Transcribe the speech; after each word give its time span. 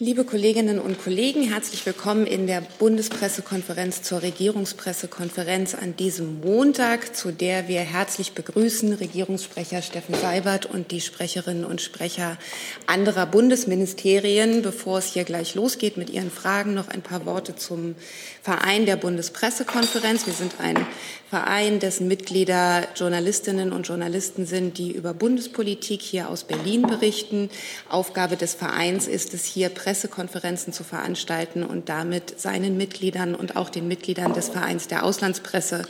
Liebe 0.00 0.24
Kolleginnen 0.24 0.78
und 0.78 1.02
Kollegen, 1.02 1.42
herzlich 1.42 1.84
willkommen 1.84 2.24
in 2.24 2.46
der 2.46 2.62
Bundespressekonferenz 2.78 4.02
zur 4.02 4.22
Regierungspressekonferenz 4.22 5.74
an 5.74 5.96
diesem 5.96 6.40
Montag, 6.40 7.16
zu 7.16 7.32
der 7.32 7.66
wir 7.66 7.80
herzlich 7.80 8.30
begrüßen 8.30 8.92
Regierungssprecher 8.92 9.82
Steffen 9.82 10.14
Seibert 10.14 10.66
und 10.66 10.92
die 10.92 11.00
Sprecherinnen 11.00 11.64
und 11.64 11.80
Sprecher 11.80 12.38
anderer 12.86 13.26
Bundesministerien. 13.26 14.62
Bevor 14.62 14.98
es 14.98 15.14
hier 15.14 15.24
gleich 15.24 15.56
losgeht 15.56 15.96
mit 15.96 16.10
Ihren 16.10 16.30
Fragen, 16.30 16.74
noch 16.74 16.86
ein 16.86 17.02
paar 17.02 17.26
Worte 17.26 17.56
zum 17.56 17.96
Verein 18.40 18.86
der 18.86 18.94
Bundespressekonferenz. 18.94 20.26
Wir 20.26 20.32
sind 20.32 20.60
ein 20.60 20.86
Verein, 21.28 21.80
dessen 21.80 22.06
Mitglieder 22.08 22.86
Journalistinnen 22.94 23.72
und 23.72 23.86
Journalisten 23.86 24.46
sind, 24.46 24.78
die 24.78 24.92
über 24.92 25.12
Bundespolitik 25.12 26.00
hier 26.00 26.30
aus 26.30 26.44
Berlin 26.44 26.82
berichten. 26.82 27.50
Aufgabe 27.90 28.36
des 28.36 28.54
Vereins 28.54 29.06
ist 29.06 29.34
es, 29.34 29.44
hier 29.44 29.68
Pressekonferenzen 29.88 30.74
zu 30.74 30.84
veranstalten 30.84 31.62
und 31.62 31.88
damit 31.88 32.38
seinen 32.38 32.76
Mitgliedern 32.76 33.34
und 33.34 33.56
auch 33.56 33.70
den 33.70 33.88
Mitgliedern 33.88 34.34
des 34.34 34.50
Vereins 34.50 34.86
der 34.86 35.02
Auslandspresse 35.02 35.80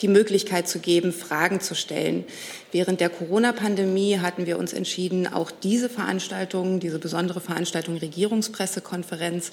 die 0.00 0.06
Möglichkeit 0.06 0.68
zu 0.68 0.78
geben, 0.78 1.12
Fragen 1.12 1.60
zu 1.60 1.74
stellen. 1.74 2.24
Während 2.70 3.00
der 3.00 3.08
Corona-Pandemie 3.08 4.18
hatten 4.18 4.44
wir 4.44 4.58
uns 4.58 4.74
entschieden, 4.74 5.26
auch 5.26 5.50
diese 5.50 5.88
Veranstaltung, 5.88 6.80
diese 6.80 6.98
besondere 6.98 7.40
Veranstaltung 7.40 7.96
Regierungspressekonferenz 7.96 9.52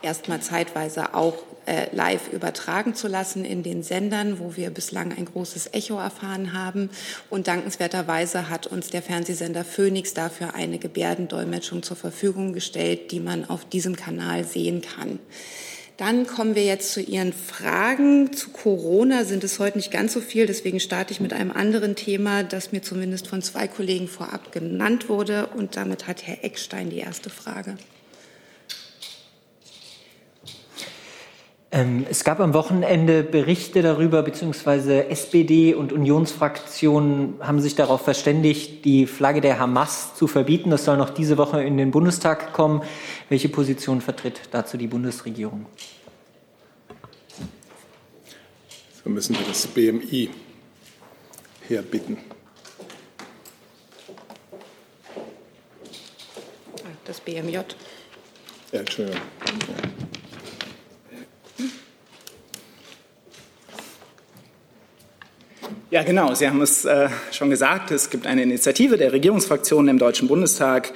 erstmal 0.00 0.40
zeitweise 0.40 1.14
auch 1.14 1.34
äh, 1.66 1.94
live 1.94 2.32
übertragen 2.32 2.94
zu 2.94 3.06
lassen 3.06 3.44
in 3.44 3.62
den 3.62 3.82
Sendern, 3.82 4.38
wo 4.38 4.56
wir 4.56 4.70
bislang 4.70 5.16
ein 5.16 5.26
großes 5.26 5.74
Echo 5.74 5.98
erfahren 5.98 6.54
haben. 6.54 6.88
Und 7.28 7.48
dankenswerterweise 7.48 8.48
hat 8.48 8.66
uns 8.66 8.88
der 8.88 9.02
Fernsehsender 9.02 9.64
Phoenix 9.64 10.14
dafür 10.14 10.54
eine 10.54 10.78
Gebärdendolmetschung 10.78 11.82
zur 11.82 11.96
Verfügung 11.96 12.54
gestellt, 12.54 13.12
die 13.12 13.20
man 13.20 13.48
auf 13.48 13.66
diesem 13.66 13.96
Kanal 13.96 14.44
sehen 14.44 14.82
kann. 14.82 15.18
Dann 15.96 16.26
kommen 16.26 16.56
wir 16.56 16.64
jetzt 16.64 16.92
zu 16.92 17.00
Ihren 17.00 17.32
Fragen. 17.32 18.32
Zu 18.32 18.50
Corona 18.50 19.24
sind 19.24 19.44
es 19.44 19.60
heute 19.60 19.78
nicht 19.78 19.92
ganz 19.92 20.12
so 20.12 20.20
viel. 20.20 20.46
Deswegen 20.46 20.80
starte 20.80 21.12
ich 21.12 21.20
mit 21.20 21.32
einem 21.32 21.52
anderen 21.52 21.94
Thema, 21.94 22.42
das 22.42 22.72
mir 22.72 22.82
zumindest 22.82 23.28
von 23.28 23.42
zwei 23.42 23.68
Kollegen 23.68 24.08
vorab 24.08 24.50
genannt 24.50 25.08
wurde. 25.08 25.46
Und 25.46 25.76
damit 25.76 26.08
hat 26.08 26.26
Herr 26.26 26.42
Eckstein 26.42 26.90
die 26.90 26.98
erste 26.98 27.30
Frage. 27.30 27.76
Es 32.08 32.22
gab 32.22 32.38
am 32.38 32.54
Wochenende 32.54 33.24
Berichte 33.24 33.82
darüber, 33.82 34.22
beziehungsweise 34.22 35.08
SPD 35.08 35.74
und 35.74 35.92
Unionsfraktionen 35.92 37.34
haben 37.40 37.60
sich 37.60 37.74
darauf 37.74 38.02
verständigt, 38.02 38.84
die 38.84 39.06
Flagge 39.06 39.40
der 39.40 39.58
Hamas 39.58 40.14
zu 40.14 40.28
verbieten. 40.28 40.70
Das 40.70 40.84
soll 40.84 40.96
noch 40.96 41.10
diese 41.10 41.36
Woche 41.36 41.64
in 41.64 41.76
den 41.76 41.90
Bundestag 41.90 42.52
kommen. 42.52 42.82
Welche 43.28 43.48
Position 43.48 44.00
vertritt 44.00 44.42
dazu 44.52 44.76
die 44.76 44.86
Bundesregierung? 44.86 45.66
So 49.02 49.10
müssen 49.10 49.36
wir 49.36 49.44
das 49.44 49.66
BMI 49.66 50.30
herbitten. 51.66 52.18
Das 57.04 57.20
BMJ. 57.20 57.54
Ja, 58.70 58.78
Entschuldigung. 58.78 59.20
Ja. 59.44 60.13
Ja, 65.94 66.02
genau. 66.02 66.34
Sie 66.34 66.48
haben 66.48 66.60
es 66.60 66.84
äh, 66.84 67.08
schon 67.30 67.50
gesagt. 67.50 67.92
Es 67.92 68.10
gibt 68.10 68.26
eine 68.26 68.42
Initiative 68.42 68.96
der 68.96 69.12
Regierungsfraktionen 69.12 69.88
im 69.90 70.00
Deutschen 70.00 70.26
Bundestag, 70.26 70.92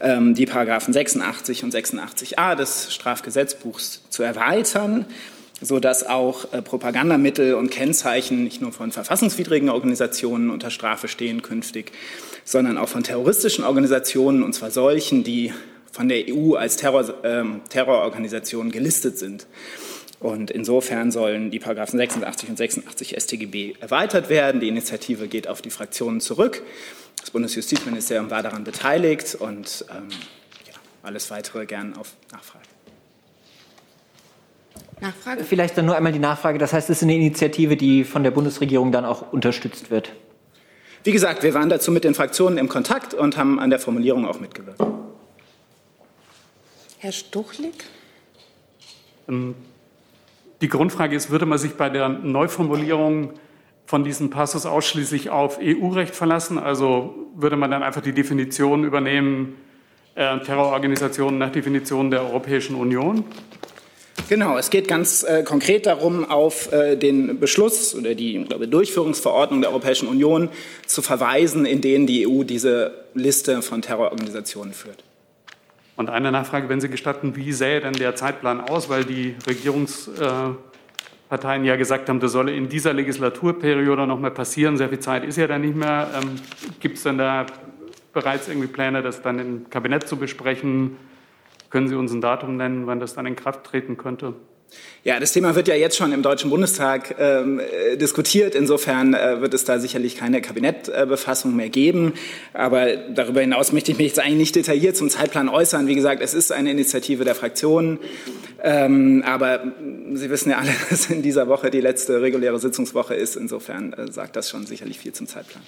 ähm, 0.00 0.36
die 0.36 0.46
Paragraphen 0.46 0.94
86 0.94 1.64
und 1.64 1.74
86a 1.74 2.54
des 2.54 2.94
Strafgesetzbuchs 2.94 4.02
zu 4.10 4.22
erweitern, 4.22 5.06
sodass 5.60 6.06
auch 6.06 6.52
äh, 6.52 6.62
Propagandamittel 6.62 7.54
und 7.54 7.72
Kennzeichen 7.72 8.44
nicht 8.44 8.62
nur 8.62 8.70
von 8.70 8.92
verfassungswidrigen 8.92 9.70
Organisationen 9.70 10.50
unter 10.50 10.70
Strafe 10.70 11.08
stehen 11.08 11.42
künftig, 11.42 11.90
sondern 12.44 12.78
auch 12.78 12.88
von 12.88 13.02
terroristischen 13.02 13.64
Organisationen, 13.64 14.44
und 14.44 14.52
zwar 14.52 14.70
solchen, 14.70 15.24
die 15.24 15.52
von 15.90 16.08
der 16.08 16.26
EU 16.28 16.54
als 16.54 16.76
Terror, 16.76 17.24
äh, 17.24 17.42
Terrororganisationen 17.70 18.70
gelistet 18.70 19.18
sind. 19.18 19.48
Und 20.20 20.50
insofern 20.50 21.12
sollen 21.12 21.50
die 21.50 21.60
Paragraphen 21.60 21.96
86 21.96 22.48
und 22.48 22.56
86 22.56 23.16
StGB 23.20 23.74
erweitert 23.80 24.28
werden. 24.28 24.60
Die 24.60 24.68
Initiative 24.68 25.28
geht 25.28 25.46
auf 25.46 25.62
die 25.62 25.70
Fraktionen 25.70 26.20
zurück. 26.20 26.62
Das 27.20 27.30
Bundesjustizministerium 27.30 28.30
war 28.30 28.42
daran 28.42 28.64
beteiligt 28.64 29.36
und 29.36 29.84
ähm, 29.90 30.08
ja, 30.66 30.74
alles 31.02 31.30
weitere 31.30 31.66
gern 31.66 31.96
auf 31.96 32.14
Nachfrage. 32.32 32.64
Nachfrage? 35.00 35.44
Vielleicht 35.44 35.78
dann 35.78 35.86
nur 35.86 35.96
einmal 35.96 36.12
die 36.12 36.18
Nachfrage. 36.18 36.58
Das 36.58 36.72
heißt, 36.72 36.90
es 36.90 36.98
ist 36.98 37.02
eine 37.04 37.14
Initiative, 37.14 37.76
die 37.76 38.02
von 38.02 38.24
der 38.24 38.32
Bundesregierung 38.32 38.90
dann 38.90 39.04
auch 39.04 39.32
unterstützt 39.32 39.90
wird. 39.90 40.12
Wie 41.04 41.12
gesagt, 41.12 41.44
wir 41.44 41.54
waren 41.54 41.68
dazu 41.68 41.92
mit 41.92 42.02
den 42.02 42.14
Fraktionen 42.14 42.58
im 42.58 42.68
Kontakt 42.68 43.14
und 43.14 43.36
haben 43.36 43.60
an 43.60 43.70
der 43.70 43.78
Formulierung 43.78 44.26
auch 44.26 44.40
mitgewirkt. 44.40 44.82
Herr 46.98 47.12
Stuchlik? 47.12 47.84
Ähm, 49.28 49.54
die 50.60 50.68
Grundfrage 50.68 51.14
ist, 51.14 51.30
würde 51.30 51.46
man 51.46 51.58
sich 51.58 51.74
bei 51.74 51.88
der 51.88 52.08
Neuformulierung 52.08 53.32
von 53.86 54.04
diesem 54.04 54.30
Passus 54.30 54.66
ausschließlich 54.66 55.30
auf 55.30 55.58
EU-Recht 55.62 56.14
verlassen? 56.14 56.58
Also 56.58 57.14
würde 57.34 57.56
man 57.56 57.70
dann 57.70 57.82
einfach 57.82 58.02
die 58.02 58.12
Definition 58.12 58.84
übernehmen, 58.84 59.56
äh, 60.14 60.38
Terrororganisationen 60.40 61.38
nach 61.38 61.50
Definition 61.50 62.10
der 62.10 62.22
Europäischen 62.22 62.74
Union? 62.74 63.24
Genau, 64.28 64.58
es 64.58 64.68
geht 64.68 64.88
ganz 64.88 65.22
äh, 65.22 65.42
konkret 65.42 65.86
darum, 65.86 66.28
auf 66.28 66.70
äh, 66.70 66.96
den 66.96 67.40
Beschluss 67.40 67.94
oder 67.94 68.14
die 68.14 68.44
glaube, 68.44 68.68
Durchführungsverordnung 68.68 69.62
der 69.62 69.70
Europäischen 69.70 70.06
Union 70.06 70.50
zu 70.86 71.00
verweisen, 71.00 71.64
in 71.64 71.80
denen 71.80 72.06
die 72.06 72.26
EU 72.26 72.42
diese 72.42 72.92
Liste 73.14 73.62
von 73.62 73.80
Terrororganisationen 73.80 74.74
führt. 74.74 75.02
Und 75.98 76.08
eine 76.10 76.30
Nachfrage, 76.30 76.68
wenn 76.68 76.80
Sie 76.80 76.88
gestatten, 76.88 77.34
wie 77.34 77.52
sähe 77.52 77.80
denn 77.80 77.92
der 77.92 78.14
Zeitplan 78.14 78.60
aus? 78.60 78.88
Weil 78.88 79.04
die 79.04 79.34
Regierungsparteien 79.48 81.64
ja 81.64 81.74
gesagt 81.74 82.08
haben, 82.08 82.20
das 82.20 82.30
solle 82.30 82.54
in 82.54 82.68
dieser 82.68 82.92
Legislaturperiode 82.92 84.06
noch 84.06 84.20
mal 84.20 84.30
passieren. 84.30 84.76
Sehr 84.76 84.90
viel 84.90 85.00
Zeit 85.00 85.24
ist 85.24 85.38
ja 85.38 85.48
da 85.48 85.58
nicht 85.58 85.74
mehr. 85.74 86.08
Ähm, 86.14 86.36
Gibt 86.78 86.98
es 86.98 87.02
denn 87.02 87.18
da 87.18 87.46
bereits 88.12 88.46
irgendwie 88.46 88.68
Pläne, 88.68 89.02
das 89.02 89.22
dann 89.22 89.40
im 89.40 89.70
Kabinett 89.70 90.06
zu 90.06 90.16
besprechen? 90.16 90.96
Können 91.68 91.88
Sie 91.88 91.96
uns 91.96 92.12
ein 92.12 92.20
Datum 92.20 92.56
nennen, 92.56 92.86
wann 92.86 93.00
das 93.00 93.14
dann 93.14 93.26
in 93.26 93.34
Kraft 93.34 93.64
treten 93.64 93.96
könnte? 93.96 94.34
Ja, 95.04 95.20
das 95.20 95.32
Thema 95.32 95.54
wird 95.54 95.68
ja 95.68 95.74
jetzt 95.74 95.96
schon 95.96 96.12
im 96.12 96.22
Deutschen 96.22 96.50
Bundestag 96.50 97.14
ähm, 97.18 97.60
äh, 97.60 97.96
diskutiert. 97.96 98.54
Insofern 98.54 99.14
äh, 99.14 99.40
wird 99.40 99.54
es 99.54 99.64
da 99.64 99.78
sicherlich 99.78 100.16
keine 100.16 100.42
Kabinettbefassung 100.42 101.54
mehr 101.56 101.68
geben. 101.68 102.14
Aber 102.52 102.96
darüber 102.96 103.40
hinaus 103.40 103.72
möchte 103.72 103.92
ich 103.92 103.98
mich 103.98 104.08
jetzt 104.08 104.18
eigentlich 104.18 104.36
nicht 104.36 104.56
detailliert 104.56 104.96
zum 104.96 105.08
Zeitplan 105.08 105.48
äußern. 105.48 105.86
Wie 105.86 105.94
gesagt, 105.94 106.20
es 106.20 106.34
ist 106.34 106.52
eine 106.52 106.70
Initiative 106.70 107.24
der 107.24 107.34
Fraktionen. 107.34 108.00
Ähm, 108.62 109.22
aber 109.24 109.72
Sie 110.12 110.28
wissen 110.30 110.50
ja 110.50 110.58
alle, 110.58 110.74
dass 110.90 111.08
in 111.08 111.22
dieser 111.22 111.48
Woche 111.48 111.70
die 111.70 111.80
letzte 111.80 112.20
reguläre 112.20 112.58
Sitzungswoche 112.58 113.14
ist. 113.14 113.36
Insofern 113.36 113.92
äh, 113.92 114.12
sagt 114.12 114.36
das 114.36 114.50
schon 114.50 114.66
sicherlich 114.66 114.98
viel 114.98 115.12
zum 115.12 115.26
Zeitplan. 115.26 115.62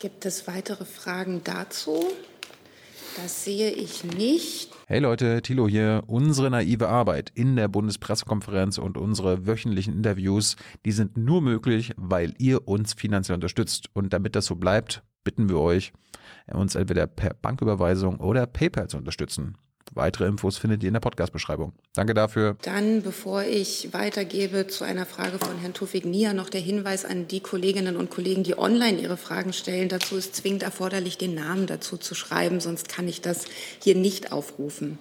Gibt 0.00 0.26
es 0.26 0.46
weitere 0.46 0.84
Fragen 0.84 1.42
dazu? 1.44 2.10
Das 3.16 3.44
sehe 3.44 3.70
ich 3.70 4.04
nicht. 4.04 4.69
Hey 4.90 4.98
Leute, 4.98 5.40
Thilo 5.40 5.68
hier. 5.68 6.02
Unsere 6.08 6.50
naive 6.50 6.88
Arbeit 6.88 7.30
in 7.36 7.54
der 7.54 7.68
Bundespressekonferenz 7.68 8.76
und 8.76 8.98
unsere 8.98 9.46
wöchentlichen 9.46 9.94
Interviews, 9.94 10.56
die 10.84 10.90
sind 10.90 11.16
nur 11.16 11.42
möglich, 11.42 11.92
weil 11.96 12.34
ihr 12.38 12.66
uns 12.66 12.94
finanziell 12.94 13.36
unterstützt. 13.36 13.88
Und 13.92 14.12
damit 14.12 14.34
das 14.34 14.46
so 14.46 14.56
bleibt, 14.56 15.04
bitten 15.22 15.48
wir 15.48 15.60
euch, 15.60 15.92
uns 16.52 16.74
entweder 16.74 17.06
per 17.06 17.34
Banküberweisung 17.34 18.18
oder 18.18 18.48
PayPal 18.48 18.88
zu 18.88 18.96
unterstützen. 18.96 19.56
Weitere 19.92 20.26
Infos 20.26 20.56
findet 20.56 20.82
ihr 20.82 20.88
in 20.88 20.94
der 20.94 21.00
Podcast-Beschreibung. 21.00 21.72
Danke 21.94 22.14
dafür. 22.14 22.56
Dann, 22.62 23.02
bevor 23.02 23.42
ich 23.42 23.92
weitergebe 23.92 24.68
zu 24.68 24.84
einer 24.84 25.04
Frage 25.04 25.38
von 25.38 25.58
Herrn 25.58 25.74
Tufik 25.74 26.04
Nia, 26.04 26.32
noch 26.32 26.48
der 26.48 26.60
Hinweis 26.60 27.04
an 27.04 27.26
die 27.26 27.40
Kolleginnen 27.40 27.96
und 27.96 28.08
Kollegen, 28.08 28.44
die 28.44 28.56
online 28.56 28.98
ihre 28.98 29.16
Fragen 29.16 29.52
stellen. 29.52 29.88
Dazu 29.88 30.16
ist 30.16 30.36
zwingend 30.36 30.62
erforderlich, 30.62 31.18
den 31.18 31.34
Namen 31.34 31.66
dazu 31.66 31.96
zu 31.96 32.14
schreiben, 32.14 32.60
sonst 32.60 32.88
kann 32.88 33.08
ich 33.08 33.20
das 33.20 33.46
hier 33.82 33.96
nicht 33.96 34.30
aufrufen. 34.30 34.98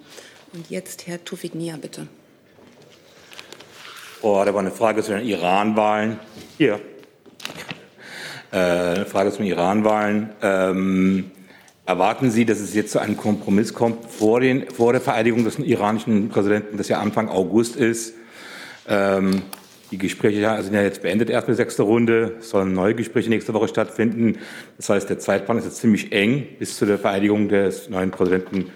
Und 0.53 0.69
jetzt 0.71 1.05
Herr 1.05 1.23
Tufik 1.23 1.53
Nia, 1.53 1.77
bitte. 1.77 2.07
Oh, 4.21 4.41
da 4.43 4.53
war 4.53 4.59
eine 4.59 4.71
Frage 4.71 5.03
zu 5.03 5.11
den 5.11 5.25
Iran-Wahlen. 5.25 6.19
Hier. 6.57 6.81
Äh, 8.51 8.57
eine 8.57 9.05
Frage 9.05 9.31
zu 9.31 9.37
den 9.37 9.47
Iran-Wahlen. 9.47 10.29
Ähm, 10.41 11.31
Erwarten 11.89 12.29
Sie, 12.29 12.45
dass 12.45 12.59
es 12.59 12.75
jetzt 12.75 12.91
zu 12.91 12.99
einem 12.99 13.17
Kompromiss 13.17 13.73
kommt 13.73 14.05
vor, 14.05 14.41
den, 14.41 14.69
vor 14.69 14.91
der 14.91 15.01
Vereidigung 15.01 15.43
des 15.43 15.57
iranischen 15.57 16.29
Präsidenten, 16.29 16.77
das 16.77 16.87
ja 16.87 16.99
Anfang 16.99 17.29
August 17.29 17.75
ist? 17.77 18.13
Ähm, 18.87 19.41
die 19.89 19.97
Gespräche 19.97 20.61
sind 20.61 20.75
ja 20.75 20.83
jetzt 20.83 21.01
beendet, 21.01 21.31
erst 21.31 21.47
eine 21.47 21.55
sechste 21.55 21.81
Runde. 21.81 22.35
Es 22.41 22.51
sollen 22.51 22.73
neue 22.75 22.93
Gespräche 22.93 23.31
nächste 23.31 23.55
Woche 23.55 23.67
stattfinden. 23.67 24.37
Das 24.77 24.87
heißt, 24.89 25.09
der 25.09 25.17
Zeitplan 25.17 25.57
ist 25.57 25.65
jetzt 25.65 25.77
ziemlich 25.77 26.11
eng 26.11 26.45
bis 26.59 26.77
zu 26.77 26.85
der 26.85 26.99
Vereidigung 26.99 27.49
des 27.49 27.89
neuen 27.89 28.11
Präsidenten. 28.11 28.69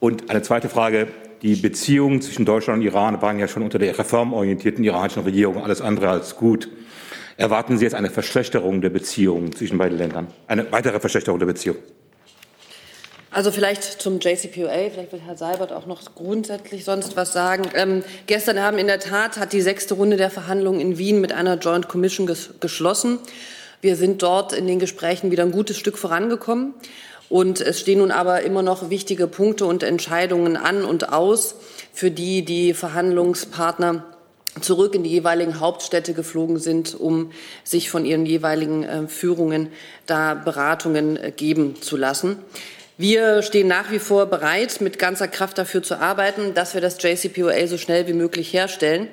Und 0.00 0.28
eine 0.28 0.42
zweite 0.42 0.68
Frage. 0.68 1.06
Die 1.42 1.54
Beziehungen 1.54 2.22
zwischen 2.22 2.44
Deutschland 2.44 2.80
und 2.80 2.84
Iran 2.84 3.22
waren 3.22 3.38
ja 3.38 3.46
schon 3.46 3.62
unter 3.62 3.78
der 3.78 3.96
reformorientierten 3.96 4.82
iranischen 4.82 5.22
Regierung 5.22 5.62
alles 5.62 5.80
andere 5.80 6.08
als 6.08 6.34
gut. 6.34 6.68
Erwarten 7.36 7.78
Sie 7.78 7.84
jetzt 7.84 7.94
eine 7.94 8.10
Verschlechterung 8.10 8.80
der 8.80 8.90
Beziehungen 8.90 9.52
zwischen 9.52 9.78
beiden 9.78 9.96
Ländern? 9.96 10.26
Eine 10.48 10.72
weitere 10.72 10.98
Verschlechterung 10.98 11.38
der 11.38 11.46
Beziehungen? 11.46 11.78
Also 13.32 13.50
vielleicht 13.50 13.82
zum 13.84 14.20
JCPOA, 14.20 14.90
vielleicht 14.90 15.10
wird 15.10 15.22
Herr 15.24 15.38
Seibert 15.38 15.72
auch 15.72 15.86
noch 15.86 16.02
grundsätzlich 16.14 16.84
sonst 16.84 17.16
was 17.16 17.32
sagen. 17.32 17.62
Ähm, 17.74 18.04
gestern 18.26 18.60
haben 18.60 18.76
in 18.76 18.86
der 18.86 19.00
Tat 19.00 19.38
hat 19.38 19.54
die 19.54 19.62
sechste 19.62 19.94
Runde 19.94 20.18
der 20.18 20.30
Verhandlungen 20.30 20.80
in 20.80 20.98
Wien 20.98 21.18
mit 21.18 21.32
einer 21.32 21.56
Joint 21.56 21.88
Commission 21.88 22.26
ges 22.26 22.50
geschlossen. 22.60 23.18
Wir 23.80 23.96
sind 23.96 24.22
dort 24.22 24.52
in 24.52 24.66
den 24.66 24.78
Gesprächen 24.78 25.30
wieder 25.30 25.44
ein 25.44 25.50
gutes 25.50 25.78
Stück 25.78 25.96
vorangekommen. 25.96 26.74
Und 27.30 27.62
es 27.62 27.80
stehen 27.80 28.00
nun 28.00 28.10
aber 28.10 28.42
immer 28.42 28.60
noch 28.60 28.90
wichtige 28.90 29.26
Punkte 29.26 29.64
und 29.64 29.82
Entscheidungen 29.82 30.58
an 30.58 30.84
und 30.84 31.10
aus, 31.10 31.54
für 31.94 32.10
die 32.10 32.44
die 32.44 32.74
Verhandlungspartner 32.74 34.04
zurück 34.60 34.94
in 34.94 35.04
die 35.04 35.10
jeweiligen 35.10 35.58
Hauptstädte 35.58 36.12
geflogen 36.12 36.58
sind, 36.58 36.94
um 36.94 37.32
sich 37.64 37.88
von 37.88 38.04
ihren 38.04 38.26
jeweiligen 38.26 38.84
äh, 38.84 39.08
Führungen 39.08 39.68
da 40.04 40.34
Beratungen 40.34 41.16
äh, 41.16 41.32
geben 41.34 41.80
zu 41.80 41.96
lassen. 41.96 42.36
Wir 43.02 43.42
stehen 43.42 43.66
nach 43.66 43.90
wie 43.90 43.98
vor 43.98 44.26
bereit, 44.26 44.80
mit 44.80 44.96
ganzer 44.96 45.26
Kraft 45.26 45.58
dafür 45.58 45.82
zu 45.82 45.96
arbeiten, 45.96 46.54
dass 46.54 46.74
wir 46.74 46.80
das 46.80 47.02
JCPOA 47.02 47.66
so 47.66 47.76
schnell 47.76 48.06
wie 48.06 48.12
möglich 48.12 48.52
herstellen 48.52 49.08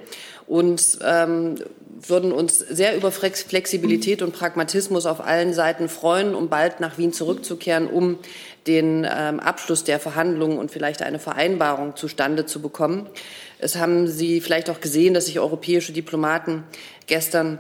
und 0.45 1.00
ähm, 1.03 1.56
würden 2.00 2.31
uns 2.31 2.59
sehr 2.59 2.95
über 2.95 3.12
Flexibilität 3.12 4.21
und 4.21 4.31
Pragmatismus 4.31 5.07
auf 5.07 5.25
allen 5.25 5.56
Seiten 5.56 5.89
freuen, 5.89 6.36
um 6.36 6.50
bald 6.50 6.80
nach 6.80 7.00
Wien 7.00 7.13
zurückzukehren, 7.13 7.88
um 7.88 8.19
den 8.68 9.07
ähm, 9.12 9.39
Abschluss 9.39 9.86
der 9.86 10.00
Verhandlungen 10.00 10.59
und 10.59 10.69
vielleicht 10.69 11.01
eine 11.01 11.18
Vereinbarung 11.18 11.95
zustande 11.95 12.45
zu 12.45 12.62
bekommen. 12.62 13.09
Es 13.57 13.75
haben 13.75 14.07
Sie 14.07 14.39
vielleicht 14.39 14.69
auch 14.69 14.81
gesehen, 14.81 15.15
dass 15.15 15.25
sich 15.25 15.39
europäische 15.39 15.94
Diplomaten 15.94 16.63
gestern 17.07 17.57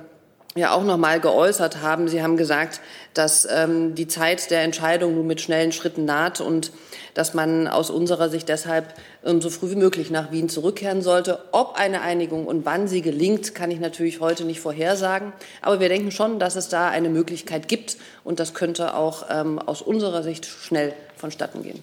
ja 0.55 0.71
auch 0.71 0.83
noch 0.83 0.97
mal 0.97 1.19
geäußert 1.19 1.81
haben. 1.81 2.07
Sie 2.07 2.23
haben 2.23 2.37
gesagt, 2.37 2.81
dass 3.13 3.47
ähm, 3.51 3.95
die 3.95 4.07
Zeit 4.07 4.49
der 4.51 4.63
Entscheidung 4.63 5.15
nun 5.15 5.27
mit 5.27 5.41
schnellen 5.41 5.71
Schritten 5.71 6.05
naht 6.05 6.41
und 6.41 6.71
dass 7.13 7.33
man 7.33 7.67
aus 7.67 7.89
unserer 7.89 8.29
Sicht 8.29 8.49
deshalb 8.49 8.93
ähm, 9.23 9.41
so 9.41 9.49
früh 9.49 9.71
wie 9.71 9.75
möglich 9.75 10.09
nach 10.09 10.31
Wien 10.31 10.49
zurückkehren 10.49 11.01
sollte. 11.01 11.39
Ob 11.51 11.75
eine 11.75 12.01
Einigung 12.01 12.47
und 12.47 12.65
wann 12.65 12.87
sie 12.87 13.01
gelingt, 13.01 13.53
kann 13.53 13.71
ich 13.71 13.79
natürlich 13.79 14.19
heute 14.21 14.43
nicht 14.43 14.59
vorhersagen. 14.59 15.33
Aber 15.61 15.79
wir 15.79 15.89
denken 15.89 16.11
schon, 16.11 16.39
dass 16.39 16.55
es 16.55 16.69
da 16.69 16.89
eine 16.89 17.09
Möglichkeit 17.09 17.67
gibt 17.67 17.97
und 18.23 18.39
das 18.39 18.53
könnte 18.53 18.95
auch 18.95 19.25
ähm, 19.29 19.59
aus 19.59 19.81
unserer 19.81 20.23
Sicht 20.23 20.45
schnell 20.45 20.93
vonstatten 21.15 21.61
gehen. 21.61 21.79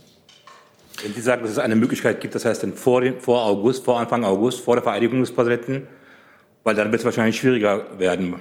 Wenn 1.02 1.12
Sie 1.12 1.20
sagen, 1.20 1.42
dass 1.42 1.52
es 1.52 1.58
eine 1.58 1.76
Möglichkeit 1.76 2.20
gibt, 2.20 2.34
das 2.34 2.46
heißt 2.46 2.62
dann 2.62 2.72
vor, 2.72 3.02
den, 3.02 3.20
vor 3.20 3.44
August, 3.44 3.84
vor 3.84 4.00
Anfang 4.00 4.24
August, 4.24 4.60
vor 4.60 4.76
der 4.76 4.82
Vereidigung 4.82 5.20
des 5.20 5.30
Präsidenten, 5.30 5.86
weil 6.64 6.74
dann 6.74 6.90
wird 6.90 7.00
es 7.00 7.04
wahrscheinlich 7.04 7.36
schwieriger 7.36 7.98
werden. 7.98 8.36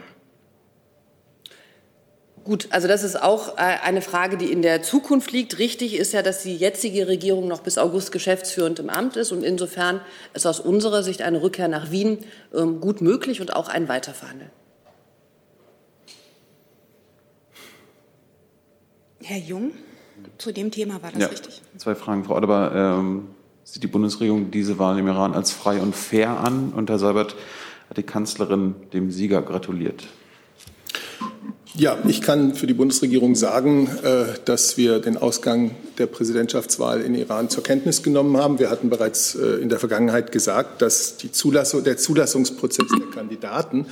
Gut, 2.46 2.68
also 2.70 2.88
das 2.88 3.04
ist 3.04 3.20
auch 3.20 3.58
äh, 3.58 3.62
eine 3.62 4.04
Frage, 4.04 4.38
die 4.38 4.52
in 4.52 4.62
der 4.62 4.84
Zukunft 4.84 5.32
liegt. 5.32 5.58
Richtig 5.58 5.96
ist 5.96 6.14
ja, 6.14 6.22
dass 6.22 6.44
die 6.44 6.56
jetzige 6.56 7.08
Regierung 7.08 7.48
noch 7.48 7.62
bis 7.62 7.80
August 7.80 8.12
geschäftsführend 8.12 8.78
im 8.78 8.92
Amt 8.92 9.16
ist 9.16 9.32
und 9.32 9.44
insofern 9.44 10.00
ist 10.36 10.46
aus 10.46 10.60
unserer 10.60 11.02
Sicht 11.02 11.24
eine 11.24 11.42
Rückkehr 11.42 11.68
nach 11.68 11.90
Wien 11.90 12.20
ähm, 12.54 12.82
gut 12.82 13.02
möglich 13.02 13.42
und 13.42 13.56
auch 13.56 13.68
ein 13.68 13.90
Weiterverhandeln. 13.90 14.52
Herr 19.24 19.40
Jung, 19.40 19.72
zu 20.38 20.52
dem 20.52 20.70
Thema 20.70 21.02
war 21.02 21.12
das 21.12 21.22
ja, 21.22 21.28
richtig. 21.30 21.64
Zwei 21.78 21.96
Fragen, 21.96 22.26
Frau 22.26 22.36
Adebar. 22.36 22.76
Ähm, 22.76 23.30
sieht 23.64 23.82
die 23.82 23.88
Bundesregierung 23.88 24.52
diese 24.52 24.78
Wahl 24.78 25.00
im 25.00 25.08
Iran 25.08 25.34
als 25.34 25.52
frei 25.52 25.80
und 25.80 25.96
fair 25.96 26.40
an? 26.42 26.74
Und 26.74 26.92
Herr 26.92 27.00
Seibert 27.00 27.36
hat 27.90 27.98
die 27.98 28.04
Kanzlerin 28.04 28.76
dem 28.94 29.10
Sieger 29.10 29.42
gratuliert. 29.42 30.04
Ja, 31.78 31.98
ich 32.08 32.22
kann 32.22 32.56
für 32.56 32.68
die 32.68 32.74
Bundesregierung 32.74 33.36
sagen, 33.36 33.90
äh, 34.02 34.28
dass 34.46 34.78
wir 34.78 35.00
den 35.00 35.18
Ausgang 35.18 35.72
der 35.98 36.06
Präsidentschaftswahl 36.06 37.02
in 37.02 37.16
Iran 37.16 37.50
zur 37.50 37.64
Kenntnis 37.64 38.02
genommen 38.02 38.38
haben. 38.38 38.60
Wir 38.60 38.70
hatten 38.70 38.90
bereits 38.90 39.36
äh, 39.36 39.62
in 39.62 39.68
der 39.68 39.78
Vergangenheit 39.78 40.32
gesagt, 40.32 40.82
dass 40.82 41.18
Zulassung, 41.18 41.84
der 41.84 41.98
Zulassungsprozess 41.98 42.88
der 42.98 43.10
Kandidaten 43.14 43.88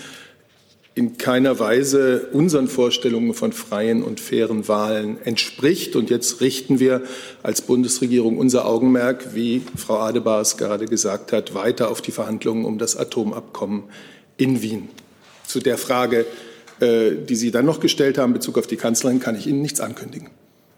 in 0.95 1.17
keiner 1.17 1.59
Weise 1.59 2.29
unseren 2.31 2.69
Vorstellungen 2.69 3.33
von 3.33 3.51
freien 3.51 4.01
und 4.01 4.21
fairen 4.21 4.69
Wahlen 4.69 5.17
entspricht. 5.25 5.97
Und 5.97 6.09
jetzt 6.09 6.39
richten 6.39 6.79
wir 6.79 7.01
als 7.41 7.63
Bundesregierung 7.63 8.37
unser 8.37 8.65
Augenmerk, 8.65 9.35
wie 9.35 9.61
Frau 9.75 9.97
Adebar 9.97 10.39
es 10.39 10.55
gerade 10.55 10.85
gesagt 10.85 11.33
hat, 11.33 11.53
weiter 11.53 11.91
auf 11.91 12.01
die 12.01 12.11
Verhandlungen 12.11 12.63
um 12.63 12.77
das 12.77 12.95
Atomabkommen 12.95 13.83
in 14.37 14.61
Wien. 14.61 14.87
Zu 15.45 15.59
der 15.59 15.77
Frage, 15.77 16.25
die 16.83 17.35
Sie 17.35 17.51
dann 17.51 17.65
noch 17.65 17.79
gestellt 17.79 18.17
haben 18.17 18.31
in 18.31 18.33
Bezug 18.33 18.57
auf 18.57 18.67
die 18.67 18.77
Kanzlerin, 18.77 19.19
kann 19.19 19.35
ich 19.35 19.47
Ihnen 19.47 19.61
nichts 19.61 19.79
ankündigen. 19.79 20.29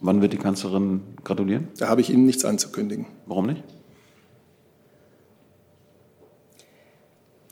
Wann 0.01 0.21
wird 0.21 0.33
die 0.33 0.37
Kanzlerin 0.37 1.01
gratulieren? 1.23 1.67
Da 1.77 1.87
habe 1.87 2.01
ich 2.01 2.09
Ihnen 2.09 2.25
nichts 2.25 2.45
anzukündigen. 2.45 3.05
Warum 3.25 3.47
nicht? 3.47 3.63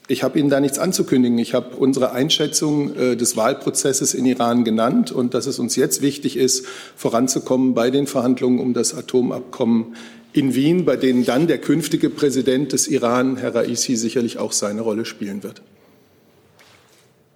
Ich 0.08 0.22
habe 0.22 0.38
Ihnen 0.38 0.50
da 0.50 0.60
nichts 0.60 0.80
anzukündigen. 0.80 1.38
Ich 1.40 1.54
habe 1.54 1.78
unsere 1.78 2.12
Einschätzung 2.12 2.96
äh, 2.96 3.16
des 3.16 3.38
Wahlprozesses 3.38 4.14
in 4.14 4.26
Iran 4.26 4.66
genannt 4.66 5.12
und 5.12 5.34
dass 5.34 5.46
es 5.46 5.60
uns 5.60 5.76
jetzt 5.76 6.02
wichtig 6.02 6.36
ist, 6.36 6.66
voranzukommen 6.96 7.74
bei 7.74 7.90
den 7.90 8.06
Verhandlungen 8.06 8.60
um 8.60 8.74
das 8.74 8.94
Atomabkommen 8.94 9.96
in 10.34 10.56
Wien, 10.56 10.84
bei 10.84 10.98
denen 10.98 11.26
dann 11.26 11.48
der 11.48 11.60
künftige 11.60 12.10
Präsident 12.10 12.74
des 12.74 12.88
Iran, 12.88 13.38
Herr 13.38 13.56
Raisi, 13.56 13.96
sicherlich 13.96 14.40
auch 14.40 14.52
seine 14.52 14.82
Rolle 14.82 15.06
spielen 15.06 15.42
wird. 15.42 15.62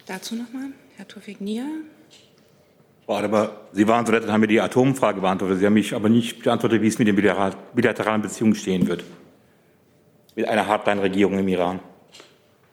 Dazu 0.06 0.34
nochmal. 0.34 0.70
Herr 0.98 1.06
Tufik 1.06 1.40
Nia. 1.40 1.62
Aber 3.06 3.68
Sie 3.72 3.86
waren 3.86 4.04
so 4.04 4.10
nett 4.10 4.24
und 4.24 4.32
haben 4.32 4.40
mir 4.40 4.48
die 4.48 4.60
Atomfrage 4.60 5.20
beantwortet. 5.20 5.60
Sie 5.60 5.66
haben 5.66 5.74
mich 5.74 5.94
aber 5.94 6.08
nicht 6.08 6.42
beantwortet, 6.42 6.82
wie 6.82 6.88
es 6.88 6.98
mit 6.98 7.06
den 7.06 7.14
bilateralen 7.14 8.20
Beziehungen 8.20 8.56
stehen 8.56 8.88
wird. 8.88 9.04
Mit 10.34 10.48
einer 10.48 10.66
Hardline-Regierung 10.66 11.38
im 11.38 11.46
Iran. 11.46 11.78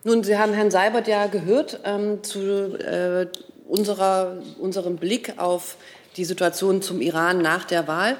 Nun, 0.04 0.24
Sie 0.24 0.40
haben 0.40 0.54
Herrn 0.54 0.72
Seibert 0.72 1.08
ja 1.08 1.28
gehört 1.28 1.82
ähm, 1.84 2.24
zu 2.24 2.40
äh, 2.80 3.28
unserer, 3.68 4.40
unserem 4.58 4.96
Blick 4.96 5.36
auf 5.38 5.78
die 6.18 6.26
Situation 6.26 6.82
zum 6.82 7.02
Iran 7.02 7.44
nach 7.44 7.66
der 7.66 7.88
Wahl. 7.88 8.18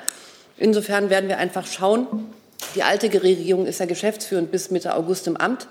Insofern 0.58 1.10
werden 1.10 1.30
wir 1.30 1.40
einfach 1.40 1.66
schauen. 1.66 2.06
Die 2.76 2.84
alte 2.84 3.12
Regierung 3.24 3.66
ist 3.66 3.80
ja 3.80 3.88
geschäftsführend 3.88 4.52
bis 4.52 4.70
Mitte 4.70 4.94
August 4.94 5.26
im 5.26 5.36
Amt. 5.36 5.68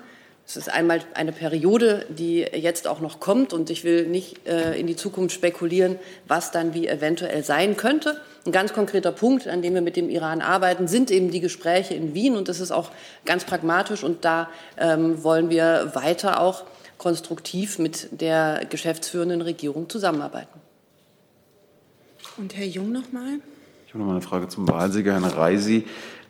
Es 0.47 0.57
ist 0.57 0.69
einmal 0.71 1.01
eine 1.15 1.31
Periode, 1.31 2.05
die 2.09 2.41
jetzt 2.41 2.87
auch 2.87 2.99
noch 2.99 3.19
kommt 3.19 3.51
und 3.51 3.71
ich 3.71 3.83
will 3.83 4.05
nicht 4.07 4.47
äh, 4.47 4.79
in 4.79 4.85
die 4.85 4.95
Zukunft 4.95 5.33
spekulieren, 5.33 5.97
was 6.27 6.51
dann 6.51 6.75
wie 6.75 6.87
eventuell 6.87 7.43
sein 7.43 7.77
könnte. 7.77 8.21
Ein 8.45 8.51
ganz 8.51 8.73
konkreter 8.73 9.11
Punkt, 9.11 9.47
an 9.47 9.63
dem 9.63 9.73
wir 9.73 9.81
mit 9.81 9.95
dem 9.95 10.07
Iran 10.07 10.41
arbeiten, 10.41 10.87
sind 10.87 11.09
eben 11.09 11.31
die 11.31 11.39
Gespräche 11.39 11.95
in 11.95 12.13
Wien 12.13 12.35
und 12.35 12.47
das 12.47 12.59
ist 12.59 12.71
auch 12.71 12.91
ganz 13.25 13.43
pragmatisch 13.43 14.03
und 14.03 14.23
da 14.23 14.47
ähm, 14.77 15.23
wollen 15.23 15.49
wir 15.49 15.91
weiter 15.95 16.39
auch 16.39 16.63
konstruktiv 16.99 17.79
mit 17.79 18.21
der 18.21 18.61
geschäftsführenden 18.69 19.41
Regierung 19.41 19.89
zusammenarbeiten. 19.89 20.59
Und 22.37 22.55
Herr 22.55 22.65
Jung 22.65 22.91
noch 22.91 23.11
mal. 23.11 23.39
Ich 23.87 23.93
habe 23.93 23.99
noch 23.99 24.05
mal 24.05 24.11
eine 24.11 24.21
Frage 24.21 24.47
zum 24.47 24.67
Wahlsieger, 24.67 25.13
Herrn 25.13 25.23
Reisi. 25.23 25.85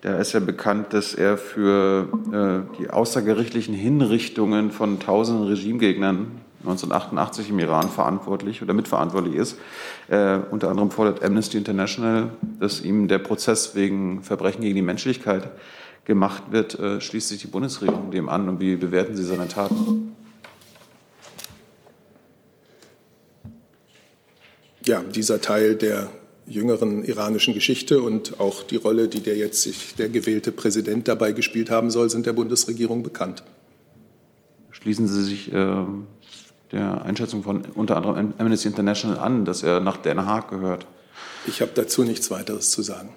Da 0.05 0.19
ist 0.19 0.33
ja 0.33 0.39
bekannt, 0.39 0.93
dass 0.93 1.15
er 1.15 1.35
für 1.35 2.07
äh, 2.31 2.77
die 2.77 2.91
außergerichtlichen 2.91 3.73
Hinrichtungen 3.73 4.69
von 4.69 4.99
tausenden 4.99 5.47
Regimegegnern 5.47 6.27
1988 6.59 7.49
im 7.49 7.57
Iran 7.57 7.89
verantwortlich 7.89 8.61
oder 8.61 8.75
mitverantwortlich 8.75 9.33
ist. 9.33 9.57
Äh, 10.07 10.37
unter 10.51 10.69
anderem 10.69 10.91
fordert 10.91 11.23
Amnesty 11.23 11.57
International, 11.57 12.29
dass 12.59 12.81
ihm 12.81 13.07
der 13.07 13.17
Prozess 13.17 13.73
wegen 13.73 14.21
Verbrechen 14.21 14.61
gegen 14.61 14.75
die 14.75 14.83
Menschlichkeit 14.83 15.49
gemacht 16.03 16.43
wird. 16.51 16.79
Äh, 16.79 17.01
schließt 17.01 17.29
sich 17.29 17.41
die 17.41 17.47
Bundesregierung 17.47 18.11
dem 18.11 18.29
an 18.29 18.47
und 18.47 18.59
wie 18.59 18.75
bewerten 18.75 19.15
Sie 19.15 19.23
seine 19.23 19.47
Taten? 19.47 20.15
Ja, 24.83 25.01
dieser 25.01 25.41
Teil 25.41 25.73
der 25.73 26.11
jüngeren 26.47 27.03
iranischen 27.03 27.53
Geschichte 27.53 28.01
und 28.01 28.39
auch 28.39 28.63
die 28.63 28.75
Rolle, 28.75 29.07
die 29.07 29.21
der 29.21 29.35
jetzt 29.35 29.61
sich 29.61 29.95
der 29.95 30.09
gewählte 30.09 30.51
Präsident 30.51 31.07
dabei 31.07 31.31
gespielt 31.31 31.69
haben 31.69 31.89
soll, 31.89 32.09
sind 32.09 32.25
der 32.25 32.33
Bundesregierung 32.33 33.03
bekannt. 33.03 33.43
Schließen 34.71 35.07
Sie 35.07 35.23
sich 35.23 35.51
äh, 35.51 35.83
der 36.71 37.01
Einschätzung 37.03 37.43
von 37.43 37.63
unter 37.73 37.97
anderem 37.97 38.33
Amnesty 38.37 38.67
International 38.67 39.17
an, 39.17 39.45
dass 39.45 39.63
er 39.63 39.79
nach 39.79 39.97
Den 39.97 40.25
Haag 40.25 40.49
gehört? 40.49 40.85
Ich 41.47 41.61
habe 41.61 41.71
dazu 41.73 42.03
nichts 42.03 42.29
weiteres 42.31 42.71
zu 42.71 42.81
sagen. 42.81 43.09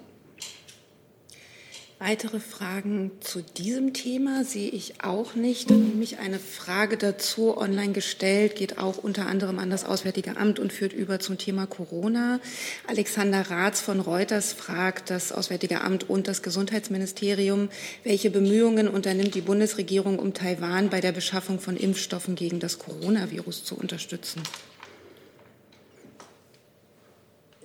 Weitere 2.00 2.38
Fragen 2.38 3.10
zu 3.18 3.42
diesem 3.42 3.92
Thema 3.92 4.44
sehe 4.44 4.70
ich 4.70 5.02
auch 5.02 5.34
nicht. 5.34 5.68
Dann 5.68 5.88
nämlich 5.88 6.20
eine 6.20 6.38
Frage 6.38 6.96
dazu 6.96 7.56
online 7.56 7.92
gestellt, 7.92 8.54
geht 8.54 8.78
auch 8.78 8.98
unter 8.98 9.26
anderem 9.26 9.58
an 9.58 9.68
das 9.68 9.84
Auswärtige 9.84 10.36
Amt 10.36 10.60
und 10.60 10.72
führt 10.72 10.92
über 10.92 11.18
zum 11.18 11.38
Thema 11.38 11.66
Corona. 11.66 12.38
Alexander 12.86 13.50
Ratz 13.50 13.80
von 13.80 13.98
Reuters 13.98 14.52
fragt 14.52 15.10
das 15.10 15.32
Auswärtige 15.32 15.80
Amt 15.80 16.08
und 16.08 16.28
das 16.28 16.44
Gesundheitsministerium, 16.44 17.68
welche 18.04 18.30
Bemühungen 18.30 18.86
unternimmt 18.86 19.34
die 19.34 19.40
Bundesregierung, 19.40 20.20
um 20.20 20.34
Taiwan 20.34 20.90
bei 20.90 21.00
der 21.00 21.10
Beschaffung 21.10 21.58
von 21.58 21.76
Impfstoffen 21.76 22.36
gegen 22.36 22.60
das 22.60 22.78
Coronavirus 22.78 23.64
zu 23.64 23.76
unterstützen? 23.76 24.40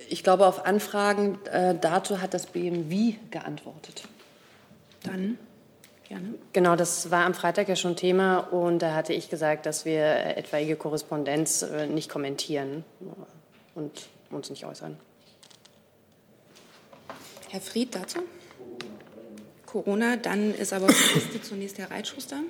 Ich 0.08 0.24
glaube, 0.24 0.44
auf 0.44 0.66
Anfragen 0.66 1.38
äh, 1.52 1.76
dazu 1.80 2.20
hat 2.20 2.34
das 2.34 2.46
BMW 2.46 3.14
geantwortet. 3.30 4.08
Dann 5.04 5.38
gerne. 6.08 6.34
Genau, 6.52 6.76
das 6.76 7.10
war 7.10 7.24
am 7.24 7.34
Freitag 7.34 7.68
ja 7.68 7.76
schon 7.76 7.96
Thema 7.96 8.38
und 8.38 8.80
da 8.80 8.94
hatte 8.94 9.12
ich 9.12 9.30
gesagt, 9.30 9.66
dass 9.66 9.84
wir 9.84 10.04
etwaige 10.36 10.76
Korrespondenz 10.76 11.62
äh, 11.62 11.86
nicht 11.86 12.10
kommentieren 12.10 12.84
und 13.74 14.08
uns 14.30 14.50
nicht 14.50 14.64
äußern. 14.64 14.96
Herr 17.50 17.60
Fried 17.60 17.94
dazu? 17.94 18.18
Corona, 19.66 20.16
dann 20.16 20.54
ist 20.54 20.72
aber 20.72 20.86
auf 20.86 21.12
der 21.12 21.22
Liste 21.22 21.42
zunächst 21.42 21.78
Herr 21.78 21.90
Reitschuster. 21.90 22.40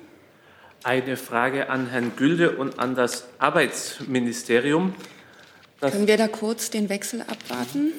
Eine 0.83 1.17
Frage 1.17 1.69
an 1.69 1.87
Herrn 1.89 2.15
Gülde 2.15 2.57
und 2.57 2.79
an 2.79 2.95
das 2.95 3.25
Arbeitsministerium. 3.39 4.93
Das 5.79 5.91
Können 5.91 6.07
wir 6.07 6.17
da 6.17 6.27
kurz 6.27 6.69
den 6.69 6.89
Wechsel 6.89 7.21
abwarten? 7.21 7.93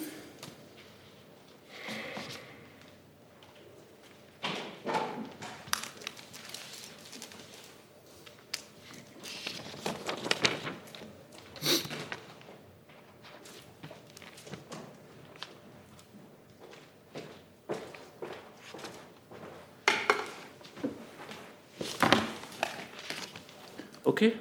Okay. 24.17 24.33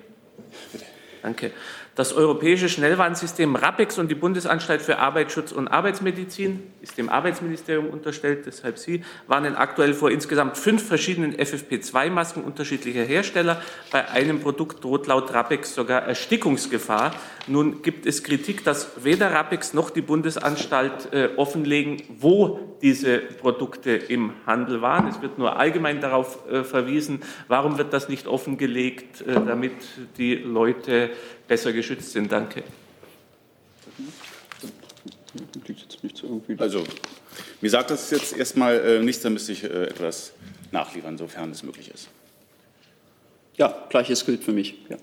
Danke. 1.22 1.52
Das 1.96 2.12
europäische 2.12 2.68
Schnellwarnsystem 2.68 3.56
RAPEX 3.56 3.98
und 4.00 4.12
die 4.12 4.16
Bundesanstalt 4.16 4.82
für 4.82 5.00
Arbeitsschutz 5.00 5.54
und 5.54 5.70
Arbeitsmedizin 5.70 6.62
ist 6.82 6.98
dem 6.98 7.08
Arbeitsministerium 7.08 7.88
unterstellt, 7.88 8.46
deshalb 8.46 8.78
Sie, 8.78 9.02
warnen 9.28 9.56
aktuell 9.56 9.94
vor 9.94 10.12
insgesamt 10.12 10.58
fünf 10.58 10.86
verschiedenen 10.86 11.34
FFP2-Masken 11.36 12.44
unterschiedlicher 12.44 13.04
Hersteller. 13.04 13.62
Bei 13.94 14.10
einem 14.10 14.42
Produkt 14.42 14.84
droht 14.84 15.08
laut 15.08 15.34
RAPEX 15.34 15.74
sogar 15.74 16.02
Erstickungsgefahr. 16.02 17.14
Nun 17.48 17.82
gibt 17.82 18.06
es 18.06 18.24
Kritik, 18.24 18.66
dass 18.66 19.06
weder 19.06 19.32
RAPEX 19.32 19.74
noch 19.74 19.90
die 19.90 20.02
Bundesanstalt 20.02 21.14
äh, 21.14 21.30
offenlegen, 21.38 22.04
wo 22.10 22.76
diese 22.82 23.20
Produkte 23.20 23.92
im 23.92 24.34
Handel 24.46 24.82
waren. 24.82 25.08
Es 25.08 25.22
wird 25.22 25.38
nur 25.38 25.58
allgemein 25.58 26.02
darauf 26.02 26.46
äh, 26.50 26.64
verwiesen. 26.64 27.22
Warum 27.48 27.78
wird 27.78 27.94
das 27.94 28.10
nicht 28.10 28.28
offengelegt, 28.28 29.22
äh, 29.22 29.34
damit 29.34 29.74
die 30.18 30.36
Leute 30.36 31.12
besser 31.48 31.74
geschützt 31.74 32.12
sind. 32.12 32.32
Danke. 32.32 32.64
Also, 36.58 36.84
mir 37.62 37.70
sagt 37.70 37.92
das 37.92 38.12
jetzt 38.12 38.38
erstmal 38.38 38.80
äh, 38.80 39.00
nichts, 39.00 39.22
da 39.22 39.30
müsste 39.30 39.52
ich 39.52 39.64
äh, 39.64 39.86
etwas 39.86 40.34
nachliefern, 40.72 41.18
sofern 41.18 41.52
es 41.52 41.64
möglich 41.64 41.92
ist. 41.94 42.10
Ja, 43.58 43.86
gleiches 43.90 44.26
gilt 44.26 44.44
für 44.44 44.52
mich. 44.52 44.76
Ja. 44.90 44.98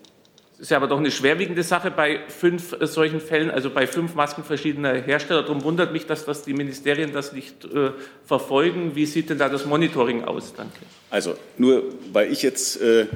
Das 0.62 0.66
ist 0.68 0.70
ja 0.70 0.76
aber 0.76 0.86
doch 0.86 0.98
eine 0.98 1.10
schwerwiegende 1.10 1.64
Sache 1.64 1.90
bei 1.90 2.20
fünf 2.28 2.72
äh, 2.72 2.86
solchen 2.86 3.20
Fällen, 3.20 3.50
also 3.50 3.70
bei 3.70 3.86
fünf 3.86 4.14
Masken 4.14 4.44
verschiedener 4.44 4.94
Hersteller. 4.94 5.42
Darum 5.42 5.64
wundert 5.64 5.92
mich, 5.92 6.06
dass 6.06 6.24
das 6.24 6.44
die 6.44 6.52
Ministerien 6.52 7.12
das 7.12 7.32
nicht 7.32 7.64
äh, 7.64 7.90
verfolgen. 8.24 8.94
Wie 8.94 9.06
sieht 9.06 9.30
denn 9.30 9.38
da 9.38 9.48
das 9.48 9.66
Monitoring 9.66 10.24
aus? 10.24 10.54
Danke. 10.54 10.78
Also 11.10 11.36
nur 11.58 11.82
weil 12.12 12.30
ich 12.30 12.42
jetzt 12.42 12.80
äh, 12.80 13.06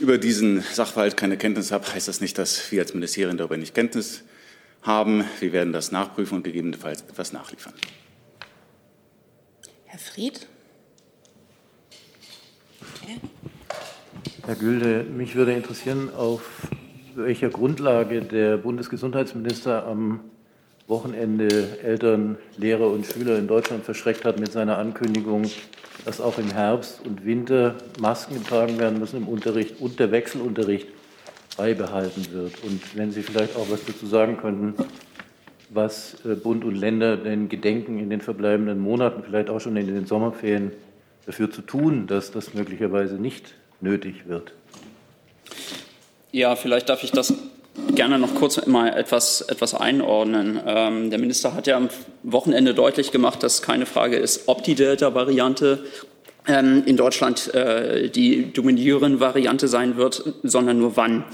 über 0.00 0.18
diesen 0.18 0.62
Sachverhalt 0.62 1.16
keine 1.16 1.36
Kenntnis 1.36 1.70
habe, 1.70 1.86
heißt 1.86 2.08
das 2.08 2.20
nicht, 2.20 2.38
dass 2.38 2.72
wir 2.72 2.80
als 2.80 2.94
Ministerien 2.94 3.36
darüber 3.36 3.56
nicht 3.56 3.74
Kenntnis 3.74 4.24
haben. 4.82 5.24
Wir 5.40 5.52
werden 5.52 5.72
das 5.72 5.92
nachprüfen 5.92 6.38
und 6.38 6.42
gegebenenfalls 6.42 7.02
etwas 7.02 7.32
nachliefern. 7.32 7.74
Herr 9.84 9.98
Fried? 9.98 10.46
Okay. 13.02 13.20
Herr 14.46 14.56
Gülde, 14.56 15.04
mich 15.04 15.34
würde 15.34 15.52
interessieren, 15.52 16.12
auf 16.14 16.42
welcher 17.14 17.50
Grundlage 17.50 18.22
der 18.22 18.56
Bundesgesundheitsminister 18.56 19.86
am 19.86 20.20
Wochenende 20.90 21.78
Eltern, 21.82 22.36
Lehrer 22.58 22.88
und 22.88 23.06
Schüler 23.06 23.38
in 23.38 23.46
Deutschland 23.46 23.84
verschreckt 23.84 24.24
hat 24.24 24.38
mit 24.40 24.50
seiner 24.50 24.76
Ankündigung, 24.76 25.44
dass 26.04 26.20
auch 26.20 26.36
im 26.36 26.50
Herbst 26.50 27.00
und 27.06 27.24
Winter 27.24 27.76
Masken 28.00 28.34
getragen 28.34 28.78
werden 28.78 28.98
müssen 28.98 29.18
im 29.18 29.28
Unterricht 29.28 29.80
und 29.80 30.00
der 30.00 30.10
Wechselunterricht 30.10 30.88
beibehalten 31.56 32.26
wird. 32.32 32.54
Und 32.64 32.82
wenn 32.96 33.12
Sie 33.12 33.22
vielleicht 33.22 33.56
auch 33.56 33.70
was 33.70 33.84
dazu 33.84 34.04
sagen 34.06 34.36
könnten, 34.36 34.74
was 35.68 36.16
äh, 36.24 36.34
Bund 36.34 36.64
und 36.64 36.74
Länder 36.74 37.16
denn 37.16 37.48
gedenken, 37.48 38.00
in 38.00 38.10
den 38.10 38.20
verbleibenden 38.20 38.80
Monaten, 38.80 39.22
vielleicht 39.22 39.48
auch 39.48 39.60
schon 39.60 39.76
in 39.76 39.86
den 39.86 40.06
Sommerferien, 40.06 40.72
dafür 41.26 41.50
zu 41.50 41.62
tun, 41.62 42.08
dass 42.08 42.32
das 42.32 42.54
möglicherweise 42.54 43.14
nicht 43.14 43.54
nötig 43.80 44.26
wird. 44.26 44.52
Ja, 46.32 46.56
vielleicht 46.56 46.88
darf 46.88 47.04
ich 47.04 47.12
das 47.12 47.32
gerne 47.94 48.18
noch 48.18 48.34
kurz 48.34 48.64
mal 48.66 48.88
etwas, 48.88 49.42
etwas 49.42 49.74
einordnen. 49.74 50.60
Ähm, 50.66 51.10
der 51.10 51.18
Minister 51.18 51.54
hat 51.54 51.66
ja 51.66 51.76
am 51.76 51.88
Wochenende 52.22 52.74
deutlich 52.74 53.12
gemacht, 53.12 53.42
dass 53.42 53.62
keine 53.62 53.86
Frage 53.86 54.16
ist, 54.16 54.42
ob 54.46 54.62
die 54.64 54.74
Delta-Variante 54.74 55.84
ähm, 56.46 56.82
in 56.86 56.96
Deutschland 56.96 57.52
äh, 57.54 58.08
die 58.08 58.52
dominierende 58.52 59.20
Variante 59.20 59.68
sein 59.68 59.96
wird, 59.96 60.22
sondern 60.42 60.78
nur 60.78 60.96
wann 60.96 61.24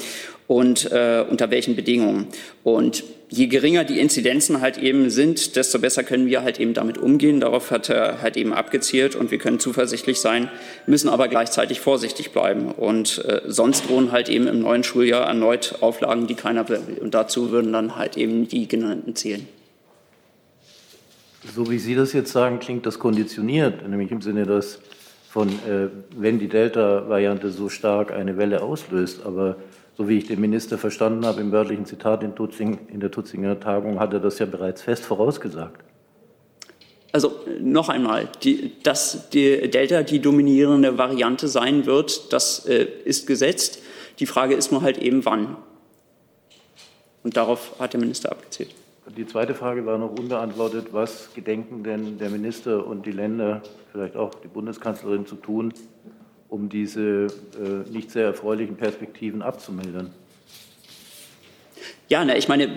und 0.47 0.91
äh, 0.93 1.25
unter 1.29 1.50
welchen 1.50 1.76
Bedingungen. 1.76 2.29
Und 2.62 3.05
je 3.29 3.47
geringer 3.47 3.85
die 3.85 3.99
Inzidenzen 3.99 4.61
halt 4.61 4.79
eben 4.79 5.11
sind, 5.11 5.57
desto 5.57 5.79
besser 5.79 6.05
können 6.05 6.26
wir 6.26 6.43
halt 6.43 6.61
eben 6.61 6.75
damit 6.75 6.99
umgehen. 6.99 7.41
Darauf 7.41 7.71
hat 7.71 7.88
er 7.88 8.23
halt 8.23 8.37
eben 8.37 8.53
abgezielt 8.53 9.17
und 9.17 9.31
wir 9.31 9.38
können 9.38 9.59
zuversichtlich 9.59 10.21
sein, 10.21 10.49
müssen 10.87 11.09
aber 11.09 11.29
gleichzeitig 11.29 11.81
vorsichtig 11.81 12.31
bleiben. 12.31 12.71
Und 12.71 13.25
äh, 13.25 13.43
sonst 13.47 13.88
drohen 13.88 14.12
halt 14.12 14.29
eben 14.29 14.47
im 14.47 14.61
neuen 14.61 14.85
Schuljahr 14.85 15.26
erneut 15.26 15.76
Auflagen, 15.81 16.26
die 16.26 16.35
keiner 16.35 16.69
will. 16.69 16.81
Und 17.00 17.15
dazu 17.15 17.50
würden 17.50 17.73
dann 17.73 17.97
halt 17.97 18.17
eben 18.17 18.47
die 18.49 18.69
genannten 18.69 19.17
zählen. 19.17 19.49
So 21.55 21.71
wie 21.71 21.79
Sie 21.79 21.95
das 21.95 22.12
jetzt 22.12 22.33
sagen, 22.33 22.59
klingt 22.59 22.87
das 22.87 22.99
konditioniert, 22.99 23.88
nämlich 23.88 24.11
im 24.11 24.21
Sinne, 24.21 24.47
dass 24.47 24.81
von, 25.29 25.49
äh, 25.49 25.88
wenn 26.17 26.38
die 26.38 26.49
Delta-Variante 26.49 27.50
so 27.50 27.69
stark 27.69 28.11
eine 28.11 28.37
Welle 28.37 28.62
auslöst, 28.62 29.21
aber 29.25 29.57
so 29.97 30.09
wie 30.09 30.19
ich 30.19 30.26
den 30.26 30.41
Minister 30.41 30.79
verstanden 30.79 31.25
habe, 31.25 31.41
im 31.41 31.53
wörtlichen 31.53 31.87
Zitat 31.87 32.23
in, 32.23 32.35
Tutzing, 32.35 32.88
in 32.88 33.00
der 33.00 33.11
Tutzinger 33.11 33.59
Tagung 33.59 33.99
hat 33.99 34.12
er 34.12 34.21
das 34.21 34.38
ja 34.38 34.47
bereits 34.47 34.83
fest 34.83 35.05
vorausgesagt. 35.05 35.83
Also 37.12 37.33
noch 37.61 37.88
einmal, 37.88 38.29
die, 38.43 38.73
dass 38.83 39.31
die 39.31 39.71
Delta 39.71 40.03
die 40.03 40.21
dominierende 40.21 40.99
Variante 40.99 41.49
sein 41.49 41.87
wird, 41.87 42.31
das 42.33 42.67
äh, 42.67 42.87
ist 43.05 43.26
gesetzt. 43.26 43.81
Die 44.19 44.26
Frage 44.26 44.55
ist 44.55 44.71
nur 44.71 44.83
halt 44.83 44.99
eben 44.99 45.25
wann. 45.25 45.57
Und 47.23 47.38
darauf 47.38 47.75
hat 47.79 47.95
der 47.95 48.00
Minister 48.00 48.31
abgezielt. 48.31 48.75
Die 49.17 49.26
zweite 49.26 49.55
Frage 49.55 49.87
war 49.87 49.97
noch 49.97 50.11
unbeantwortet. 50.11 50.88
Was 50.93 51.33
gedenken 51.33 51.85
denn 51.85 52.19
der 52.19 52.29
Minister 52.29 52.87
und 52.87 53.07
die 53.07 53.12
Länder, 53.12 53.62
vielleicht 53.93 54.17
auch 54.17 54.35
die 54.35 54.49
Bundeskanzlerin 54.49 55.26
zu 55.26 55.37
tun, 55.37 55.73
um 56.49 56.69
diese 56.69 57.26
äh, 57.26 57.91
nicht 57.91 58.11
sehr 58.11 58.26
erfreulichen 58.26 58.76
Perspektiven 58.76 59.43
abzumildern? 59.43 60.12
Ja, 62.09 62.25
ne, 62.25 62.38
ich 62.38 62.47
meine, 62.47 62.69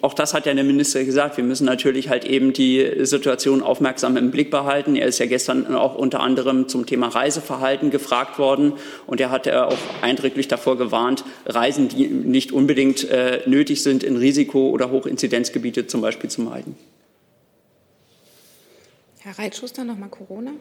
auch 0.00 0.14
das 0.14 0.32
hat 0.32 0.46
ja 0.46 0.54
der 0.54 0.64
Minister 0.64 1.04
gesagt. 1.04 1.36
Wir 1.36 1.44
müssen 1.44 1.66
natürlich 1.66 2.08
halt 2.08 2.24
eben 2.24 2.54
die 2.54 3.04
Situation 3.04 3.62
aufmerksam 3.62 4.16
im 4.16 4.30
Blick 4.30 4.50
behalten. 4.50 4.96
Er 4.96 5.06
ist 5.06 5.18
ja 5.18 5.26
gestern 5.26 5.74
auch 5.74 5.94
unter 5.94 6.20
anderem 6.20 6.68
zum 6.68 6.86
Thema 6.86 7.08
Reiseverhalten 7.08 7.90
gefragt 7.90 8.38
worden 8.38 8.72
und 9.06 9.20
er 9.20 9.30
hat 9.30 9.44
ja 9.44 9.66
auch 9.66 9.76
eindrücklich 10.00 10.48
davor 10.48 10.78
gewarnt, 10.78 11.22
Reisen, 11.44 11.88
die 11.88 12.06
nicht 12.06 12.50
unbedingt 12.50 13.04
äh, 13.10 13.42
nötig 13.44 13.82
sind, 13.82 14.02
in 14.02 14.16
Risiko- 14.16 14.70
oder 14.70 14.90
Hochinzidenzgebiete 14.90 15.86
zum 15.86 16.00
Beispiel 16.00 16.30
zu 16.30 16.40
meiden. 16.40 16.74
Herr 19.18 19.38
Reitschuster, 19.38 19.84
nochmal 19.84 20.08
Corona. 20.08 20.52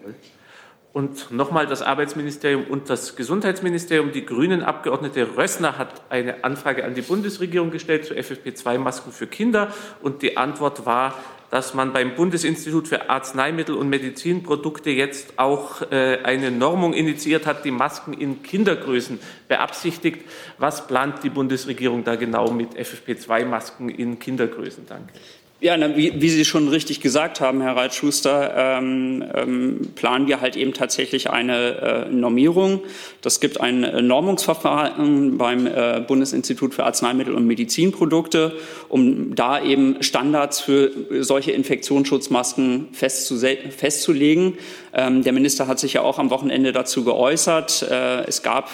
Und 0.94 1.32
nochmal 1.32 1.68
das 1.68 1.82
Arbeitsministerium 1.82 2.64
und 2.64 2.90
das 2.90 3.16
Gesundheitsministerium. 3.16 4.12
Die 4.12 4.26
Grünen-Abgeordnete 4.26 5.38
Rössner 5.38 5.78
hat 5.78 6.02
eine 6.10 6.44
Anfrage 6.44 6.86
an 6.86 6.96
die 6.96 7.02
Bundesregierung 7.02 7.70
gestellt 7.70 8.06
zu 8.06 8.16
FFP2-Masken 8.16 9.12
für 9.12 9.28
Kinder. 9.28 9.72
Und 10.02 10.22
die 10.24 10.38
Antwort 10.38 10.86
war, 10.86 11.14
dass 11.50 11.74
man 11.74 11.94
beim 11.94 12.16
Bundesinstitut 12.16 12.88
für 12.88 13.10
Arzneimittel 13.10 13.76
und 13.76 13.90
Medizinprodukte 13.90 14.90
jetzt 14.90 15.38
auch 15.38 15.82
äh, 15.92 16.20
eine 16.24 16.52
Normung 16.52 16.94
initiiert 16.94 17.46
hat, 17.46 17.64
die 17.64 17.72
Masken 17.72 18.14
in 18.14 18.44
Kindergrößen 18.44 19.20
beabsichtigt. 19.48 20.26
Was 20.58 20.88
plant 20.88 21.24
die 21.24 21.30
Bundesregierung 21.30 22.04
da 22.04 22.16
genau 22.16 22.52
mit 22.52 22.74
FFP2-Masken 22.74 23.90
in 23.90 24.20
Kindergrößen? 24.20 24.86
Danke. 24.88 25.14
Ja, 25.60 25.76
wie, 25.98 26.22
wie, 26.22 26.30
Sie 26.30 26.46
schon 26.46 26.68
richtig 26.68 27.02
gesagt 27.02 27.42
haben, 27.42 27.62
Herr 27.62 27.76
Reitschuster, 27.76 28.54
ähm, 28.56 29.24
ähm, 29.34 29.90
planen 29.96 30.28
wir 30.28 30.40
halt 30.40 30.56
eben 30.56 30.72
tatsächlich 30.72 31.32
eine 31.32 32.06
äh, 32.08 32.12
Normierung. 32.12 32.82
Das 33.24 33.40
gibt 33.40 33.60
ein 33.60 33.84
äh, 33.84 34.04
Normungsverfahren 34.04 35.40
beim 35.40 35.66
äh, 35.66 36.04
Bundesinstitut 36.08 36.76
für 36.76 36.84
Arzneimittel 36.84 37.34
und 37.34 37.48
Medizinprodukte, 37.48 38.56
um 38.88 39.34
da 39.34 39.60
eben 39.60 40.04
Standards 40.04 40.60
für 40.60 40.92
solche 41.22 41.54
Infektionsschutzmasken 41.54 42.90
festzulegen. 42.92 44.60
Ähm, 44.94 45.24
der 45.24 45.34
Minister 45.34 45.66
hat 45.66 45.80
sich 45.80 45.94
ja 45.94 46.04
auch 46.04 46.20
am 46.20 46.30
Wochenende 46.30 46.72
dazu 46.72 47.04
geäußert. 47.04 47.82
Äh, 47.90 48.26
es 48.28 48.44
gab 48.44 48.70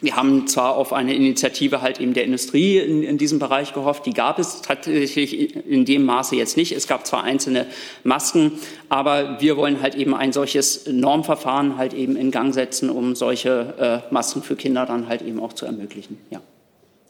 wir 0.00 0.16
haben 0.16 0.46
zwar 0.46 0.76
auf 0.76 0.92
eine 0.92 1.14
Initiative 1.14 1.82
halt 1.82 2.00
eben 2.00 2.14
der 2.14 2.24
Industrie 2.24 2.78
in, 2.78 3.02
in, 3.02 3.18
diesem 3.18 3.38
Bereich 3.38 3.74
gehofft, 3.74 4.06
die 4.06 4.12
gab 4.12 4.38
es 4.38 4.62
tatsächlich 4.62 5.66
in 5.66 5.84
dem 5.84 6.04
Maße 6.04 6.36
jetzt 6.36 6.56
nicht. 6.56 6.72
Es 6.72 6.86
gab 6.86 7.06
zwar 7.06 7.24
einzelne 7.24 7.66
Masken, 8.04 8.52
aber 8.88 9.40
wir 9.40 9.56
wollen 9.56 9.82
halt 9.82 9.94
eben 9.94 10.14
ein 10.14 10.32
solches 10.32 10.86
Normverfahren 10.86 11.76
halt 11.76 11.94
eben 11.94 12.16
in 12.16 12.30
Gang 12.30 12.54
setzen, 12.54 12.90
um 12.90 13.14
solche 13.14 14.02
äh, 14.08 14.12
Masken 14.12 14.42
für 14.42 14.56
Kinder 14.56 14.86
dann 14.86 15.08
halt 15.08 15.22
eben 15.22 15.40
auch 15.40 15.52
zu 15.52 15.66
ermöglichen. 15.66 16.18
Ja. 16.30 16.40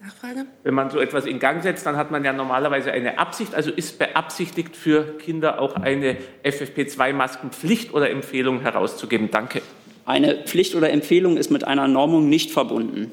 Nachfrage? 0.08 0.46
Wenn 0.62 0.74
man 0.74 0.90
so 0.90 0.98
etwas 0.98 1.26
in 1.26 1.38
Gang 1.38 1.62
setzt, 1.62 1.86
dann 1.86 1.96
hat 1.96 2.10
man 2.10 2.24
ja 2.24 2.32
normalerweise 2.32 2.92
eine 2.92 3.18
Absicht. 3.18 3.54
Also 3.54 3.70
ist 3.70 3.98
beabsichtigt 3.98 4.76
für 4.76 5.18
Kinder 5.18 5.60
auch 5.60 5.76
eine 5.76 6.16
FFP2-Maskenpflicht 6.44 7.92
oder 7.92 8.10
Empfehlung 8.10 8.60
herauszugeben? 8.60 9.30
Danke. 9.30 9.62
Eine 10.08 10.36
Pflicht 10.36 10.74
oder 10.74 10.88
Empfehlung 10.88 11.36
ist 11.36 11.50
mit 11.50 11.64
einer 11.64 11.86
Normung 11.86 12.30
nicht 12.30 12.50
verbunden. 12.50 13.10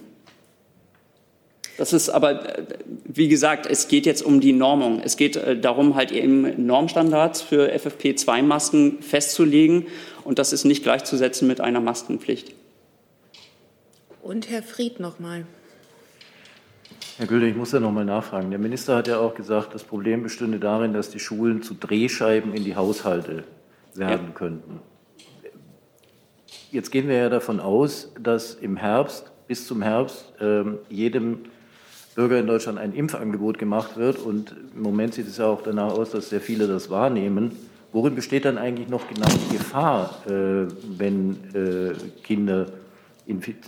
Das 1.77 1.91
ist 1.91 2.07
aber, 2.07 2.55
wie 3.03 3.27
gesagt, 3.27 3.65
es 3.65 3.89
geht 3.89 4.05
jetzt 4.05 4.21
um 4.21 4.39
die 4.39 4.53
Normung. 4.53 5.01
Es 5.03 5.17
geht 5.17 5.35
äh, 5.35 5.59
darum, 5.59 5.95
halt 5.95 6.13
eben 6.13 6.65
Normstandards 6.65 7.41
für 7.41 7.69
FFP2-Masken 7.69 9.01
festzulegen. 9.01 9.87
Und 10.23 10.39
das 10.39 10.53
ist 10.53 10.63
nicht 10.63 10.83
gleichzusetzen 10.83 11.49
mit 11.49 11.59
einer 11.59 11.81
Maskenpflicht. 11.81 12.55
Und 14.21 14.49
Herr 14.49 14.63
Fried 14.63 15.01
nochmal. 15.01 15.45
Herr 17.17 17.27
Gülde, 17.27 17.49
ich 17.49 17.57
muss 17.57 17.73
ja 17.73 17.81
noch 17.81 17.91
mal 17.91 18.05
nachfragen. 18.05 18.51
Der 18.51 18.59
Minister 18.59 18.95
hat 18.95 19.09
ja 19.09 19.19
auch 19.19 19.35
gesagt, 19.35 19.75
das 19.75 19.83
Problem 19.83 20.23
bestünde 20.23 20.59
darin, 20.59 20.93
dass 20.93 21.09
die 21.09 21.19
Schulen 21.19 21.61
zu 21.61 21.73
Drehscheiben 21.73 22.53
in 22.53 22.63
die 22.63 22.77
Haushalte 22.77 23.43
werden 23.95 24.27
ja. 24.27 24.33
könnten. 24.33 24.79
Jetzt 26.75 26.91
gehen 26.91 27.07
wir 27.07 27.15
ja 27.15 27.29
davon 27.29 27.61
aus, 27.61 28.11
dass 28.21 28.53
im 28.53 28.75
Herbst, 28.75 29.31
bis 29.47 29.65
zum 29.65 29.81
Herbst, 29.81 30.33
ähm, 30.41 30.79
jedem 30.89 31.45
Bürger 32.15 32.37
in 32.37 32.47
Deutschland 32.47 32.79
ein 32.79 32.91
Impfangebot 32.91 33.57
gemacht 33.57 33.95
wird. 33.95 34.19
Und 34.19 34.53
im 34.75 34.81
Moment 34.81 35.13
sieht 35.13 35.25
es 35.25 35.37
ja 35.37 35.45
auch 35.45 35.61
danach 35.61 35.93
aus, 35.93 36.11
dass 36.11 36.31
sehr 36.31 36.41
viele 36.41 36.67
das 36.67 36.89
wahrnehmen. 36.89 37.53
Worin 37.93 38.13
besteht 38.13 38.43
dann 38.43 38.57
eigentlich 38.57 38.89
noch 38.89 39.07
genau 39.07 39.25
die 39.25 39.57
Gefahr, 39.57 40.17
äh, 40.27 40.67
wenn 40.97 41.37
äh, 41.53 41.93
Kinder 42.23 42.65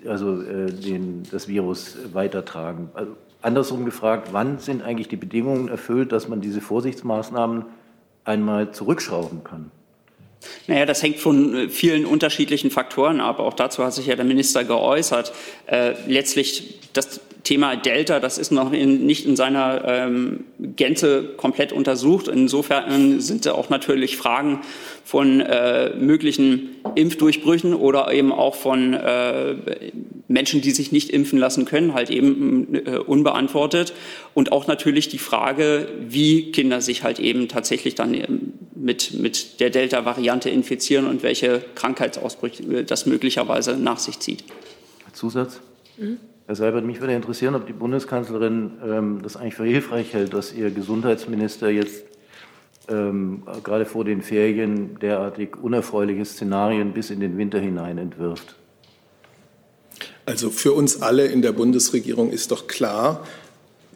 also, 0.06 0.42
äh, 0.42 0.70
den, 0.70 1.24
das 1.32 1.48
Virus 1.48 1.98
weitertragen? 2.12 2.90
Also, 2.94 3.14
andersrum 3.42 3.86
gefragt, 3.86 4.34
wann 4.34 4.60
sind 4.60 4.84
eigentlich 4.84 5.08
die 5.08 5.16
Bedingungen 5.16 5.70
erfüllt, 5.70 6.12
dass 6.12 6.28
man 6.28 6.42
diese 6.42 6.60
Vorsichtsmaßnahmen 6.60 7.64
einmal 8.26 8.72
zurückschrauben 8.72 9.46
kann? 9.46 9.72
Naja, 10.68 10.86
das 10.86 11.02
hängt 11.02 11.20
von 11.20 11.56
äh, 11.56 11.70
vielen 11.70 12.06
unterschiedlichen 12.06 12.72
Faktoren 12.72 13.22
ab. 13.22 13.40
Auch 13.40 13.54
dazu 13.54 13.84
hat 13.84 13.94
sich 13.94 14.08
ja 14.08 14.16
der 14.16 14.26
Minister 14.26 14.64
geäußert. 14.64 15.34
Äh, 15.68 15.94
letztlich 16.08 16.80
das 16.94 17.20
Thema 17.48 17.78
Delta, 17.78 18.20
das 18.20 18.38
ist 18.38 18.52
noch 18.52 18.74
in, 18.74 19.06
nicht 19.06 19.26
in 19.26 19.38
seiner 19.38 19.82
ähm, 19.86 20.44
Gänze 20.60 21.24
komplett 21.38 21.72
untersucht. 21.72 22.28
Insofern 22.28 23.22
sind 23.22 23.48
auch 23.48 23.70
natürlich 23.70 24.18
Fragen 24.18 24.60
von 25.06 25.40
äh, 25.40 25.96
möglichen 25.96 26.76
Impfdurchbrüchen 26.96 27.74
oder 27.74 28.12
eben 28.12 28.34
auch 28.34 28.56
von 28.56 28.94
äh, 28.94 29.56
Menschen, 30.28 30.60
die 30.60 30.72
sich 30.72 30.92
nicht 30.92 31.10
impfen 31.10 31.40
lassen 31.40 31.64
können, 31.64 31.94
halt 31.94 32.10
eben 32.10 32.76
äh, 32.76 32.98
unbeantwortet. 32.98 33.94
Und 34.34 34.52
auch 34.52 34.68
natürlich 34.68 35.08
die 35.08 35.18
Frage, 35.18 35.88
wie 36.06 36.52
Kinder 36.52 36.82
sich 36.82 37.04
halt 37.04 37.18
eben 37.18 37.48
tatsächlich 37.48 37.96
dann 37.96 38.52
mit, 38.76 39.14
mit 39.14 39.62
der 39.62 39.70
Delta-Variante 39.70 40.50
infizieren 40.50 41.08
und 41.08 41.24
welche 41.24 41.62
Krankheitsausbrüche 41.76 42.84
das 42.84 43.06
möglicherweise 43.06 43.78
nach 43.78 44.00
sich 44.00 44.20
zieht. 44.20 44.44
Zusatz? 45.14 45.62
Mhm. 45.96 46.18
Herr 46.48 46.56
Seibert, 46.56 46.86
mich 46.86 47.02
würde 47.02 47.14
interessieren, 47.14 47.56
ob 47.56 47.68
die 47.68 47.74
Bundeskanzlerin 47.74 48.78
ähm, 48.82 49.20
das 49.22 49.36
eigentlich 49.36 49.56
für 49.56 49.66
hilfreich 49.66 50.14
hält, 50.14 50.34
dass 50.34 50.54
ihr 50.54 50.72
Gesundheitsminister 50.72 51.70
jetzt 51.70 52.06
ähm, 52.88 53.44
gerade 53.66 53.84
vor 53.84 54.06
den 54.06 54.22
Ferien 54.22 54.98
derartig 55.00 55.58
unerfreuliche 55.62 56.24
Szenarien 56.24 56.94
bis 56.94 57.10
in 57.10 57.20
den 57.20 57.38
Winter 57.38 57.60
hinein 57.60 57.98
entwirft. 57.98 58.56
Also 60.26 60.50
für 60.50 60.72
uns 60.72 61.02
alle 61.02 61.26
in 61.26 61.42
der 61.42 61.52
Bundesregierung 61.52 62.32
ist 62.32 62.52
doch 62.52 62.68
klar, 62.68 63.28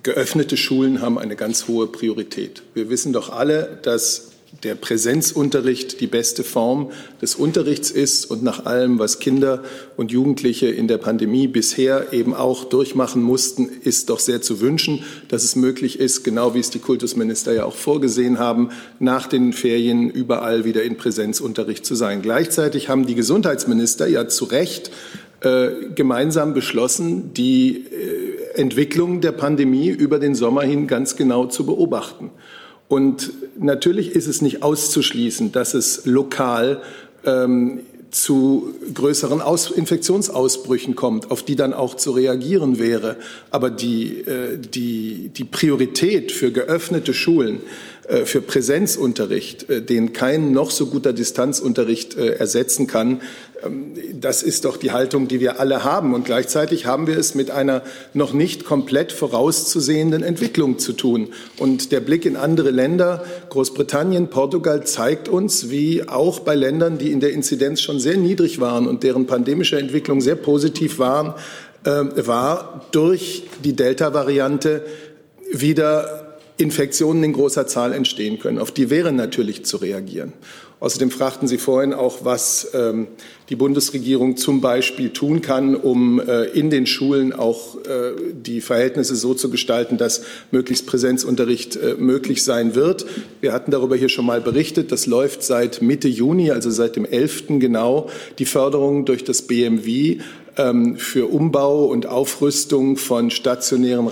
geöffnete 0.03 0.57
Schulen 0.57 0.99
haben 0.99 1.17
eine 1.17 1.37
ganz 1.37 1.69
hohe 1.69 1.87
Priorität. 1.87 2.63
Wir 2.73 2.89
wissen 2.89 3.13
doch 3.13 3.31
alle, 3.31 3.79
dass 3.81 4.33
der 4.63 4.75
Präsenzunterricht 4.75 6.01
die 6.01 6.07
beste 6.07 6.43
Form 6.43 6.91
des 7.21 7.35
Unterrichts 7.35 7.89
ist 7.89 8.25
und 8.25 8.43
nach 8.43 8.65
allem, 8.65 8.99
was 8.99 9.19
Kinder 9.19 9.63
und 9.97 10.11
Jugendliche 10.11 10.67
in 10.67 10.87
der 10.87 10.97
Pandemie 10.97 11.47
bisher 11.47 12.13
eben 12.13 12.33
auch 12.33 12.65
durchmachen 12.65 13.23
mussten, 13.23 13.69
ist 13.83 14.09
doch 14.09 14.19
sehr 14.19 14.41
zu 14.41 14.59
wünschen, 14.59 15.03
dass 15.29 15.43
es 15.43 15.55
möglich 15.55 15.99
ist, 15.99 16.23
genau 16.23 16.53
wie 16.53 16.59
es 16.59 16.69
die 16.69 16.79
Kultusminister 16.79 17.53
ja 17.53 17.65
auch 17.65 17.75
vorgesehen 17.75 18.39
haben, 18.39 18.69
nach 18.99 19.27
den 19.27 19.53
Ferien 19.53 20.09
überall 20.09 20.65
wieder 20.65 20.83
in 20.83 20.97
Präsenzunterricht 20.97 21.85
zu 21.85 21.95
sein. 21.95 22.21
Gleichzeitig 22.21 22.89
haben 22.89 23.07
die 23.07 23.15
Gesundheitsminister 23.15 24.07
ja 24.07 24.27
zu 24.27 24.45
Recht 24.45 24.91
äh, 25.41 25.69
gemeinsam 25.95 26.53
beschlossen, 26.53 27.33
die 27.33 27.85
äh, 27.85 28.59
Entwicklung 28.59 29.21
der 29.21 29.31
Pandemie 29.31 29.89
über 29.89 30.19
den 30.19 30.35
Sommer 30.35 30.61
hin 30.61 30.87
ganz 30.87 31.15
genau 31.15 31.47
zu 31.47 31.65
beobachten. 31.65 32.29
Und 32.91 33.32
natürlich 33.58 34.12
ist 34.12 34.27
es 34.27 34.41
nicht 34.41 34.63
auszuschließen, 34.63 35.54
dass 35.54 35.73
es 35.75 36.06
lokal 36.06 36.82
ähm, 37.23 37.80
zu 38.10 38.73
größeren 38.93 39.39
Aus 39.39 39.71
Infektionsausbrüchen 39.71 40.97
kommt, 40.97 41.32
auf 41.32 41.41
die 41.41 41.56
dann 41.56 41.73
auch 41.73 41.95
zu 41.95 42.12
reagieren 42.12 42.80
wäre. 42.80 43.15
Aber 43.49 43.69
die, 43.69 44.19
äh, 44.27 44.58
die, 44.58 45.30
die 45.30 45.45
Priorität 45.45 46.34
für 46.34 46.51
geöffnete 46.51 47.13
Schulen, 47.13 47.62
äh, 48.10 48.25
für 48.25 48.41
Präsenzunterricht, 48.41 49.69
äh, 49.69 49.82
den 49.82 50.12
kein 50.12 50.51
noch 50.51 50.69
so 50.69 50.88
guter 50.88 51.13
Distanzunterricht 51.13 52.17
äh, 52.17 52.34
ersetzen 52.34 52.88
kann, 52.88 53.21
das 54.13 54.43
ist 54.43 54.65
doch 54.65 54.78
die 54.78 54.91
Haltung, 54.91 55.28
die 55.28 55.39
wir 55.39 55.60
alle 55.60 55.84
haben. 55.84 56.13
Und 56.13 56.26
gleichzeitig 56.26 56.86
haben 56.86 57.08
wir 57.08 57.17
es 57.17 57.36
mit 57.36 57.52
einer 57.52 57.84
noch 58.13 58.34
nicht 58.34 58.65
komplett 58.65 59.12
vorauszusehenden 59.12 60.24
Entwicklung 60.24 60.80
zu 60.80 60.93
tun. 60.93 61.30
Und 61.58 61.91
der 61.91 62.00
Blick 62.00 62.26
in 62.26 62.36
andere 62.36 62.71
Länder, 62.71 63.24
Großbritannien, 63.50 64.30
Portugal, 64.30 64.86
zeigt 64.86 65.30
uns, 65.30 65.69
wie 65.69 66.08
auch 66.08 66.39
bei 66.39 66.56
Ländern, 66.56 66.97
die 66.97 67.12
in 67.12 67.19
der 67.19 67.32
Inzidenz 67.32 67.82
schon 67.82 68.00
sehr 68.00 68.17
niedrig 68.17 68.60
waren 68.60 68.88
und 68.88 69.04
deren 69.04 69.28
pandemische 69.28 69.78
Entwicklung 69.78 70.21
sehr 70.21 70.36
positiv 70.36 71.00
waren, 71.00 71.34
äh, 71.84 72.04
war 72.28 72.86
durch 72.91 73.43
die 73.63 73.76
Delta-Variante 73.76 74.84
wieder 75.52 76.30
Infektionen 76.57 77.23
in 77.23 77.33
großer 77.33 77.67
Zahl 77.67 77.93
entstehen 77.93 78.39
können. 78.39 78.59
Auf 78.59 78.71
die 78.71 78.89
wäre 78.89 79.11
natürlich 79.11 79.65
zu 79.65 79.77
reagieren. 79.77 80.33
Außerdem 80.81 81.11
fragten 81.11 81.47
Sie 81.47 81.59
vorhin 81.59 81.93
auch, 81.93 82.25
was 82.25 82.71
ähm, 82.73 83.05
die 83.49 83.55
Bundesregierung 83.55 84.35
zum 84.35 84.61
Beispiel 84.61 85.11
tun 85.11 85.41
kann, 85.41 85.75
um 85.75 86.19
äh, 86.19 86.45
in 86.45 86.71
den 86.71 86.87
Schulen 86.87 87.33
auch 87.33 87.75
äh, 87.85 88.13
die 88.33 88.61
Verhältnisse 88.61 89.15
so 89.15 89.35
zu 89.35 89.51
gestalten, 89.51 89.99
dass 89.99 90.23
möglichst 90.49 90.87
Präsenzunterricht 90.87 91.75
äh, 91.75 91.93
möglich 91.99 92.43
sein 92.43 92.73
wird. 92.73 93.05
Wir 93.41 93.53
hatten 93.53 93.69
darüber 93.69 93.95
hier 93.95 94.09
schon 94.09 94.25
mal 94.25 94.41
berichtet. 94.41 94.91
Das 94.91 95.05
läuft 95.05 95.43
seit 95.43 95.83
Mitte 95.83 96.07
Juni, 96.07 96.49
also 96.49 96.71
seit 96.71 96.95
dem 96.95 97.05
11. 97.05 97.59
genau, 97.59 98.09
die 98.39 98.45
Förderung 98.45 99.05
durch 99.05 99.23
das 99.23 99.43
BMW 99.43 100.17
ähm, 100.57 100.97
für 100.97 101.31
Umbau 101.31 101.85
und 101.85 102.07
Aufrüstung 102.07 102.97
von 102.97 103.29
stationären 103.29 104.07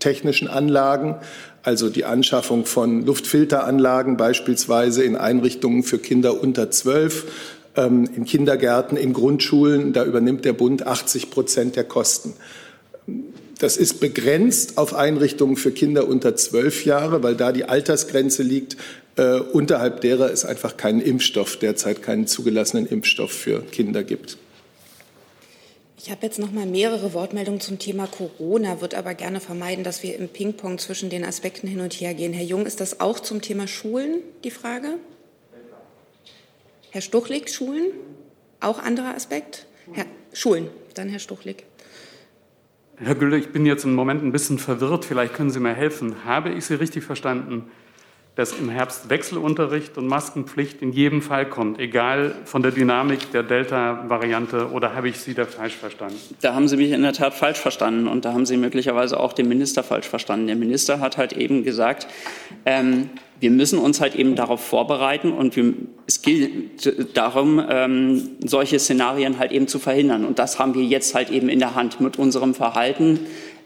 raumlufttechnischen 0.00 0.48
Anlagen 0.48 1.16
also 1.62 1.90
die 1.90 2.06
Anschaffung 2.06 2.64
von 2.64 3.04
Luftfilteranlagen 3.04 4.16
beispielsweise 4.16 5.04
in 5.04 5.14
Einrichtungen 5.16 5.82
für 5.82 5.98
Kinder 5.98 6.40
unter 6.42 6.70
zwölf, 6.70 7.26
ähm, 7.76 8.08
in 8.16 8.24
Kindergärten, 8.24 8.96
in 8.96 9.12
Grundschulen. 9.12 9.92
Da 9.92 10.04
übernimmt 10.04 10.46
der 10.46 10.54
Bund 10.54 10.86
80 10.86 11.30
Prozent 11.30 11.76
der 11.76 11.84
Kosten. 11.84 12.32
das 13.58 13.76
ist 13.76 14.00
begrenzt 14.00 14.78
auf 14.78 14.94
Einrichtungen 14.94 15.56
für 15.56 15.70
Kinder 15.70 16.08
unter 16.08 16.34
zwölf 16.34 16.86
Jahre, 16.86 17.22
weil 17.22 17.34
da 17.34 17.52
die 17.52 17.66
Altersgrenze 17.66 18.42
liegt. 18.42 18.78
Äh, 19.16 19.40
unterhalb 19.40 20.00
derer 20.00 20.32
es 20.32 20.46
einfach 20.46 20.78
keinen 20.78 21.02
Impfstoff, 21.02 21.56
derzeit 21.56 22.00
keinen 22.00 22.26
zugelassenen 22.26 22.86
Impfstoff 22.86 23.32
für 23.32 23.60
Kinder 23.60 24.02
gibt. 24.02 24.38
Ich 26.02 26.10
habe 26.10 26.24
jetzt 26.24 26.38
noch 26.38 26.50
mal 26.50 26.64
mehrere 26.64 27.12
Wortmeldungen 27.12 27.60
zum 27.60 27.78
Thema 27.78 28.06
Corona, 28.06 28.80
würde 28.80 28.96
aber 28.96 29.12
gerne 29.12 29.38
vermeiden, 29.38 29.84
dass 29.84 30.02
wir 30.02 30.16
im 30.16 30.30
Ping-Pong 30.30 30.78
zwischen 30.78 31.10
den 31.10 31.26
Aspekten 31.26 31.68
hin 31.68 31.80
und 31.80 31.92
her 31.92 32.14
gehen. 32.14 32.32
Herr 32.32 32.42
Jung, 32.42 32.64
ist 32.64 32.80
das 32.80 33.00
auch 33.00 33.20
zum 33.20 33.42
Thema 33.42 33.68
Schulen 33.68 34.20
die 34.42 34.50
Frage? 34.50 34.94
Herr 36.88 37.02
Stuchlik, 37.02 37.50
Schulen? 37.50 37.92
Auch 38.60 38.78
anderer 38.78 39.14
Aspekt? 39.14 39.66
Herr 39.92 40.06
Schulen, 40.32 40.68
dann 40.94 41.10
Herr 41.10 41.18
Stuchlik. 41.18 41.64
Herr 42.96 43.14
Gülle, 43.14 43.36
ich 43.36 43.52
bin 43.52 43.66
jetzt 43.66 43.84
im 43.84 43.94
Moment 43.94 44.22
ein 44.22 44.32
bisschen 44.32 44.58
verwirrt. 44.58 45.04
Vielleicht 45.04 45.34
können 45.34 45.50
Sie 45.50 45.60
mir 45.60 45.74
helfen. 45.74 46.24
Habe 46.24 46.48
ich 46.48 46.64
Sie 46.64 46.80
richtig 46.80 47.04
verstanden, 47.04 47.70
dass 48.36 48.52
im 48.52 48.70
Herbst 48.70 49.10
Wechselunterricht 49.10 49.98
und 49.98 50.06
Maskenpflicht 50.06 50.82
in 50.82 50.92
jedem 50.92 51.20
Fall 51.20 51.46
kommt, 51.46 51.78
egal 51.78 52.34
von 52.44 52.62
der 52.62 52.70
Dynamik 52.70 53.32
der 53.32 53.42
Delta-Variante, 53.42 54.70
oder 54.70 54.94
habe 54.94 55.08
ich 55.08 55.18
Sie 55.18 55.34
da 55.34 55.44
falsch 55.44 55.74
verstanden? 55.74 56.16
Da 56.40 56.54
haben 56.54 56.68
Sie 56.68 56.76
mich 56.76 56.92
in 56.92 57.02
der 57.02 57.12
Tat 57.12 57.34
falsch 57.34 57.58
verstanden 57.58 58.06
und 58.06 58.24
da 58.24 58.32
haben 58.32 58.46
Sie 58.46 58.56
möglicherweise 58.56 59.18
auch 59.18 59.32
den 59.32 59.48
Minister 59.48 59.82
falsch 59.82 60.08
verstanden. 60.08 60.46
Der 60.46 60.56
Minister 60.56 61.00
hat 61.00 61.16
halt 61.16 61.32
eben 61.32 61.64
gesagt, 61.64 62.06
ähm, 62.64 63.10
wir 63.40 63.50
müssen 63.50 63.78
uns 63.78 64.00
halt 64.00 64.14
eben 64.14 64.36
darauf 64.36 64.64
vorbereiten 64.64 65.32
und 65.32 65.56
wir, 65.56 65.72
es 66.06 66.22
gilt 66.22 67.16
darum, 67.16 67.60
ähm, 67.68 68.36
solche 68.44 68.78
Szenarien 68.78 69.38
halt 69.38 69.50
eben 69.50 69.66
zu 69.66 69.78
verhindern. 69.78 70.24
Und 70.24 70.38
das 70.38 70.58
haben 70.58 70.74
wir 70.74 70.84
jetzt 70.84 71.14
halt 71.14 71.30
eben 71.30 71.48
in 71.48 71.58
der 71.58 71.74
Hand 71.74 72.00
mit 72.00 72.18
unserem 72.18 72.54
Verhalten 72.54 73.20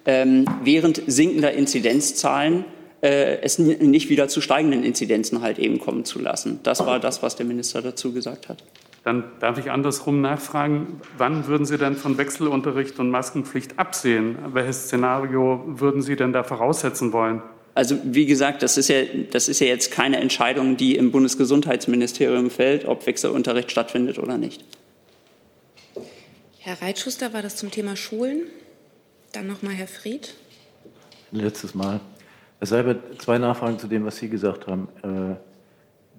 ähm, 0.07 0.47
während 0.63 1.03
sinkender 1.07 1.53
Inzidenzzahlen 1.53 2.65
äh, 3.05 3.43
es 3.43 3.59
nicht 3.59 4.09
wieder 4.09 4.29
zu 4.29 4.41
steigenden 4.41 4.83
Inzidenzen 4.83 5.43
halt 5.43 5.59
eben 5.59 5.79
kommen 5.79 6.07
zu 6.07 6.19
lassen. 6.19 6.61
Das 6.63 6.87
war 6.87 6.99
das, 6.99 7.23
was 7.23 7.37
der 7.37 7.45
Minister 7.45 7.83
dazu 7.83 8.15
gesagt 8.15 8.49
hat. 8.49 8.65
Dann 9.05 9.25
darf 9.41 9.59
ich 9.59 9.71
andersrum 9.71 10.23
nachfragen, 10.23 11.03
wann 11.19 11.47
würden 11.47 11.67
Sie 11.67 11.77
denn 11.77 11.97
von 11.97 12.17
Wechselunterricht 12.17 12.99
und 12.99 13.11
Maskenpflicht 13.11 13.79
absehen? 13.79 14.39
Welches 14.55 14.85
Szenario 14.85 15.63
würden 15.67 16.01
Sie 16.01 16.17
denn 16.17 16.33
da 16.33 16.45
voraussetzen 16.45 17.13
wollen? 17.13 17.43
Also 17.75 17.99
wie 18.05 18.25
gesagt, 18.25 18.63
das 18.63 18.79
ist, 18.79 18.89
ja, 18.89 19.03
das 19.31 19.49
ist 19.49 19.61
ja 19.61 19.67
jetzt 19.67 19.91
keine 19.91 20.17
Entscheidung, 20.17 20.79
die 20.79 20.97
im 20.97 21.11
Bundesgesundheitsministerium 21.11 22.49
fällt, 22.49 22.87
ob 22.87 23.07
Wechselunterricht 23.07 23.71
stattfindet 23.71 24.19
oder 24.19 24.39
nicht. 24.39 24.65
Herr 26.61 26.81
Reitschuster, 26.81 27.35
war 27.35 27.43
das 27.43 27.57
zum 27.57 27.71
Thema 27.71 27.97
Schulen? 27.97 28.45
Dann 29.33 29.47
noch 29.47 29.61
mal 29.61 29.75
Herr 29.75 29.89
Fried. 29.89 30.33
Letztes 31.33 31.75
Mal. 31.75 32.01
Herr 32.65 32.69
Seibert, 32.69 33.21
zwei 33.21 33.37
Nachfragen 33.37 33.79
zu 33.79 33.89
dem, 33.89 34.07
was 34.07 34.17
Sie 34.17 34.31
gesagt 34.31 34.67
haben. 34.67 34.89
Äh, 35.03 35.35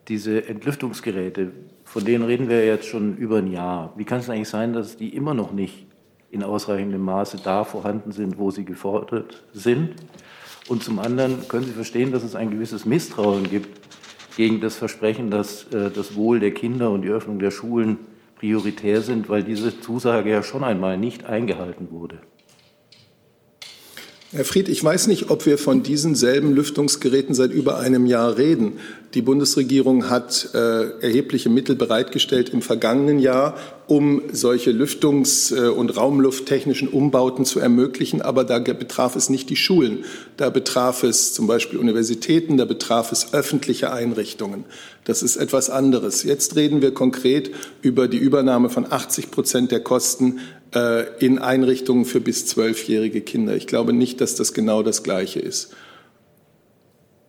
diese 0.08 0.48
Entlüftungsgeräte, 0.48 1.52
von 1.86 2.06
denen 2.06 2.24
reden 2.24 2.50
wir 2.50 2.64
jetzt 2.64 2.86
schon 2.86 3.18
über 3.18 3.40
ein 3.40 3.52
Jahr. 3.52 3.94
Wie 3.96 4.04
kann 4.04 4.20
es 4.20 4.30
eigentlich 4.30 4.50
sein, 4.50 4.72
dass 4.72 4.96
die 4.96 5.10
immer 5.16 5.34
noch 5.34 5.54
nicht 5.54 5.88
in 6.30 6.44
ausreichendem 6.44 7.02
Maße 7.02 7.40
da 7.44 7.64
vorhanden 7.64 8.12
sind, 8.12 8.38
wo 8.38 8.52
sie 8.52 8.64
gefordert 8.64 9.44
sind? 9.54 9.96
Und 10.68 10.84
zum 10.84 11.00
anderen 11.00 11.48
können 11.48 11.66
Sie 11.66 11.72
verstehen, 11.72 12.12
dass 12.12 12.24
es 12.24 12.36
ein 12.36 12.52
gewisses 12.52 12.86
Misstrauen 12.86 13.50
gibt 13.50 13.82
gegen 14.38 14.62
das 14.62 14.76
Versprechen, 14.76 15.32
dass 15.32 15.64
äh, 15.74 15.90
das 15.90 16.16
Wohl 16.16 16.40
der 16.40 16.52
Kinder 16.52 16.92
und 16.92 17.02
die 17.02 17.10
Öffnung 17.10 17.40
der 17.40 17.50
Schulen 17.50 17.98
prioritär 18.36 19.02
sind, 19.02 19.30
weil 19.30 19.42
diese 19.42 19.82
Zusage 19.82 20.30
ja 20.30 20.44
schon 20.44 20.64
einmal 20.64 21.00
nicht 21.00 21.26
eingehalten 21.26 21.90
wurde. 21.90 22.20
Herr 24.36 24.44
Fried, 24.44 24.68
ich 24.68 24.84
weiß 24.84 25.08
nicht, 25.08 25.30
ob 25.30 25.46
wir 25.46 25.58
von 25.58 25.82
diesen 25.82 26.14
selben 26.14 26.54
Lüftungsgeräten 26.54 27.34
seit 27.34 27.52
über 27.52 27.80
einem 27.80 28.06
Jahr 28.06 28.38
reden. 28.38 28.74
Die 29.16 29.22
Bundesregierung 29.22 30.10
hat 30.10 30.50
äh, 30.54 31.00
erhebliche 31.00 31.48
Mittel 31.48 31.78
bereitgestellt 31.78 32.50
im 32.50 32.62
vergangenen 32.62 33.18
Jahr, 33.18 33.56
um 33.88 34.22
solche 34.34 34.72
Lüftungs- 34.72 35.56
äh, 35.56 35.70
und 35.70 35.96
raumlufttechnischen 35.96 36.90
Umbauten 36.90 37.46
zu 37.46 37.62
ermöglichen. 37.62 38.22
Aber 38.22 38.44
da 38.44 38.60
betraf 38.60 39.16
es 39.16 39.30
nicht 39.30 39.50
die 39.50 39.56
Schulen. 39.56 40.04
Da 40.36 40.50
betraf 40.50 41.04
es 41.04 41.34
zum 41.34 41.48
Beispiel 41.48 41.80
Universitäten, 41.80 42.58
da 42.58 42.66
betraf 42.66 43.14
es 43.14 43.34
öffentliche 43.34 43.94
Einrichtungen. 43.94 44.66
Das 45.06 45.24
ist 45.24 45.38
etwas 45.38 45.70
anderes. 45.70 46.24
Jetzt 46.24 46.58
reden 46.58 46.82
wir 46.82 46.94
konkret 46.94 47.52
über 47.82 48.10
die 48.10 48.18
Übernahme 48.18 48.70
von 48.70 48.86
80 48.92 49.32
Prozent 49.32 49.72
der 49.72 49.80
Kosten 49.80 50.40
äh, 50.76 51.06
in 51.24 51.40
Einrichtungen 51.40 52.04
für 52.04 52.20
bis 52.20 52.48
zwölfjährige 52.48 53.22
Kinder. 53.22 53.56
Ich 53.56 53.66
glaube 53.66 53.94
nicht, 53.94 54.20
dass 54.20 54.36
das 54.36 54.54
genau 54.54 54.84
das 54.84 55.04
Gleiche 55.04 55.40
ist. 55.40 55.74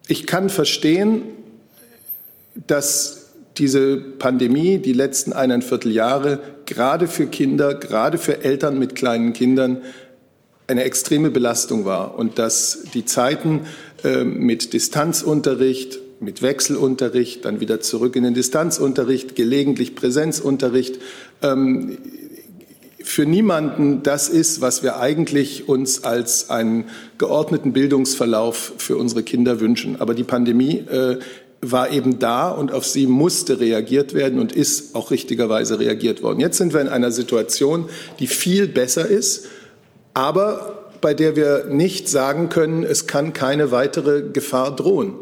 Ich 0.09 0.27
kann 0.27 0.51
verstehen, 0.51 1.23
dass 2.67 3.27
diese 3.59 3.97
Pandemie 3.97 4.79
die 4.79 4.93
letzten 4.93 5.33
eineinviertel 5.33 5.93
Jahre 5.93 6.41
gerade 6.67 7.09
für 7.09 7.27
Kinder, 7.27 7.75
gerade 7.75 8.19
für 8.19 8.45
Eltern 8.45 8.79
mit 8.79 8.95
kleinen 8.95 9.33
Kindern 9.33 9.83
eine 10.67 10.85
extreme 10.85 11.31
Belastung 11.31 11.85
war 11.85 12.19
und 12.19 12.39
dass 12.39 12.85
die 12.93 13.05
Zeiten 13.05 13.67
äh, 14.05 14.25
mit 14.25 14.73
Distanzunterricht, 14.73 16.01
mit 16.21 16.43
Wechselunterricht, 16.43 17.45
dann 17.45 17.61
wieder 17.61 17.81
zurück 17.81 18.17
in 18.17 18.25
den 18.25 18.35
Distanzunterricht, 18.35 19.37
gelegentlich 19.37 19.95
Präsenzunterricht, 19.95 20.99
ähm, 21.43 21.99
für 23.07 23.25
niemanden 23.25 24.03
das 24.03 24.29
ist, 24.29 24.61
was 24.61 24.83
wir 24.83 24.99
eigentlich 24.99 25.69
uns 25.69 26.03
als 26.03 26.51
einen 26.51 26.87
geordneten 27.19 27.73
Bildungsverlauf 27.73 28.73
für 28.79 28.97
unsere 28.97 29.23
Kinder 29.23 29.61
wünschen. 29.61 30.01
Aber 30.01 30.13
die 30.13 30.25
Pandemie 30.25 30.79
äh, 30.79 31.19
war 31.61 31.91
eben 31.91 32.19
da 32.19 32.49
und 32.51 32.73
auf 32.73 32.87
sie 32.87 33.07
musste 33.07 33.61
reagiert 33.61 34.15
werden 34.15 34.39
und 34.39 34.53
ist 34.53 34.95
auch 34.95 35.11
richtigerweise 35.11 35.79
reagiert 35.79 36.23
worden. 36.23 36.41
Jetzt 36.41 36.59
sind 36.59 36.73
wir 36.73 36.81
in 36.81 36.89
einer 36.89 37.11
Situation, 37.11 37.89
die 38.19 38.27
viel 38.27 38.69
besser 38.69 39.07
ist, 39.07 39.47
aber 40.15 40.91
bei 41.01 41.15
der 41.15 41.37
wir 41.37 41.67
nicht 41.67 42.09
sagen 42.09 42.49
können, 42.49 42.83
es 42.83 43.07
kann 43.07 43.33
keine 43.33 43.71
weitere 43.71 44.23
Gefahr 44.33 44.75
drohen 44.75 45.15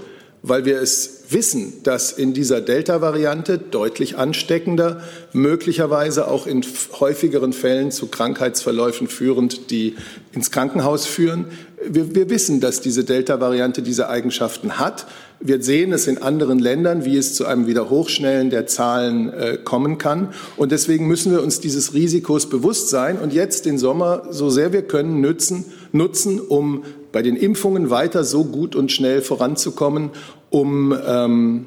weil 0.47 0.67
wir 0.67 0.79
es 0.79 1.25
wissen, 1.31 1.83
dass 1.85 2.13
in 2.13 2.35
dieser 2.35 2.61
Delta-Variante 2.61 3.57
deutlich 3.57 4.19
ansteckender, 4.19 5.03
möglicherweise 5.33 6.29
auch 6.29 6.47
in 6.47 6.63
häufigeren 7.01 7.55
Fällen 7.55 7.91
zu 7.91 8.09
Krankheitsverläufen 8.09 9.09
führend, 9.09 9.71
die 9.71 9.97
ins 10.33 10.51
Krankenhaus 10.51 11.07
führen. 11.07 11.47
Wir, 11.89 12.15
wir 12.15 12.31
wissen, 12.31 12.61
dass 12.61 12.81
diese 12.81 13.05
Delta-Variante 13.05 13.83
diese 13.83 14.09
Eigenschaften 14.09 14.79
hat. 14.79 15.07
Wir 15.41 15.63
sehen 15.63 15.93
es 15.93 16.07
in 16.07 16.19
anderen 16.19 16.59
Ländern, 16.59 17.05
wie 17.05 17.17
es 17.17 17.35
zu 17.35 17.47
einem 17.47 17.67
wieder 17.67 17.91
Hochschnellen 17.91 18.51
der 18.51 18.67
Zahlen 18.67 19.33
äh, 19.33 19.59
kommen 19.63 19.99
kann. 19.99 20.29
Und 20.57 20.73
deswegen 20.73 21.07
müssen 21.07 21.33
wir 21.33 21.43
uns 21.43 21.61
dieses 21.61 21.93
Risikos 21.93 22.49
bewusst 22.49 22.89
sein 22.89 23.19
und 23.19 23.33
jetzt 23.33 23.67
den 23.67 23.79
Sommer, 23.79 24.29
so 24.31 24.51
sehr 24.51 24.73
wir 24.73 24.83
können, 24.83 25.21
nützen, 25.21 25.65
nutzen, 25.93 26.41
um 26.41 26.85
bei 27.13 27.23
den 27.23 27.37
Impfungen 27.37 27.91
weiter 27.91 28.25
so 28.25 28.45
gut 28.45 28.75
und 28.75 28.91
schnell 28.91 29.23
voranzukommen, 29.23 30.11
um, 30.51 30.97
ähm, 31.07 31.67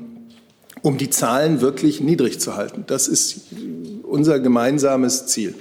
um 0.82 0.98
die 0.98 1.10
Zahlen 1.10 1.62
wirklich 1.62 2.02
niedrig 2.02 2.40
zu 2.40 2.56
halten. 2.56 2.84
Das 2.88 3.08
ist 3.08 3.42
unser 4.04 4.40
gemeinsames 4.40 5.28
Ziel. 5.28 5.54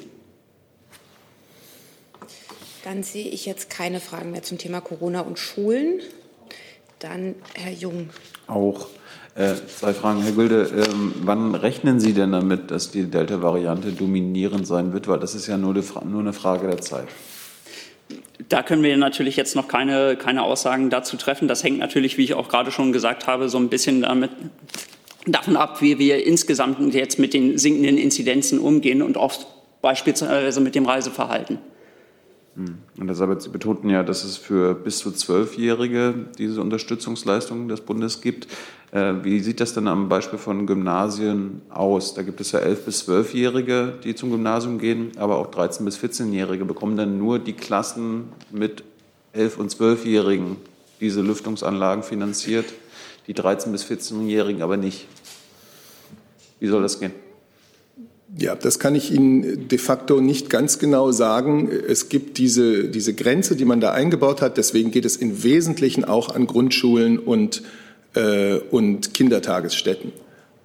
Dann 2.87 3.03
sehe 3.03 3.27
ich 3.27 3.47
jetzt 3.47 3.69
keine 3.69 3.99
Fragen 3.99 4.31
mehr 4.31 4.45
zum 4.45 4.59
Thema 4.59 4.81
Corona 4.81 5.23
und 5.23 5.41
Schulen. 5.41 5.99
Dann 7.01 7.35
Herr 7.57 7.73
Jung. 7.73 8.11
Auch 8.47 8.87
äh, 9.35 9.55
zwei 9.77 9.93
Fragen, 9.93 10.23
Herr 10.23 10.31
Gülde. 10.31 10.71
Ähm, 10.73 11.13
wann 11.23 11.57
rechnen 11.57 11.99
Sie 11.99 12.13
denn 12.13 12.31
damit, 12.31 12.71
dass 12.71 12.93
die 12.93 13.11
Delta-Variante 13.11 13.91
dominierend 13.91 14.69
sein 14.69 14.93
wird? 14.93 15.09
Weil 15.09 15.19
das 15.19 15.35
ist 15.35 15.49
ja 15.49 15.57
nur, 15.57 15.75
die, 15.75 15.83
nur 16.05 16.21
eine 16.21 16.33
Frage 16.33 16.69
der 16.69 16.81
Zeit. 16.81 17.09
Da 18.49 18.63
können 18.63 18.85
wir 18.85 18.97
natürlich 18.97 19.35
jetzt 19.35 19.57
noch 19.57 19.67
keine, 19.67 20.15
keine 20.15 20.45
Aussagen 20.45 20.89
dazu 20.89 21.17
treffen. 21.17 21.49
Das 21.49 21.65
hängt 21.65 21.81
natürlich, 21.81 22.19
wie 22.19 22.23
ich 22.23 22.35
auch 22.35 22.49
gerade 22.49 22.71
schon 22.71 22.93
gesagt 22.93 23.27
habe, 23.27 23.49
so 23.49 23.59
ein 23.59 23.69
bisschen 23.69 24.03
damit, 24.03 24.31
davon 25.27 25.57
ab, 25.57 25.83
wie 25.83 25.99
wir 25.99 26.25
insgesamt 26.25 26.95
jetzt 26.95 27.19
mit 27.19 27.35
den 27.35 27.59
sinkenden 27.59 27.99
Inzidenzen 27.99 28.61
umgehen 28.61 29.03
und 29.03 29.17
auch 29.17 29.35
beispielsweise 29.83 30.61
mit 30.61 30.77
dem 30.77 30.87
Reiseverhalten. 30.87 31.59
Hm. 32.57 32.79
Und 32.99 33.09
Elisabeth, 33.09 33.43
Sie 33.43 33.51
betonten 33.51 33.91
ja, 33.91 34.03
dass 34.03 34.25
es 34.25 34.39
für 34.39 34.75
bis 34.75 34.99
zu 34.99 35.13
Zwölfjährige 35.13 36.15
diese 36.39 36.63
Unterstützungsleistungen 36.63 37.69
des 37.69 37.83
Bundes 37.83 38.23
gibt. 38.23 38.49
Äh, 38.93 39.15
wie 39.23 39.41
sieht 39.41 39.61
das 39.61 39.75
denn 39.75 39.89
am 39.89 40.09
Beispiel 40.09 40.39
von 40.39 40.67
Gymnasien 40.67 41.61
aus? 41.69 42.15
Da 42.15 42.23
gibt 42.23 42.41
es 42.41 42.53
ja 42.53 42.61
elf 42.61 42.85
bis 42.87 43.01
zwölfjährige, 43.01 43.95
die 44.03 44.15
zum 44.15 44.31
Gymnasium 44.31 44.79
gehen, 44.79 45.13
aber 45.17 45.37
auch 45.37 45.49
13 45.49 45.85
bis 45.85 45.99
14-jährige 45.99 46.65
bekommen 46.65 46.97
dann 46.97 47.19
nur 47.19 47.39
die 47.39 47.53
Klassen 47.53 48.33
mit 48.51 48.83
elf 49.35 49.59
und 49.59 49.71
zwölfjährigen 49.71 50.57
diese 51.01 51.21
Lüftungsanlagen 51.21 52.03
finanziert, 52.03 52.73
die 53.27 53.35
13 53.35 53.71
bis 53.71 53.85
14-jährigen 53.85 54.63
aber 54.63 54.79
nicht. 54.79 55.07
Wie 56.59 56.69
soll 56.69 56.81
das 56.81 56.99
gehen? 56.99 57.13
Ja, 58.35 58.57
das 58.57 58.79
kann 58.79 58.95
ich 58.95 59.13
Ihnen 59.13 59.69
de 59.69 59.79
facto 59.79 60.21
nicht 60.21 60.51
ganz 60.51 60.79
genau 60.79 61.13
sagen. 61.13 61.71
Es 61.71 62.09
gibt 62.09 62.39
diese, 62.39 62.89
diese 62.89 63.15
Grenze, 63.15 63.55
die 63.55 63.65
man 63.65 63.81
da 63.81 63.93
eingebaut 63.93 64.43
hat. 64.43 64.57
Deswegen 64.57 64.91
geht 64.91 65.05
es 65.05 65.17
im 65.17 65.45
Wesentlichen 65.45 66.05
auch 66.05 66.35
an 66.35 66.47
Grundschulen 66.47 67.19
und, 67.19 67.63
äh, 68.15 68.57
und 68.57 69.15
Kindertagesstätten. 69.15 70.13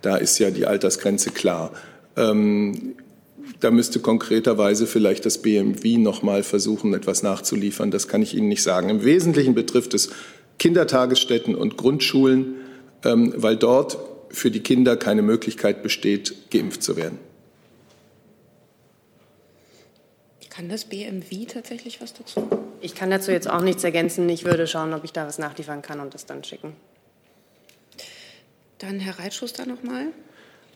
Da 0.01 0.17
ist 0.17 0.39
ja 0.39 0.49
die 0.49 0.65
Altersgrenze 0.65 1.29
klar. 1.29 1.71
Ähm, 2.17 2.95
da 3.59 3.69
müsste 3.69 3.99
konkreterweise 3.99 4.87
vielleicht 4.87 5.25
das 5.27 5.37
BMW 5.37 5.97
noch 5.97 6.23
mal 6.23 6.41
versuchen, 6.41 6.95
etwas 6.95 7.21
nachzuliefern. 7.21 7.91
Das 7.91 8.07
kann 8.07 8.23
ich 8.23 8.35
Ihnen 8.35 8.47
nicht 8.47 8.63
sagen. 8.63 8.89
Im 8.89 9.05
Wesentlichen 9.05 9.53
betrifft 9.53 9.93
es 9.93 10.09
Kindertagesstätten 10.57 11.53
und 11.53 11.77
Grundschulen, 11.77 12.55
ähm, 13.05 13.33
weil 13.37 13.55
dort 13.55 13.99
für 14.29 14.49
die 14.49 14.61
Kinder 14.61 14.97
keine 14.97 15.21
Möglichkeit 15.21 15.83
besteht, 15.83 16.49
geimpft 16.49 16.81
zu 16.81 16.97
werden. 16.97 17.19
Kann 20.61 20.69
das 20.69 20.85
BMW 20.85 21.45
tatsächlich 21.45 22.01
was 22.01 22.13
dazu? 22.13 22.47
Ich 22.81 22.93
kann 22.93 23.09
dazu 23.09 23.31
jetzt 23.31 23.49
auch 23.49 23.61
nichts 23.61 23.83
ergänzen. 23.83 24.29
Ich 24.29 24.45
würde 24.45 24.67
schauen, 24.67 24.93
ob 24.93 25.03
ich 25.03 25.11
da 25.11 25.25
was 25.25 25.39
nachliefern 25.39 25.81
kann 25.81 25.99
und 25.99 26.13
das 26.13 26.27
dann 26.27 26.43
schicken. 26.43 26.75
Dann 28.77 28.99
Herr 28.99 29.17
Reitschuster 29.17 29.65
noch 29.65 29.81
mal. 29.81 30.09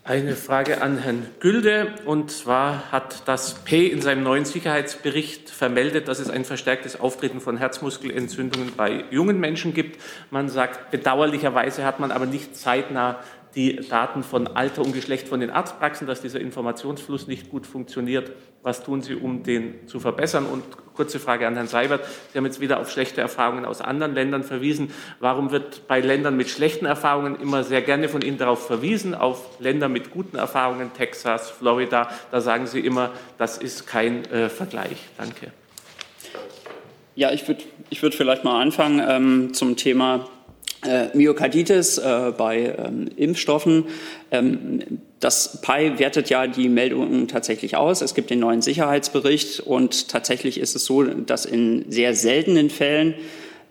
Eine 0.04 0.36
Frage 0.36 0.82
an 0.82 0.98
Herrn 0.98 1.28
Gülde. 1.40 1.94
Und 2.06 2.32
zwar 2.32 2.92
hat 2.92 3.28
das 3.28 3.64
P 3.64 3.86
in 3.86 4.02
seinem 4.02 4.24
neuen 4.24 4.46
Sicherheitsbericht 4.46 5.52
vermeldet, 5.52 6.08
dass 6.08 6.18
es 6.18 6.32
ein 6.32 6.46
verstärktes 6.46 7.00
Auftreten 7.00 7.40
von 7.40 7.58
Herzmuskelentzündungen 7.58 8.74
bei 8.76 9.04
jungen 9.12 9.40
Menschen 9.40 9.76
gibt. 9.76 10.02
Man 10.32 10.50
sagt, 10.50 10.90
bedauerlicherweise 10.90 11.86
hat 11.86 12.00
man 12.00 12.12
aber 12.12 12.26
nicht 12.26 12.56
zeitnah 12.56 13.20
die 13.56 13.78
Daten 13.78 14.24
von 14.24 14.48
Alter 14.48 14.82
und 14.82 14.94
Geschlecht 14.94 15.28
von 15.28 15.40
den 15.40 15.50
Arztpraxen, 15.50 16.08
dass 16.08 16.22
dieser 16.22 16.42
Informationsfluss 16.42 17.28
nicht 17.28 17.50
gut 17.50 17.66
funktioniert. 17.66 18.32
Was 18.64 18.84
tun 18.84 19.02
Sie, 19.02 19.16
um 19.16 19.44
den 19.44 19.88
zu 19.88 20.00
verbessern? 20.00 20.46
Und 20.46 20.64
kurze 20.94 21.20
Frage 21.20 21.48
an 21.48 21.56
Herrn 21.56 21.68
Seibert. 21.68 22.06
Sie 22.32 22.38
haben 22.38 22.46
jetzt 22.46 22.60
wieder 22.60 22.80
auf 22.80 22.92
schlechte 22.92 23.22
Erfahrungen 23.22 23.66
aus 23.66 23.82
anderen 23.82 24.14
Ländern 24.14 24.44
verwiesen. 24.44 24.92
Warum 25.20 25.52
wird 25.52 25.88
bei 25.88 26.00
Ländern 26.00 26.36
mit 26.36 26.50
schlechten 26.50 26.86
Erfahrungen 26.86 27.40
immer 27.40 27.64
sehr 27.64 27.82
gerne 27.82 28.10
von 28.10 28.22
Ihnen 28.22 28.38
darauf 28.38 28.66
verwiesen, 28.66 29.14
auf 29.14 29.60
Länder 29.60 29.88
mit 29.88 30.12
guten 30.12 30.38
Erfahrungen, 30.38 30.92
Texas, 30.94 31.50
Florida? 31.50 32.10
Da 32.32 32.42
sagen 32.42 32.68
Sie 32.68 32.80
immer, 32.80 33.12
das 33.38 33.58
ist 33.58 33.88
kein 33.88 34.26
äh, 34.26 34.50
Vergleich. 34.50 34.98
Danke. 35.18 35.52
Ja, 37.16 37.32
ich 37.32 37.48
würde 37.48 37.64
ich 37.90 38.02
würd 38.02 38.16
vielleicht 38.16 38.44
mal 38.44 38.62
anfangen 38.62 39.02
ähm, 39.08 39.54
zum 39.54 39.78
Thema 39.78 40.28
Myokarditis 41.14 41.98
äh, 41.98 42.34
bei 42.38 42.76
ähm, 42.78 43.10
Impfstoffen. 43.16 43.86
Ähm, 44.32 44.82
das 45.20 45.62
PI 45.62 45.98
wertet 45.98 46.30
ja 46.30 46.48
die 46.48 46.70
Meldungen 46.70 47.28
tatsächlich 47.28 47.78
aus. 47.78 48.02
Es 48.02 48.14
gibt 48.14 48.30
den 48.30 48.40
neuen 48.40 48.62
Sicherheitsbericht 48.62 49.62
und 49.62 50.10
tatsächlich 50.10 50.60
ist 50.60 50.76
es 50.76 50.86
so, 50.86 51.04
dass 51.04 51.46
in 51.46 51.86
sehr 51.90 52.14
seltenen 52.14 52.70
Fällen 52.70 53.16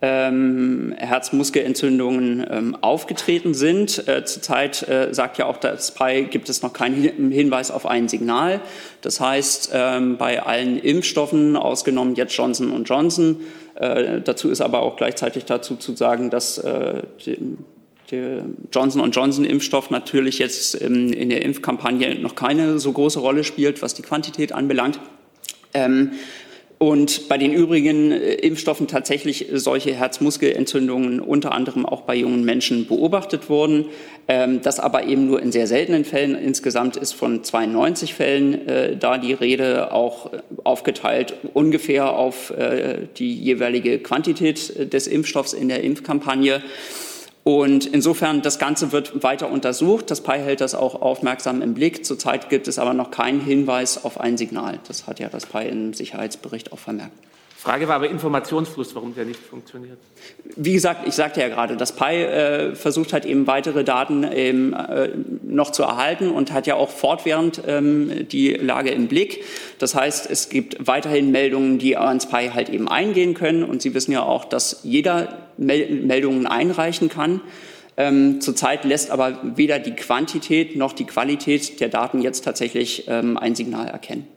ähm, 0.06 0.94
Herzmuskelentzündungen 0.98 2.46
ähm, 2.50 2.76
aufgetreten 2.82 3.54
sind. 3.54 4.06
Äh, 4.06 4.26
zurzeit 4.26 4.86
äh, 4.86 5.14
sagt 5.14 5.38
ja 5.38 5.46
auch 5.46 5.56
das 5.56 5.94
PI, 5.94 6.24
gibt 6.30 6.50
es 6.50 6.60
noch 6.60 6.74
keinen 6.74 7.30
Hinweis 7.32 7.70
auf 7.70 7.86
ein 7.86 8.08
Signal. 8.08 8.60
Das 9.00 9.18
heißt, 9.18 9.70
ähm, 9.72 10.18
bei 10.18 10.42
allen 10.42 10.78
Impfstoffen, 10.78 11.56
ausgenommen 11.56 12.16
jetzt 12.16 12.36
Johnson 12.36 12.84
Johnson, 12.84 13.40
äh, 13.76 14.20
dazu 14.20 14.50
ist 14.50 14.60
aber 14.60 14.82
auch 14.82 14.96
gleichzeitig 14.96 15.46
dazu 15.46 15.76
zu 15.76 15.96
sagen, 15.96 16.28
dass 16.28 16.58
äh, 16.58 17.00
die, 17.24 17.38
der 18.10 18.44
Johnson 18.70 19.10
Johnson 19.10 19.46
Impfstoff 19.46 19.88
natürlich 19.88 20.38
jetzt 20.38 20.82
ähm, 20.82 21.14
in 21.14 21.30
der 21.30 21.40
Impfkampagne 21.40 22.16
noch 22.16 22.34
keine 22.34 22.78
so 22.78 22.92
große 22.92 23.20
Rolle 23.20 23.42
spielt, 23.42 23.80
was 23.80 23.94
die 23.94 24.02
Quantität 24.02 24.52
anbelangt. 24.52 25.00
Ähm, 25.72 26.12
und 26.78 27.28
bei 27.28 27.38
den 27.38 27.52
übrigen 27.52 28.10
äh, 28.10 28.34
Impfstoffen 28.34 28.88
tatsächlich 28.88 29.46
solche 29.52 29.94
Herzmuskelentzündungen 29.94 31.20
unter 31.20 31.52
anderem 31.52 31.86
auch 31.86 32.02
bei 32.02 32.16
jungen 32.16 32.44
Menschen 32.44 32.86
beobachtet 32.86 33.48
wurden. 33.48 33.86
Ähm, 34.26 34.60
das 34.62 34.80
aber 34.80 35.04
eben 35.04 35.26
nur 35.26 35.40
in 35.40 35.52
sehr 35.52 35.66
seltenen 35.66 36.04
Fällen. 36.04 36.34
Insgesamt 36.34 36.96
ist 36.96 37.12
von 37.12 37.44
92 37.44 38.14
Fällen 38.14 38.66
äh, 38.66 38.96
da 38.96 39.18
die 39.18 39.32
Rede 39.32 39.92
auch 39.92 40.32
äh, 40.32 40.38
aufgeteilt 40.64 41.34
ungefähr 41.52 42.14
auf 42.14 42.52
die 43.18 43.34
jeweilige 43.34 43.98
Quantität 43.98 44.92
des 44.92 45.06
Impfstoffs 45.06 45.52
in 45.52 45.68
der 45.68 45.82
Impfkampagne. 45.82 46.62
Und 47.44 47.84
insofern, 47.84 48.40
das 48.40 48.58
Ganze 48.58 48.90
wird 48.90 49.22
weiter 49.22 49.50
untersucht. 49.50 50.10
Das 50.10 50.22
PI 50.22 50.38
hält 50.38 50.62
das 50.62 50.74
auch 50.74 51.02
aufmerksam 51.02 51.60
im 51.60 51.74
Blick. 51.74 52.06
Zurzeit 52.06 52.48
gibt 52.48 52.68
es 52.68 52.78
aber 52.78 52.94
noch 52.94 53.10
keinen 53.10 53.40
Hinweis 53.40 54.02
auf 54.02 54.18
ein 54.18 54.38
Signal. 54.38 54.80
Das 54.88 55.06
hat 55.06 55.20
ja 55.20 55.28
das 55.28 55.44
PI 55.44 55.68
im 55.68 55.92
Sicherheitsbericht 55.92 56.72
auch 56.72 56.78
vermerkt. 56.78 57.12
Frage 57.64 57.88
war 57.88 57.94
aber 57.94 58.10
Informationsfluss, 58.10 58.94
warum 58.94 59.14
der 59.14 59.24
nicht 59.24 59.40
funktioniert. 59.40 59.96
Wie 60.54 60.74
gesagt, 60.74 61.08
ich 61.08 61.14
sagte 61.14 61.40
ja 61.40 61.48
gerade, 61.48 61.78
das 61.78 61.96
PI 61.96 62.04
äh, 62.04 62.74
versucht 62.74 63.14
halt 63.14 63.24
eben 63.24 63.46
weitere 63.46 63.84
Daten 63.84 64.22
ähm, 64.30 64.74
äh, 64.74 65.08
noch 65.42 65.72
zu 65.72 65.82
erhalten 65.82 66.28
und 66.28 66.52
hat 66.52 66.66
ja 66.66 66.74
auch 66.74 66.90
fortwährend 66.90 67.62
ähm, 67.66 68.28
die 68.28 68.50
Lage 68.50 68.90
im 68.90 69.08
Blick. 69.08 69.44
Das 69.78 69.94
heißt, 69.94 70.30
es 70.30 70.50
gibt 70.50 70.86
weiterhin 70.86 71.30
Meldungen, 71.30 71.78
die 71.78 71.96
ans 71.96 72.26
PI 72.26 72.50
halt 72.52 72.68
eben 72.68 72.86
eingehen 72.86 73.32
können. 73.32 73.64
Und 73.64 73.80
Sie 73.80 73.94
wissen 73.94 74.12
ja 74.12 74.22
auch, 74.22 74.44
dass 74.44 74.80
jeder 74.82 75.48
Mel 75.56 76.02
Meldungen 76.04 76.46
einreichen 76.46 77.08
kann. 77.08 77.40
Ähm, 77.96 78.42
zurzeit 78.42 78.84
lässt 78.84 79.10
aber 79.10 79.38
weder 79.56 79.78
die 79.78 79.94
Quantität 79.94 80.76
noch 80.76 80.92
die 80.92 81.06
Qualität 81.06 81.80
der 81.80 81.88
Daten 81.88 82.20
jetzt 82.20 82.44
tatsächlich 82.44 83.06
ähm, 83.08 83.38
ein 83.38 83.54
Signal 83.54 83.88
erkennen. 83.88 84.33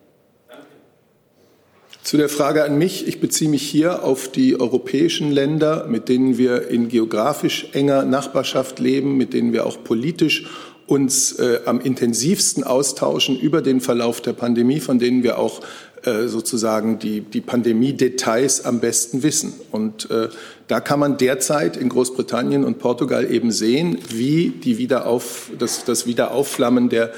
Zu 2.08 2.16
der 2.16 2.30
Frage 2.30 2.64
an 2.64 2.78
mich. 2.78 3.06
Ich 3.06 3.20
beziehe 3.20 3.50
mich 3.50 3.64
hier 3.64 4.06
auf 4.06 4.30
die 4.30 4.58
europäischen 4.58 5.30
Länder, 5.30 5.88
mit 5.90 6.08
denen 6.08 6.38
wir 6.38 6.70
in 6.70 6.88
geografisch 6.88 7.68
enger 7.74 8.06
Nachbarschaft 8.06 8.80
leben, 8.80 9.18
mit 9.18 9.34
denen 9.34 9.52
wir 9.52 9.66
auch 9.66 9.84
politisch 9.84 10.46
uns 10.86 11.34
äh, 11.34 11.60
am 11.66 11.82
intensivsten 11.82 12.64
austauschen 12.64 13.38
über 13.38 13.62
den 13.62 13.82
Verlauf 13.82 14.22
der 14.22 14.32
Pandemie, 14.32 14.80
von 14.80 15.00
denen 15.00 15.22
wir 15.22 15.38
auch 15.38 15.60
äh, 16.04 16.28
sozusagen 16.28 16.98
die, 16.98 17.20
die 17.20 17.42
Pandemie-Details 17.42 18.64
am 18.64 18.80
besten 18.80 19.22
wissen. 19.22 19.56
Und 19.74 20.10
äh, 20.10 20.30
da 20.70 20.80
kann 20.80 21.02
man 21.02 21.18
derzeit 21.18 21.76
in 21.76 21.90
Großbritannien 21.90 22.64
und 22.64 22.80
Portugal 22.80 23.30
eben 23.30 23.52
sehen, 23.52 23.98
wie 24.14 24.52
die 24.52 24.78
Wiederauf, 24.78 25.52
das, 25.60 25.84
das 25.84 26.08
Wiederaufflammen 26.08 26.88
der 26.88 27.12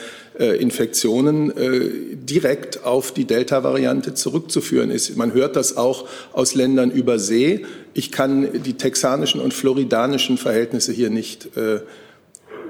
Infektionen 0.45 1.51
äh, 1.51 2.15
direkt 2.15 2.85
auf 2.85 3.11
die 3.11 3.25
Delta-Variante 3.25 4.13
zurückzuführen 4.13 4.89
ist. 4.89 5.15
Man 5.17 5.33
hört 5.33 5.55
das 5.55 5.75
auch 5.75 6.07
aus 6.33 6.55
Ländern 6.55 6.91
über 6.91 7.19
See. 7.19 7.65
Ich 7.93 8.11
kann 8.11 8.63
die 8.63 8.73
texanischen 8.73 9.41
und 9.41 9.53
floridanischen 9.53 10.37
Verhältnisse 10.37 10.93
hier 10.93 11.09
nicht 11.09 11.57
äh, 11.57 11.81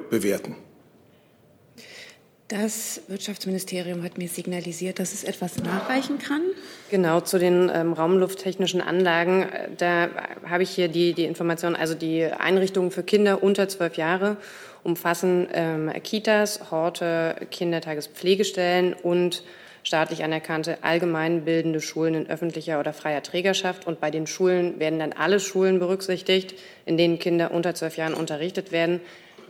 bewerten. 0.10 0.55
Das 2.49 3.01
Wirtschaftsministerium 3.08 4.01
hat 4.01 4.17
mir 4.17 4.27
signalisiert, 4.27 4.97
dass 4.97 5.13
es 5.13 5.23
etwas 5.23 5.58
nachreichen 5.58 6.17
kann. 6.17 6.41
Genau, 6.89 7.21
zu 7.21 7.38
den 7.38 7.69
ähm, 7.71 7.93
raumlufttechnischen 7.93 8.82
Anlagen. 8.82 9.45
Da 9.77 10.10
habe 10.47 10.63
ich 10.63 10.71
hier 10.71 10.88
die, 10.88 11.13
die 11.13 11.25
Information, 11.25 11.75
also 11.75 11.93
die 11.93 12.23
Einrichtungen 12.23 12.89
für 12.89 13.03
Kinder 13.03 13.43
unter 13.43 13.69
zwölf 13.69 13.97
Jahre 13.97 14.38
umfassen 14.83 15.47
ähm, 15.53 15.91
Kitas, 16.03 16.71
Horte, 16.71 17.35
Kindertagespflegestellen 17.51 18.93
und 18.93 19.43
staatlich 19.83 20.23
anerkannte 20.23 20.83
allgemeinbildende 20.83 21.81
Schulen 21.81 22.13
in 22.13 22.29
öffentlicher 22.29 22.79
oder 22.79 22.93
freier 22.93 23.23
Trägerschaft. 23.23 23.87
Und 23.87 23.99
bei 23.99 24.11
den 24.11 24.27
Schulen 24.27 24.79
werden 24.79 24.99
dann 24.99 25.13
alle 25.13 25.39
Schulen 25.39 25.79
berücksichtigt, 25.79 26.55
in 26.85 26.97
denen 26.97 27.19
Kinder 27.19 27.51
unter 27.51 27.73
zwölf 27.75 27.97
Jahren 27.97 28.13
unterrichtet 28.13 28.71
werden. 28.71 29.01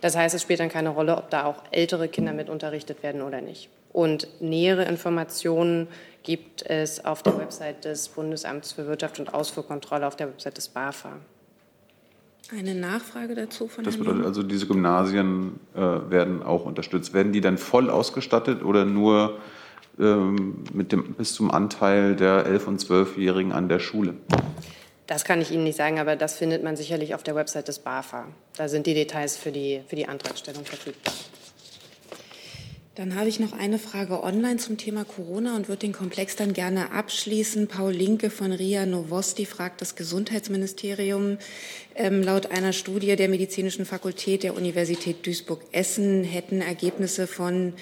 Das 0.02 0.16
heißt, 0.16 0.34
es 0.34 0.42
spielt 0.42 0.60
dann 0.60 0.70
keine 0.70 0.90
Rolle, 0.90 1.18
ob 1.18 1.30
da 1.30 1.46
auch 1.46 1.64
ältere 1.72 2.08
Kinder 2.08 2.34
mit 2.34 2.50
unterrichtet 2.50 3.04
werden 3.04 3.22
oder 3.22 3.42
nicht. 3.42 3.70
Und 3.92 4.28
nähere 4.40 4.86
Informationen 4.86 5.88
gibt 6.24 6.64
es 6.70 7.04
auf 7.04 7.24
der 7.24 7.38
Website 7.38 7.86
des 7.86 8.08
Bundesamts 8.10 8.74
für 8.74 8.88
Wirtschaft 8.88 9.20
und 9.20 9.34
Ausfuhrkontrolle, 9.34 10.08
auf 10.08 10.16
der 10.16 10.28
Website 10.28 10.58
des 10.58 10.70
BAFA. 10.70 11.18
Eine 12.52 12.74
Nachfrage 12.74 13.36
dazu 13.36 13.68
von 13.68 13.84
Das 13.84 13.96
Herrn 13.96 14.06
bedeutet 14.06 14.26
also, 14.26 14.42
diese 14.42 14.66
Gymnasien 14.66 15.60
äh, 15.76 15.80
werden 15.80 16.42
auch 16.42 16.66
unterstützt. 16.66 17.14
Werden 17.14 17.32
die 17.32 17.42
dann 17.42 17.58
voll 17.58 17.90
ausgestattet 17.90 18.64
oder 18.64 18.86
nur 18.86 19.38
ähm, 20.00 20.64
mit 20.74 20.92
dem, 20.92 21.14
bis 21.14 21.34
zum 21.34 21.52
Anteil 21.52 22.16
der 22.16 22.48
11- 22.48 22.66
und 22.66 22.82
12-Jährigen 22.82 23.52
an 23.52 23.70
der 23.70 23.80
Schule? 23.80 24.16
Das 25.06 25.26
kann 25.26 25.42
ich 25.42 25.52
Ihnen 25.52 25.64
nicht 25.64 25.76
sagen, 25.76 26.00
aber 26.00 26.16
das 26.16 26.38
findet 26.38 26.64
man 26.64 26.76
sicherlich 26.76 27.14
auf 27.14 27.24
der 27.24 27.36
Website 27.36 27.68
des 27.68 27.80
BAFA. 27.80 28.26
Da 28.58 28.68
sind 28.68 28.88
die 28.88 28.94
Details 28.94 29.38
für 29.38 29.52
die, 29.52 29.82
für 29.88 29.96
die 29.96 30.08
Antragstellung 30.08 30.66
verfügbar. 30.66 31.14
Dann 32.96 33.16
habe 33.16 33.30
ich 33.30 33.40
noch 33.40 33.54
eine 33.54 33.80
Frage 33.80 34.24
online 34.24 34.58
zum 34.58 34.78
Thema 34.78 35.06
Corona 35.06 35.56
und 35.56 35.70
würde 35.70 35.82
den 35.82 35.94
Komplex 35.94 36.36
dann 36.36 36.54
gerne 36.54 36.92
abschließen. 36.92 37.68
Paul 37.68 37.94
Linke 37.94 38.30
von 38.30 38.52
RIA 38.52 38.86
Novosti 38.86 39.46
fragt 39.46 39.82
das 39.82 39.96
Gesundheitsministerium. 39.96 41.38
Ähm, 41.96 42.24
laut 42.24 42.52
einer 42.52 42.74
Studie 42.74 43.16
der 43.16 43.30
Medizinischen 43.30 43.86
Fakultät 43.86 44.44
der 44.44 44.56
Universität 44.56 45.26
Duisburg-Essen 45.26 46.24
hätten 46.24 46.62
Ergebnisse 46.62 47.28
von 47.28 47.74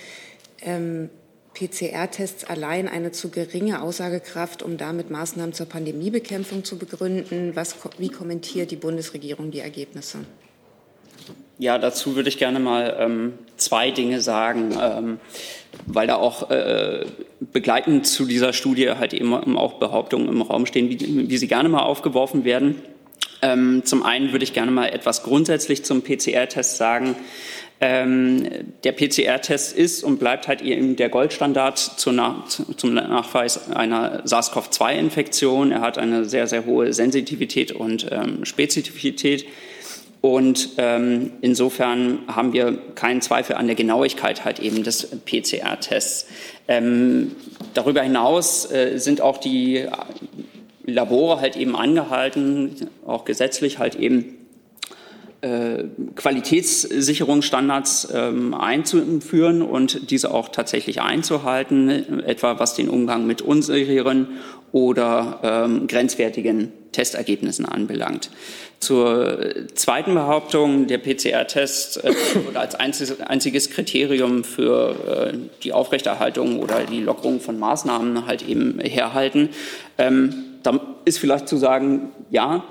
ähm, 0.62 1.10
PCR-Tests 1.56 2.44
allein 2.44 2.88
eine 2.88 3.12
zu 3.12 3.30
geringe 3.30 3.82
Aussagekraft, 3.82 4.62
um 4.62 4.78
damit 4.78 5.10
Maßnahmen 5.10 5.54
zur 5.54 5.66
Pandemiebekämpfung 5.66 6.64
zu 6.64 6.78
begründen. 6.78 7.56
Was, 7.56 7.76
wie 7.98 8.10
kommentiert 8.10 8.70
die 8.70 8.76
Bundesregierung 8.76 9.50
die 9.50 9.60
Ergebnisse? 9.60 10.20
Ja, 11.60 11.80
dazu 11.80 12.16
würde 12.16 12.30
ich 12.30 12.38
gerne 12.38 12.60
mal 12.60 12.96
ähm, 13.00 13.34
zwei 13.56 13.90
Dinge 13.90 14.22
sagen, 14.22 14.78
ähm, 14.80 15.20
weil 15.88 16.06
da 16.06 16.16
auch 16.16 16.52
äh, 16.52 17.06
begleitend 17.40 18.06
zu 18.06 18.26
dieser 18.26 18.54
Studie 18.54 18.92
halt 18.92 19.14
eben 19.14 19.58
auch 19.58 19.74
Behauptungen 19.74 20.28
im 20.28 20.42
Raum 20.44 20.68
stehen, 20.68 20.90
wie, 20.90 21.30
wie 21.30 21.38
sie 21.38 21.48
gerne 21.48 21.70
mal 21.70 21.82
aufgeworfen 21.82 22.46
werden. 22.46 22.76
Ähm, 23.42 23.82
zum 23.86 24.04
einen 24.04 24.32
würde 24.32 24.44
ich 24.44 24.54
gerne 24.54 24.72
mal 24.72 24.88
etwas 24.88 25.24
grundsätzlich 25.24 25.84
zum 25.84 26.04
PCR-Test 26.04 26.78
sagen. 26.78 27.16
Ähm, 27.80 28.48
der 28.84 28.92
PCR-Test 28.92 29.78
ist 29.78 30.04
und 30.04 30.20
bleibt 30.20 30.48
halt 30.48 30.64
eben 30.64 30.96
der 30.96 31.10
Goldstandard 31.10 31.78
zum 31.78 32.16
Nachweis 32.16 33.70
einer 33.72 34.26
SARS-CoV-2-Infektion. 34.26 35.72
Er 35.72 35.82
hat 35.82 36.00
eine 36.00 36.26
sehr, 36.26 36.48
sehr 36.48 36.66
hohe 36.66 36.94
Sensitivität 36.94 37.72
und 37.72 38.08
ähm, 38.12 38.46
Spezifität. 38.46 39.46
Und 40.28 40.72
ähm, 40.78 41.32
insofern 41.40 42.20
haben 42.28 42.52
wir 42.52 42.78
keinen 42.96 43.22
Zweifel 43.22 43.56
an 43.56 43.68
der 43.68 43.78
Genauigkeit 43.78 44.44
halt 44.44 44.60
eben 44.60 44.84
des 44.84 45.08
PCR-Tests. 45.26 46.28
Ähm, 46.68 47.32
darüber 47.74 48.02
hinaus 48.02 48.70
äh, 48.70 48.98
sind 48.98 49.22
auch 49.22 49.38
die 49.38 49.86
Labore 50.84 51.40
halt 51.40 51.56
eben 51.56 51.78
angehalten, 51.78 52.90
auch 53.06 53.24
gesetzlich 53.24 53.80
halt 53.80 53.96
eben 53.96 54.36
äh, 55.40 55.86
Qualitätssicherungsstandards 56.18 58.10
ähm, 58.14 58.54
einzuführen 58.54 59.62
und 59.62 60.12
diese 60.12 60.34
auch 60.34 60.50
tatsächlich 60.50 61.00
einzuhalten, 61.02 62.20
etwa 62.26 62.60
was 62.60 62.74
den 62.74 62.90
Umgang 62.90 63.26
mit 63.28 63.42
unsicheren 63.42 64.28
oder 64.74 65.40
ähm, 65.44 65.88
grenzwertigen 65.88 66.74
Testergebnissen 66.92 67.66
anbelangt. 67.66 68.30
Zur 68.80 69.40
zweiten 69.74 70.14
Behauptung, 70.14 70.86
der 70.86 71.00
PCR-Test 71.00 72.04
äh, 72.04 72.14
wurde 72.46 72.60
als 72.60 72.76
einziges, 72.76 73.70
Kriterium 73.72 74.44
für 74.44 75.32
äh, 75.34 75.38
die 75.64 75.74
Aufrechterhaltung 75.74 76.60
oder 76.60 76.84
die 76.84 77.02
Lockerung 77.02 77.40
von 77.40 77.58
Maßnahmen 77.58 78.28
halt 78.28 78.48
eben 78.48 78.80
herhalten. 78.80 79.50
Ähm, 79.98 80.44
da 80.62 80.80
ist 81.06 81.18
vielleicht 81.18 81.48
zu 81.48 81.58
sagen, 81.58 82.12
ja, 82.30 82.64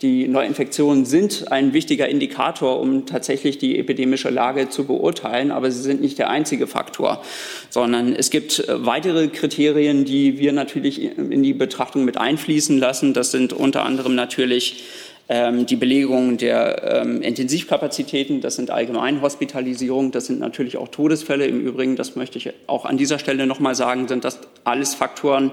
die 0.00 0.26
Neuinfektionen 0.28 1.04
sind 1.04 1.50
ein 1.52 1.72
wichtiger 1.72 2.08
Indikator, 2.08 2.80
um 2.80 3.06
tatsächlich 3.06 3.58
die 3.58 3.78
epidemische 3.78 4.30
Lage 4.30 4.68
zu 4.68 4.86
beurteilen, 4.86 5.50
aber 5.50 5.70
sie 5.70 5.82
sind 5.82 6.00
nicht 6.00 6.18
der 6.18 6.30
einzige 6.30 6.66
Faktor, 6.66 7.22
sondern 7.68 8.14
es 8.14 8.30
gibt 8.30 8.60
äh, 8.60 8.86
weitere 8.86 9.28
Kriterien, 9.28 10.04
die 10.04 10.38
wir 10.38 10.52
natürlich 10.52 11.02
in 11.02 11.42
die 11.42 11.52
Betrachtung 11.52 12.04
mit 12.04 12.16
einfließen 12.16 12.78
lassen. 12.78 13.12
Das 13.12 13.30
sind 13.32 13.52
unter 13.52 13.84
anderem 13.84 14.14
natürlich 14.14 14.84
die 15.32 15.76
Belegung 15.76 16.36
der 16.36 17.02
ähm, 17.02 17.22
Intensivkapazitäten, 17.22 18.42
das 18.42 18.56
sind 18.56 18.70
Allgemeinhospitalisierungen, 18.70 20.10
das 20.10 20.26
sind 20.26 20.40
natürlich 20.40 20.76
auch 20.76 20.88
Todesfälle. 20.88 21.46
Im 21.46 21.60
Übrigen, 21.60 21.96
das 21.96 22.16
möchte 22.16 22.36
ich 22.36 22.52
auch 22.66 22.84
an 22.84 22.98
dieser 22.98 23.18
Stelle 23.18 23.46
nochmal 23.46 23.74
sagen, 23.74 24.08
sind 24.08 24.24
das 24.24 24.40
alles 24.64 24.94
Faktoren, 24.94 25.52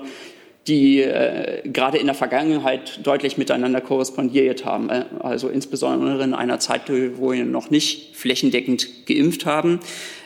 die 0.67 1.01
äh, 1.01 1.61
gerade 1.67 1.97
in 1.97 2.05
der 2.05 2.15
Vergangenheit 2.15 2.99
deutlich 3.03 3.37
miteinander 3.37 3.81
korrespondiert 3.81 4.65
haben. 4.65 4.89
Äh, 4.89 5.05
also 5.19 5.49
insbesondere 5.49 6.23
in 6.23 6.33
einer 6.33 6.59
Zeit, 6.59 6.89
wo 7.15 7.31
wir 7.31 7.45
noch 7.45 7.69
nicht 7.69 8.15
flächendeckend 8.15 9.07
geimpft 9.07 9.45
haben. 9.45 9.79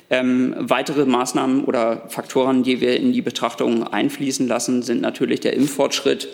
Ähm, 0.09 0.53
weitere 0.57 1.05
Maßnahmen 1.05 1.63
oder 1.63 2.03
Faktoren, 2.09 2.63
die 2.63 2.81
wir 2.81 2.97
in 2.97 3.13
die 3.13 3.21
Betrachtung 3.21 3.87
einfließen 3.87 4.47
lassen, 4.47 4.81
sind 4.81 5.01
natürlich 5.01 5.39
der 5.39 5.53
Impffortschritt 5.53 6.27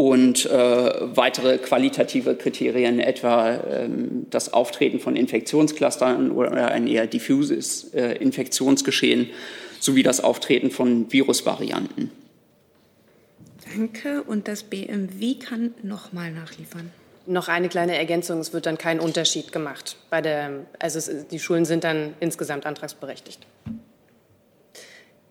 und 0.00 0.46
äh, 0.46 0.50
weitere 1.14 1.58
qualitative 1.58 2.34
Kriterien, 2.34 3.00
etwa 3.00 3.60
ähm, 3.70 4.26
das 4.30 4.50
Auftreten 4.50 4.98
von 4.98 5.14
Infektionsclustern 5.14 6.30
oder 6.30 6.70
ein 6.70 6.86
eher 6.86 7.06
diffuses 7.06 7.92
äh, 7.92 8.12
Infektionsgeschehen 8.14 9.28
sowie 9.78 10.02
das 10.02 10.22
Auftreten 10.22 10.70
von 10.70 11.12
Virusvarianten. 11.12 12.10
Danke. 13.76 14.22
Und 14.22 14.48
das 14.48 14.62
BMW 14.62 15.34
kann 15.34 15.74
noch 15.82 16.14
mal 16.14 16.32
nachliefern. 16.32 16.90
Noch 17.26 17.48
eine 17.48 17.68
kleine 17.68 17.98
Ergänzung. 17.98 18.40
Es 18.40 18.54
wird 18.54 18.64
dann 18.64 18.78
kein 18.78 19.00
Unterschied 19.00 19.52
gemacht. 19.52 19.96
Bei 20.08 20.22
der, 20.22 20.66
also 20.78 20.98
es, 20.98 21.28
die 21.28 21.38
Schulen 21.38 21.66
sind 21.66 21.84
dann 21.84 22.14
insgesamt 22.20 22.64
antragsberechtigt. 22.64 23.46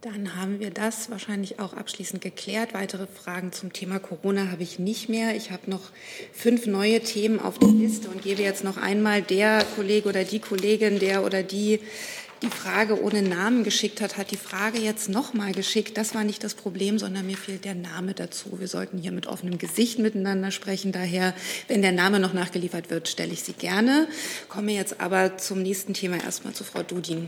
Dann 0.01 0.37
haben 0.37 0.61
wir 0.61 0.69
das 0.69 1.09
wahrscheinlich 1.11 1.59
auch 1.59 1.73
abschließend 1.73 2.21
geklärt. 2.21 2.73
Weitere 2.73 3.05
Fragen 3.05 3.51
zum 3.51 3.73
Thema 3.73 3.99
Corona 3.99 4.49
habe 4.49 4.63
ich 4.63 4.79
nicht 4.79 5.09
mehr. 5.09 5.35
Ich 5.35 5.51
habe 5.51 5.69
noch 5.69 5.91
fünf 6.31 6.67
neue 6.67 7.01
Themen 7.01 7.37
auf 7.37 7.59
der 7.59 7.67
Liste 7.67 8.07
und 8.07 8.21
gebe 8.21 8.41
jetzt 8.41 8.63
noch 8.63 8.77
einmal 8.77 9.21
der 9.21 9.65
Kollege 9.75 10.07
oder 10.07 10.23
die 10.23 10.39
Kollegin, 10.39 10.99
der 10.99 11.25
oder 11.25 11.43
die 11.43 11.81
die 12.41 12.49
Frage 12.49 13.03
ohne 13.03 13.21
Namen 13.21 13.65
geschickt 13.65 13.99
hat, 13.99 14.15
hat 14.15 14.31
die 14.31 14.37
Frage 14.37 14.79
jetzt 14.79 15.09
nochmal 15.09 15.51
geschickt. 15.51 15.97
Das 15.97 16.15
war 16.15 16.23
nicht 16.23 16.41
das 16.41 16.53
Problem, 16.55 16.97
sondern 16.97 17.27
mir 17.27 17.35
fehlt 17.35 17.65
der 17.65 17.75
Name 17.75 18.13
dazu. 18.13 18.61
Wir 18.61 18.69
sollten 18.69 18.97
hier 18.97 19.11
mit 19.11 19.27
offenem 19.27 19.57
Gesicht 19.57 19.99
miteinander 19.99 20.51
sprechen. 20.51 20.93
Daher, 20.93 21.33
wenn 21.67 21.81
der 21.81 21.91
Name 21.91 22.21
noch 22.21 22.31
nachgeliefert 22.31 22.89
wird, 22.89 23.09
stelle 23.09 23.33
ich 23.33 23.43
sie 23.43 23.51
gerne. 23.51 24.07
Komme 24.47 24.71
jetzt 24.71 25.01
aber 25.01 25.37
zum 25.37 25.61
nächsten 25.61 25.93
Thema 25.93 26.23
erstmal 26.23 26.53
zu 26.53 26.63
Frau 26.63 26.83
Dudin. 26.83 27.27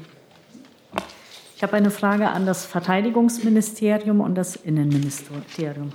Ich 1.62 1.64
habe 1.64 1.78
eine 1.78 1.92
Frage 1.92 2.28
an 2.28 2.48
das 2.48 2.66
Verteidigungsministerium 2.66 4.20
und 4.20 4.34
das 4.34 4.56
Innenministerium. 4.56 5.94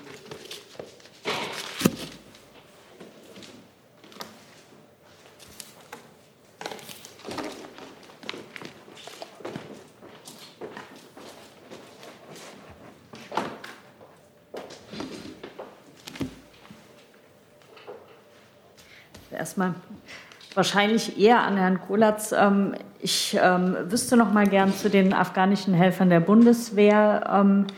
erstmal 19.33 19.75
wahrscheinlich 20.55 21.19
eher 21.19 21.43
an 21.43 21.57
Herrn 21.57 21.81
Kolatz. 21.81 22.33
Ich 23.07 23.39
ähm, 23.41 23.77
wüsste 23.89 24.17
noch 24.17 24.33
mal 24.33 24.49
gern 24.49 24.75
zu 24.75 24.91
den 24.91 25.13
afghanischen 25.13 25.75
Helfern 25.75 26.11
der 26.11 26.19
Bundeswehr, 26.19 27.31
ähm, 27.33 27.69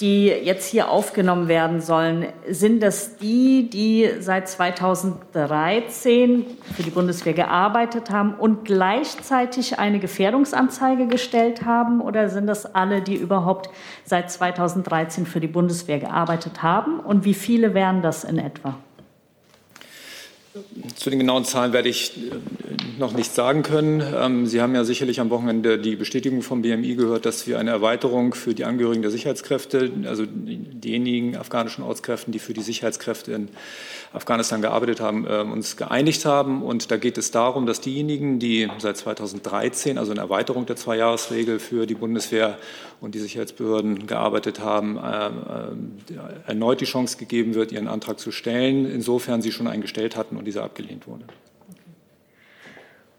die 0.00 0.26
jetzt 0.28 0.70
hier 0.70 0.88
aufgenommen 0.88 1.48
werden 1.48 1.80
sollen. 1.80 2.26
Sind 2.48 2.80
das 2.80 3.16
die, 3.16 3.68
die 3.68 4.08
seit 4.20 4.48
2013 4.48 6.46
für 6.76 6.84
die 6.84 6.90
Bundeswehr 6.90 7.32
gearbeitet 7.32 8.10
haben 8.10 8.34
und 8.34 8.64
gleichzeitig 8.64 9.80
eine 9.80 9.98
Gefährdungsanzeige 9.98 11.08
gestellt 11.08 11.64
haben? 11.64 12.00
Oder 12.00 12.28
sind 12.28 12.46
das 12.46 12.72
alle, 12.72 13.02
die 13.02 13.16
überhaupt 13.16 13.68
seit 14.04 14.30
2013 14.30 15.26
für 15.26 15.40
die 15.40 15.48
Bundeswehr 15.48 15.98
gearbeitet 15.98 16.62
haben? 16.62 17.00
Und 17.00 17.24
wie 17.24 17.34
viele 17.34 17.74
wären 17.74 18.00
das 18.00 18.22
in 18.22 18.38
etwa? 18.38 18.76
Zu 20.96 21.08
den 21.08 21.18
genauen 21.18 21.46
Zahlen 21.46 21.72
werde 21.72 21.88
ich 21.88 22.12
äh, 22.14 22.98
noch 22.98 23.14
nichts 23.14 23.34
sagen 23.34 23.62
können. 23.62 24.02
Ähm, 24.14 24.46
Sie 24.46 24.60
haben 24.60 24.74
ja 24.74 24.84
sicherlich 24.84 25.18
am 25.18 25.30
Wochenende 25.30 25.78
die 25.78 25.96
Bestätigung 25.96 26.42
vom 26.42 26.60
BMI 26.60 26.94
gehört, 26.94 27.24
dass 27.24 27.46
wir 27.46 27.58
eine 27.58 27.70
Erweiterung 27.70 28.34
für 28.34 28.52
die 28.52 28.66
Angehörigen 28.66 29.00
der 29.00 29.10
Sicherheitskräfte, 29.10 29.90
also 30.04 30.24
diejenigen 30.26 31.36
afghanischen 31.36 31.82
Ortskräften, 31.82 32.32
die 32.32 32.38
für 32.38 32.52
die 32.52 32.60
Sicherheitskräfte 32.60 33.32
in 33.32 33.48
Afghanistan 34.12 34.60
gearbeitet 34.60 35.00
haben, 35.00 35.26
ähm, 35.26 35.52
uns 35.52 35.78
geeinigt 35.78 36.26
haben. 36.26 36.62
Und 36.62 36.90
da 36.90 36.98
geht 36.98 37.16
es 37.16 37.30
darum, 37.30 37.64
dass 37.64 37.80
diejenigen, 37.80 38.38
die 38.38 38.68
seit 38.76 38.98
2013, 38.98 39.96
also 39.96 40.12
eine 40.12 40.20
Erweiterung 40.20 40.66
der 40.66 40.76
Zweijahresregel 40.76 41.60
für 41.60 41.86
die 41.86 41.94
Bundeswehr 41.94 42.58
und 43.00 43.14
die 43.14 43.20
Sicherheitsbehörden 43.20 44.06
gearbeitet 44.06 44.60
haben, 44.60 44.98
ähm, 44.98 45.92
erneut 46.46 46.82
die 46.82 46.84
Chance 46.84 47.16
gegeben 47.16 47.54
wird, 47.54 47.72
ihren 47.72 47.88
Antrag 47.88 48.20
zu 48.20 48.30
stellen, 48.30 48.84
insofern 48.84 49.40
sie 49.40 49.50
schon 49.50 49.66
einen 49.66 49.82
gestellt 49.82 50.14
hatten 50.16 50.41
und 50.42 50.46
dieser 50.46 50.64
abgelehnt 50.64 51.06
wurde. 51.06 51.24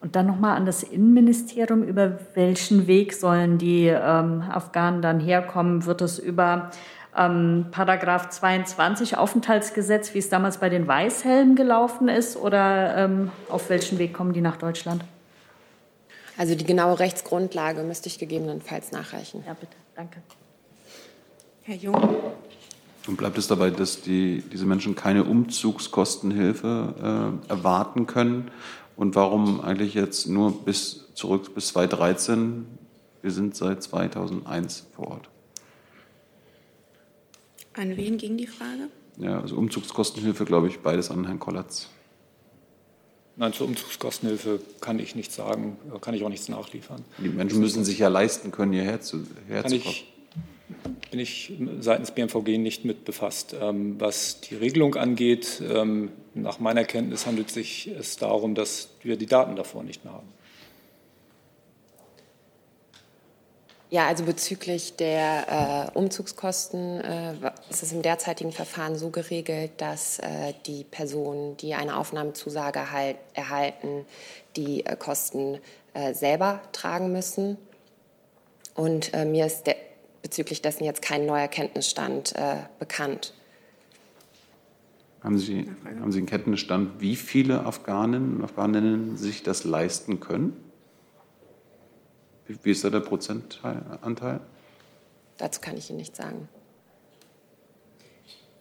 Und 0.02 0.18
dann 0.18 0.28
nochmal 0.28 0.58
an 0.58 0.66
das 0.66 0.84
Innenministerium. 0.84 1.84
Über 1.84 2.20
welchen 2.34 2.88
Weg 2.88 3.14
sollen 3.14 3.58
die 3.58 3.88
ähm, 3.88 4.42
Afghanen 4.42 5.02
dann 5.02 5.22
herkommen? 5.22 5.86
Wird 5.86 6.02
es 6.02 6.20
über 6.20 6.72
ähm, 7.16 7.68
Paragraph 7.72 8.28
22 8.28 9.16
Aufenthaltsgesetz, 9.16 10.14
wie 10.14 10.18
es 10.18 10.28
damals 10.28 10.58
bei 10.58 10.68
den 10.68 10.86
Weißhelmen 10.86 11.56
gelaufen 11.56 12.10
ist? 12.10 12.36
Oder 12.36 12.98
ähm, 12.98 13.32
auf 13.47 13.70
welchen 13.70 13.97
Weg 13.97 14.14
kommen 14.14 14.34
die 14.34 14.41
nach 14.41 14.58
Deutschland? 14.58 15.06
Also 16.38 16.56
die 16.56 16.66
genaue 16.66 17.00
Rechtsgrundlage 17.00 17.84
müsste 17.84 18.10
ich 18.10 18.20
gegebenenfalls 18.20 18.91
nachreichen. 18.91 19.45
Ja, 19.47 19.54
bitte. 19.54 19.78
Danke. 19.95 20.22
Herr 21.62 21.76
Jung. 21.76 21.95
Und 23.08 23.18
bleibt 23.18 23.38
es 23.38 23.47
dabei, 23.47 23.70
dass 23.70 24.01
die, 24.01 24.43
diese 24.51 24.66
Menschen 24.66 24.95
keine 24.95 25.26
Umzugskostenhilfe 25.26 27.39
äh, 27.47 27.49
erwarten 27.49 28.08
können? 28.08 28.49
Und 28.95 29.16
warum 29.16 29.60
eigentlich 29.60 29.93
jetzt 29.93 30.28
nur 30.28 30.64
bis 30.64 31.14
zurück 31.14 31.54
bis 31.54 31.68
2013 31.70 32.66
Wir 33.22 33.32
sind 33.32 33.56
seit 33.56 33.82
2001 33.82 34.88
vor 34.95 35.08
Ort. 35.08 35.30
An 37.74 37.97
wen 37.97 38.18
ging 38.18 38.38
die 38.38 38.47
Frage? 38.47 38.89
Ja, 39.18 39.39
also 39.39 39.56
Umzugskostenhilfe, 39.56 40.45
glaube 40.45 40.68
ich, 40.68 40.80
beides 40.80 41.10
an 41.10 41.26
Herrn 41.26 41.39
Kollatz. 41.39 41.89
Nein, 43.36 43.54
zur 43.54 43.68
Umzugskostenhilfe 43.68 44.60
kann 44.80 44.99
ich 44.99 45.16
nichts 45.16 45.36
sagen, 45.36 45.78
kann 46.01 46.14
ich 46.14 46.24
auch 46.24 46.30
nichts 46.30 46.49
nachliefern. 46.49 47.04
Die 47.18 47.30
Menschen 47.30 47.60
müssen 47.60 47.84
sich 47.84 47.97
ja 47.97 48.08
leisten 48.08 48.51
können, 48.51 48.74
hierher 48.74 49.01
zu, 49.01 49.26
hierher 49.47 49.64
kann 49.64 49.72
zu 49.72 49.78
ich, 49.78 49.84
kommen. 49.84 49.95
Bin 51.11 51.19
ich 51.19 51.53
seitens 51.80 52.11
BMVG 52.11 52.57
nicht 52.57 52.86
mit 52.86 53.05
befasst. 53.05 53.55
Ähm, 53.59 53.99
was 53.99 54.41
die 54.41 54.55
Regelung 54.55 54.95
angeht, 54.95 55.61
ähm, 55.67 56.11
nach 56.34 56.59
meiner 56.59 56.84
Kenntnis 56.84 57.26
handelt 57.26 57.47
es 57.47 57.53
sich 57.53 57.88
es 57.88 58.17
darum, 58.17 58.55
dass 58.55 58.89
wir 59.03 59.17
die 59.17 59.26
Daten 59.28 59.55
davor 59.55 59.84
nicht 59.84 60.03
mehr 60.03 60.13
haben. 60.13 60.28
Ja, 63.93 64.07
also 64.07 64.24
bezüglich 64.24 64.95
der 64.95 65.91
äh, 65.93 65.95
Umzugskosten 65.95 66.99
äh, 67.01 67.34
ist 67.69 67.84
es 67.84 67.91
im 67.91 68.01
derzeitigen 68.01 68.51
Verfahren 68.51 68.95
so 68.95 69.11
geregelt, 69.11 69.69
dass 69.78 70.17
äh, 70.17 70.55
die 70.65 70.84
Personen, 70.84 71.57
die 71.57 71.76
eine 71.76 71.95
Aufnahmezusage 71.95 72.91
halt, 72.91 73.17
erhalten, 73.36 74.07
die 74.55 74.84
äh, 74.84 74.95
Kosten 74.95 75.59
äh, 75.93 76.15
selber 76.15 76.59
tragen 76.71 77.11
müssen. 77.11 77.57
Und 78.74 79.13
äh, 79.13 79.26
mir 79.26 79.45
ist 79.45 79.67
der, 79.67 79.76
bezüglich 80.24 80.63
dessen 80.63 80.84
jetzt 80.84 81.03
kein 81.03 81.28
neuer 81.28 81.47
Kenntnisstand 81.47 82.34
bekannt. 82.80 83.34
Haben 85.21 85.38
Sie, 85.38 85.69
haben 85.86 86.11
Sie 86.11 86.17
einen 86.17 86.28
Kenntnisstand, 86.28 86.99
wie 86.99 87.15
viele 87.15 87.65
Afghanen 87.65 88.38
und 88.38 88.43
Afghaninnen 88.43 89.15
sich 89.15 89.41
das 89.43 89.63
leisten 89.63 90.19
können? 90.19 90.53
Wie, 92.45 92.57
wie 92.63 92.71
ist 92.71 92.84
da 92.84 92.89
der 92.89 92.99
Prozentanteil? 92.99 94.41
Dazu 95.38 95.61
kann 95.61 95.78
ich 95.78 95.89
Ihnen 95.89 95.99
nicht 95.99 96.15
sagen. 96.15 96.49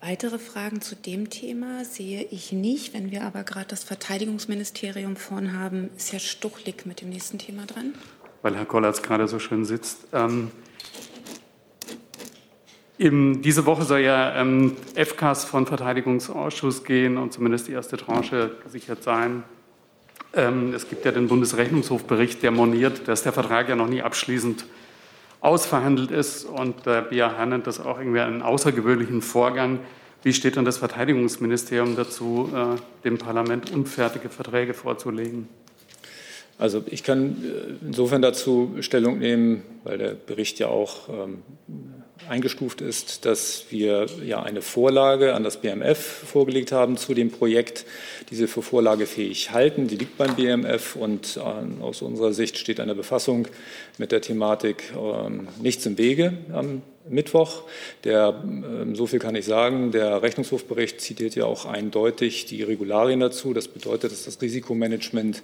Weitere 0.01 0.39
Fragen 0.39 0.81
zu 0.81 0.97
dem 0.97 1.31
Thema 1.31 1.85
sehe 1.85 2.25
ich 2.25 2.53
nicht. 2.53 2.93
Wenn 2.95 3.11
wir 3.11 3.23
aber 3.23 3.45
gerade 3.45 3.67
das 3.67 3.85
Verteidigungsministerium 3.85 5.17
vorn 5.17 5.57
haben, 5.57 5.91
ist 5.97 6.13
Herr 6.13 6.19
Stuchlik 6.21 6.87
mit 6.87 7.01
dem 7.01 7.09
nächsten 7.09 7.39
Thema 7.39 7.67
dran. 7.67 7.95
Weil 8.43 8.57
Herr 8.57 8.67
Kollatz 8.67 9.03
gerade 9.03 9.29
so 9.29 9.39
schön 9.39 9.65
sitzt. 9.65 9.99
Ähm, 10.13 10.51
im, 13.03 13.43
diese 13.43 13.67
Woche 13.67 13.83
soll 13.83 14.01
ja 14.01 14.37
ähm, 14.37 14.77
FCAS 14.95 15.45
von 15.45 15.67
Verteidigungsausschuss 15.67 16.85
gehen 16.85 17.19
und 17.19 17.33
zumindest 17.33 17.67
die 17.67 17.73
erste 17.73 17.97
Tranche 17.97 18.53
gesichert 18.63 19.03
sein. 19.03 19.43
Ähm, 20.35 20.73
es 20.73 20.89
gibt 20.89 21.05
ja 21.05 21.11
den 21.11 21.27
Bundesrechnungshofbericht, 21.27 22.45
der 22.45 22.53
moniert, 22.53 23.09
dass 23.09 23.25
der 23.25 23.33
Vertrag 23.33 23.69
ja 23.69 23.75
noch 23.75 23.89
nie 23.89 24.03
abschließend 24.03 24.67
ausverhandelt 25.41 26.13
ist. 26.13 26.45
Und 26.45 26.87
der 26.87 27.03
BAH 27.03 27.45
nennt 27.45 27.67
das 27.67 27.81
auch 27.81 27.99
irgendwie 27.99 28.21
einen 28.21 28.41
außergewöhnlichen 28.41 29.21
Vorgang. 29.21 29.81
Wie 30.23 30.33
steht 30.33 30.55
denn 30.55 30.65
das 30.65 30.79
Verteidigungsministerium 30.79 31.97
dazu, 31.97 32.53
äh, 32.55 32.81
dem 33.03 33.19
Parlament 33.19 33.73
unfertige 33.73 34.29
Verträge 34.29 34.75
vorzulegen? 34.75 35.49
Also 36.57 36.85
ich 36.87 37.03
kann 37.03 37.43
äh, 37.43 37.85
insofern 37.85 38.23
dazu 38.23 38.77
Stellung 38.79 39.19
nehmen, 39.19 39.63
weil 39.83 39.99
der 39.99 40.15
Bericht 40.15 40.61
ja 40.61 40.69
auch 40.69 41.09
ähm, 41.09 41.43
eingestuft 42.29 42.81
ist, 42.81 43.25
dass 43.25 43.67
wir 43.71 44.07
ja 44.25 44.43
eine 44.43 44.63
Vorlage 44.63 45.35
an 45.35 45.45
das 45.45 45.61
BMF 45.61 45.99
vorgelegt 45.99 46.73
haben 46.73 46.97
zu 46.97 47.15
dem 47.15 47.31
Projekt, 47.31 47.85
diese 48.31 48.49
für 48.49 48.63
vorlagefähig 48.63 49.51
halten. 49.51 49.89
Die 49.89 49.97
liegt 49.97 50.19
beim 50.19 50.37
BMF 50.37 50.97
und 50.97 51.37
äh, 51.37 51.83
aus 51.83 52.03
unserer 52.03 52.33
Sicht 52.33 52.59
steht 52.59 52.81
eine 52.81 52.95
Befassung 52.95 53.49
mit 53.99 54.13
der 54.13 54.21
Thematik 54.21 54.93
ähm, 54.97 55.49
nichts 55.61 55.85
im 55.87 55.99
Wege 55.99 56.35
am 56.53 56.83
Mittwoch. 57.09 57.65
Der, 58.05 58.43
ähm, 58.45 58.95
so 58.95 59.07
viel 59.07 59.19
kann 59.19 59.35
ich 59.35 59.45
sagen, 59.45 59.91
der 59.93 60.23
Rechnungshofbericht 60.23 61.01
zitiert 61.01 61.35
ja 61.35 61.45
auch 61.45 61.67
eindeutig 61.67 62.47
die 62.47 62.63
Regularien 62.63 63.21
dazu. 63.21 63.53
Das 63.53 63.69
bedeutet, 63.69 64.13
dass 64.13 64.25
das 64.25 64.41
Risikomanagement 64.41 65.43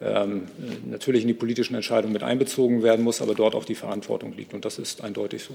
ähm, 0.00 0.42
natürlich 0.84 1.22
in 1.22 1.28
die 1.28 1.34
politischen 1.34 1.74
Entscheidungen 1.74 2.12
mit 2.12 2.22
einbezogen 2.22 2.82
werden 2.82 3.04
muss, 3.04 3.22
aber 3.22 3.34
dort 3.34 3.54
auch 3.54 3.64
die 3.64 3.74
Verantwortung 3.74 4.34
liegt. 4.36 4.52
Und 4.52 4.64
das 4.64 4.78
ist 4.78 5.02
eindeutig 5.02 5.42
so. 5.42 5.54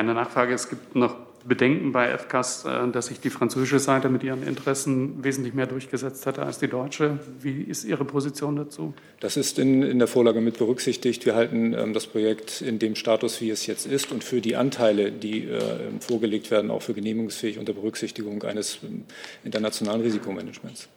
Eine 0.00 0.14
Nachfrage, 0.14 0.54
es 0.54 0.70
gibt 0.70 0.96
noch 0.96 1.14
Bedenken 1.44 1.92
bei 1.92 2.16
FCAS, 2.16 2.64
äh, 2.64 2.88
dass 2.88 3.08
sich 3.08 3.20
die 3.20 3.28
französische 3.28 3.78
Seite 3.78 4.08
mit 4.08 4.22
ihren 4.22 4.42
Interessen 4.46 5.22
wesentlich 5.22 5.52
mehr 5.52 5.66
durchgesetzt 5.66 6.24
hätte 6.24 6.42
als 6.42 6.58
die 6.58 6.68
deutsche. 6.68 7.18
Wie 7.42 7.60
ist 7.60 7.84
Ihre 7.84 8.06
Position 8.06 8.56
dazu? 8.56 8.94
Das 9.20 9.36
ist 9.36 9.58
in, 9.58 9.82
in 9.82 9.98
der 9.98 10.08
Vorlage 10.08 10.40
mit 10.40 10.56
berücksichtigt. 10.56 11.26
Wir 11.26 11.34
halten 11.34 11.74
ähm, 11.74 11.92
das 11.92 12.06
Projekt 12.06 12.62
in 12.62 12.78
dem 12.78 12.94
Status, 12.94 13.42
wie 13.42 13.50
es 13.50 13.66
jetzt 13.66 13.84
ist, 13.84 14.10
und 14.10 14.24
für 14.24 14.40
die 14.40 14.56
Anteile, 14.56 15.12
die 15.12 15.44
äh, 15.44 15.60
vorgelegt 16.00 16.50
werden, 16.50 16.70
auch 16.70 16.80
für 16.80 16.94
genehmigungsfähig 16.94 17.58
unter 17.58 17.74
Berücksichtigung 17.74 18.42
eines 18.44 18.78
ähm, 18.82 19.04
internationalen 19.44 20.00
Risikomanagements. 20.00 20.88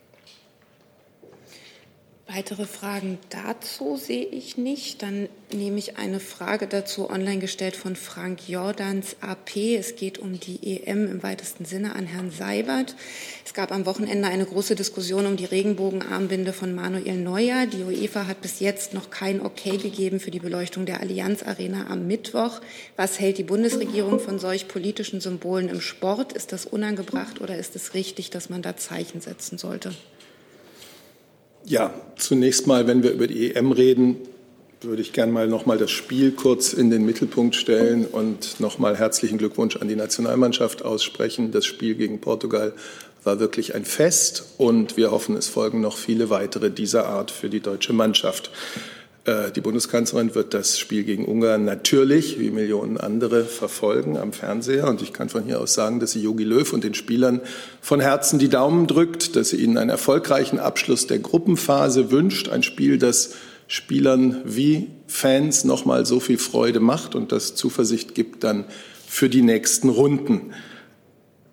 Weitere 2.25 2.65
Fragen 2.65 3.19
dazu 3.29 3.97
sehe 3.97 4.25
ich 4.25 4.55
nicht. 4.57 5.01
Dann 5.01 5.27
nehme 5.51 5.77
ich 5.77 5.97
eine 5.97 6.21
Frage 6.21 6.67
dazu 6.67 7.09
online 7.09 7.39
gestellt 7.39 7.75
von 7.75 7.97
Frank 7.97 8.47
Jordans 8.47 9.17
AP. 9.19 9.57
Es 9.77 9.97
geht 9.97 10.19
um 10.19 10.39
die 10.39 10.79
EM 10.81 11.11
im 11.11 11.21
weitesten 11.21 11.65
Sinne 11.65 11.95
an 11.95 12.05
Herrn 12.05 12.31
Seibert. 12.31 12.95
Es 13.45 13.53
gab 13.53 13.73
am 13.73 13.85
Wochenende 13.85 14.29
eine 14.29 14.45
große 14.45 14.75
Diskussion 14.75 15.25
um 15.25 15.35
die 15.35 15.43
Regenbogenarmbinde 15.43 16.53
von 16.53 16.73
Manuel 16.73 17.17
Neuer. 17.17 17.65
Die 17.65 17.83
UEFA 17.83 18.25
hat 18.25 18.39
bis 18.39 18.61
jetzt 18.61 18.93
noch 18.93 19.09
kein 19.09 19.41
Okay 19.41 19.75
gegeben 19.75 20.21
für 20.21 20.31
die 20.31 20.39
Beleuchtung 20.39 20.85
der 20.85 21.01
Allianz 21.01 21.43
Arena 21.43 21.87
am 21.87 22.07
Mittwoch. 22.07 22.61
Was 22.95 23.19
hält 23.19 23.37
die 23.37 23.43
Bundesregierung 23.43 24.21
von 24.21 24.39
solch 24.39 24.69
politischen 24.69 25.19
Symbolen 25.19 25.67
im 25.67 25.81
Sport? 25.81 26.31
Ist 26.31 26.53
das 26.53 26.65
unangebracht 26.65 27.41
oder 27.41 27.57
ist 27.57 27.75
es 27.75 27.93
richtig, 27.93 28.29
dass 28.29 28.49
man 28.49 28.61
da 28.61 28.77
Zeichen 28.77 29.19
setzen 29.19 29.57
sollte? 29.57 29.91
Ja, 31.65 31.93
zunächst 32.17 32.67
mal, 32.67 32.87
wenn 32.87 33.03
wir 33.03 33.11
über 33.11 33.27
die 33.27 33.55
EM 33.55 33.71
reden, 33.71 34.17
würde 34.81 35.01
ich 35.01 35.13
gerne 35.13 35.31
mal 35.31 35.47
noch 35.47 35.65
mal 35.65 35.77
das 35.77 35.91
Spiel 35.91 36.31
kurz 36.31 36.73
in 36.73 36.89
den 36.89 37.05
Mittelpunkt 37.05 37.55
stellen 37.55 38.05
und 38.05 38.59
noch 38.59 38.79
mal 38.79 38.97
herzlichen 38.97 39.37
Glückwunsch 39.37 39.77
an 39.77 39.87
die 39.87 39.95
Nationalmannschaft 39.95 40.83
aussprechen. 40.83 41.51
Das 41.51 41.65
Spiel 41.65 41.95
gegen 41.95 42.19
Portugal 42.19 42.73
war 43.23 43.39
wirklich 43.39 43.75
ein 43.75 43.85
Fest 43.85 44.43
und 44.57 44.97
wir 44.97 45.11
hoffen, 45.11 45.37
es 45.37 45.47
folgen 45.47 45.79
noch 45.79 45.95
viele 45.95 46.29
weitere 46.29 46.69
dieser 46.69 47.05
Art 47.05 47.31
für 47.31 47.49
die 47.49 47.61
deutsche 47.61 47.93
Mannschaft. 47.93 48.51
Äh, 49.25 49.51
die 49.51 49.61
Bundeskanzlerin 49.61 50.35
wird 50.35 50.53
das 50.53 50.77
Spiel 50.77 51.03
gegen 51.03 51.25
Ungarn 51.25 51.63
natürlich, 51.63 52.39
wie 52.39 52.51
Millionen 52.51 52.97
andere, 52.97 53.45
verfolgen 53.45 54.17
am 54.17 54.33
Fernseher. 54.33 54.87
Und 54.87 55.01
ich 55.01 55.13
kann 55.13 55.29
von 55.29 55.43
hier 55.43 55.61
aus 55.61 55.73
sagen, 55.73 56.01
dass 56.01 56.11
sie 56.11 56.21
Jogi 56.21 56.43
Löw 56.43 56.73
und 56.73 56.83
den 56.83 56.93
Spielern 56.93 57.39
von 57.81 58.01
Herzen 58.01 58.37
die 58.37 58.49
Daumen 58.49 58.85
drückt, 58.87 59.37
dass 59.37 59.49
sie 59.49 59.57
ihnen 59.57 59.77
einen 59.77 59.89
erfolgreichen 59.89 60.59
Abschluss 60.59 61.07
der 61.07 61.17
Gruppenphase 61.19 62.11
wünscht. 62.11 62.49
Ein 62.49 62.63
Spiel, 62.63 62.97
das 62.97 63.35
Spielern 63.67 64.41
wie 64.43 64.89
Fans 65.07 65.63
nochmal 65.63 66.05
so 66.05 66.19
viel 66.19 66.37
Freude 66.37 66.81
macht 66.81 67.15
und 67.15 67.31
das 67.31 67.55
Zuversicht 67.55 68.13
gibt 68.13 68.43
dann 68.43 68.65
für 69.07 69.29
die 69.29 69.41
nächsten 69.41 69.87
Runden. 69.87 70.51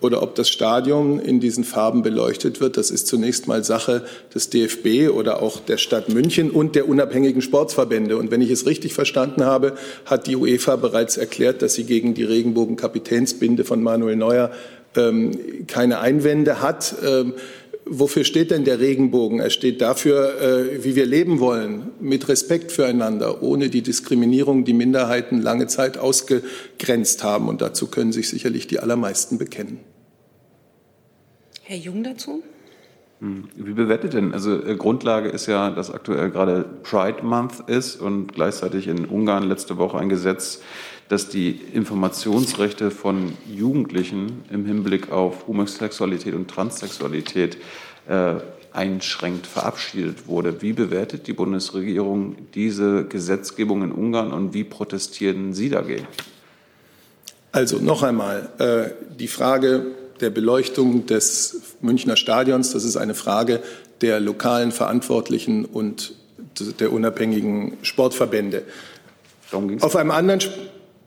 oder 0.00 0.22
ob 0.22 0.34
das 0.34 0.48
Stadion 0.48 1.18
in 1.20 1.40
diesen 1.40 1.64
Farben 1.64 2.02
beleuchtet 2.02 2.60
wird. 2.60 2.76
Das 2.76 2.90
ist 2.90 3.06
zunächst 3.06 3.46
mal 3.48 3.64
Sache 3.64 4.04
des 4.34 4.50
DFB 4.50 5.10
oder 5.10 5.42
auch 5.42 5.60
der 5.60 5.76
Stadt 5.76 6.08
München 6.08 6.50
und 6.50 6.74
der 6.74 6.88
unabhängigen 6.88 7.42
Sportsverbände. 7.42 8.16
Und 8.16 8.30
wenn 8.30 8.40
ich 8.40 8.50
es 8.50 8.66
richtig 8.66 8.94
verstanden 8.94 9.44
habe, 9.44 9.74
hat 10.06 10.26
die 10.26 10.36
UEFA 10.36 10.76
bereits 10.76 11.16
erklärt, 11.16 11.62
dass 11.62 11.74
sie 11.74 11.84
gegen 11.84 12.14
die 12.14 12.24
Regenbogen-Kapitänsbinde 12.24 13.64
von 13.64 13.82
Manuel 13.82 14.16
Neuer 14.16 14.50
ähm, 14.96 15.66
keine 15.66 16.00
Einwände 16.00 16.62
hat. 16.62 16.94
Ähm, 17.06 17.34
wofür 17.84 18.24
steht 18.24 18.50
denn 18.50 18.64
der 18.64 18.80
Regenbogen? 18.80 19.40
Er 19.40 19.50
steht 19.50 19.80
dafür, 19.82 20.40
äh, 20.40 20.84
wie 20.84 20.96
wir 20.96 21.06
leben 21.06 21.40
wollen, 21.40 21.90
mit 22.00 22.28
Respekt 22.28 22.72
füreinander, 22.72 23.42
ohne 23.42 23.68
die 23.68 23.82
Diskriminierung, 23.82 24.64
die 24.64 24.72
Minderheiten 24.72 25.42
lange 25.42 25.66
Zeit 25.66 25.98
ausgegrenzt 25.98 27.22
haben. 27.22 27.48
Und 27.48 27.60
dazu 27.60 27.88
können 27.88 28.12
sich 28.12 28.28
sicherlich 28.28 28.66
die 28.66 28.78
allermeisten 28.78 29.36
bekennen. 29.36 29.89
Herr 31.70 31.78
Jung 31.78 32.02
dazu? 32.02 32.42
Hm, 33.20 33.48
wie 33.54 33.74
bewertet 33.74 34.14
denn? 34.14 34.34
Also 34.34 34.60
äh, 34.60 34.74
Grundlage 34.74 35.28
ist 35.28 35.46
ja, 35.46 35.70
dass 35.70 35.94
aktuell 35.94 36.28
gerade 36.30 36.64
Pride 36.82 37.22
Month 37.22 37.62
ist 37.68 38.00
und 38.00 38.34
gleichzeitig 38.34 38.88
in 38.88 39.04
Ungarn 39.04 39.44
letzte 39.44 39.78
Woche 39.78 39.96
ein 39.96 40.08
Gesetz, 40.08 40.62
das 41.08 41.28
die 41.28 41.50
Informationsrechte 41.50 42.90
von 42.90 43.34
Jugendlichen 43.46 44.42
im 44.50 44.66
Hinblick 44.66 45.12
auf 45.12 45.46
Homosexualität 45.46 46.34
und 46.34 46.50
Transsexualität 46.50 47.56
äh, 48.08 48.34
einschränkt, 48.72 49.46
verabschiedet 49.46 50.26
wurde. 50.26 50.62
Wie 50.62 50.72
bewertet 50.72 51.28
die 51.28 51.34
Bundesregierung 51.34 52.34
diese 52.52 53.04
Gesetzgebung 53.04 53.84
in 53.84 53.92
Ungarn 53.92 54.32
und 54.32 54.54
wie 54.54 54.64
protestieren 54.64 55.54
Sie 55.54 55.68
dagegen? 55.68 56.08
Also 57.52 57.78
noch 57.78 58.02
einmal, 58.02 58.48
äh, 58.58 59.14
die 59.14 59.28
Frage 59.28 59.86
der 60.20 60.30
Beleuchtung 60.30 61.06
des 61.06 61.76
Münchner 61.80 62.16
Stadions. 62.16 62.72
Das 62.72 62.84
ist 62.84 62.96
eine 62.96 63.14
Frage 63.14 63.60
der 64.00 64.20
lokalen 64.20 64.72
Verantwortlichen 64.72 65.64
und 65.64 66.14
der 66.78 66.92
unabhängigen 66.92 67.76
Sportverbände. 67.82 68.62
Auf 69.80 69.96
einem 69.96 70.10
anderen, 70.10 70.40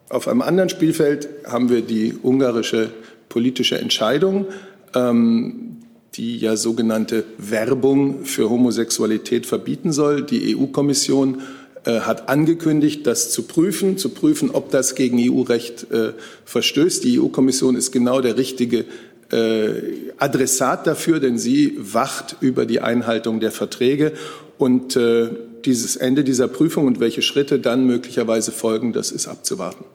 auf 0.09 0.28
einem 0.28 0.41
anderen 0.41 0.70
Spielfeld 0.70 1.30
haben 1.45 1.70
wir 1.70 1.82
die 1.82 2.14
ungarische 2.22 2.91
politische 3.30 3.80
Entscheidung, 3.80 4.47
ähm, 4.95 5.78
die 6.16 6.38
ja 6.38 6.55
sogenannte 6.55 7.24
Werbung 7.38 8.26
für 8.26 8.49
Homosexualität 8.49 9.45
verbieten 9.45 9.91
soll. 9.91 10.22
Die 10.24 10.55
EU-Kommission 10.55 11.39
äh, 11.39 11.62
hat 11.91 12.29
angekündigt, 12.29 13.05
das 13.05 13.31
zu 13.31 13.43
prüfen, 13.43 13.97
zu 13.97 14.09
prüfen, 14.09 14.51
ob 14.51 14.71
das 14.71 14.95
gegen 14.95 15.17
EU-Recht 15.19 15.91
äh, 15.91 16.13
verstößt. 16.45 17.03
Die 17.03 17.19
EU-Kommission 17.19 17.75
ist 17.75 17.91
genau 17.91 18.21
der 18.21 18.38
richtige 18.38 18.86
äh, 19.31 20.11
Adressat 20.17 20.88
dafür, 20.88 21.19
denn 21.19 21.38
sie 21.38 21.77
wacht 21.77 22.38
über 22.39 22.65
die 22.65 22.79
Einhaltung 22.79 23.39
der 23.39 23.51
Verträge. 23.51 24.13
Und 24.57 24.95
äh, 24.95 25.29
dieses 25.65 25.95
Ende 25.95 26.23
dieser 26.23 26.47
Prüfung 26.47 26.86
und 26.86 26.99
welche 26.99 27.21
Schritte 27.21 27.59
dann 27.59 27.86
möglicherweise 27.86 28.51
folgen, 28.51 28.93
das 28.93 29.11
ist 29.11 29.27
abzuwarten. 29.27 29.86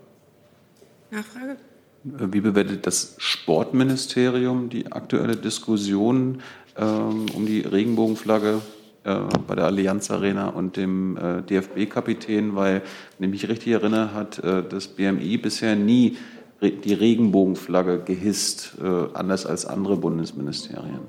Nachfrage? 1.10 1.56
Äh, 2.04 2.32
wie 2.32 2.40
bewertet 2.40 2.86
das 2.86 3.14
Sportministerium 3.18 4.68
die 4.68 4.92
aktuelle 4.92 5.36
Diskussion 5.36 6.42
ähm, 6.76 7.26
um 7.34 7.46
die 7.46 7.60
Regenbogenflagge 7.60 8.60
äh, 9.04 9.14
bei 9.46 9.54
der 9.54 9.66
Allianz 9.66 10.10
Arena 10.10 10.48
und 10.48 10.76
dem 10.76 11.16
äh, 11.16 11.42
DFB-Kapitän? 11.42 12.54
Weil, 12.56 12.82
wenn 13.18 13.32
ich 13.32 13.42
mich 13.42 13.50
richtig 13.50 13.72
erinnere, 13.72 14.14
hat 14.14 14.38
äh, 14.38 14.62
das 14.68 14.88
BMI 14.88 15.38
bisher 15.38 15.76
nie 15.76 16.16
re 16.60 16.70
die 16.72 16.94
Regenbogenflagge 16.94 18.00
gehisst, 18.00 18.74
äh, 18.82 19.14
anders 19.14 19.46
als 19.46 19.66
andere 19.66 19.96
Bundesministerien. 19.96 21.00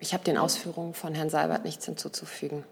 Ich 0.00 0.12
habe 0.12 0.24
den 0.24 0.36
Ausführungen 0.36 0.94
von 0.94 1.14
Herrn 1.14 1.30
Seibert 1.30 1.64
nichts 1.64 1.86
hinzuzufügen. 1.86 2.64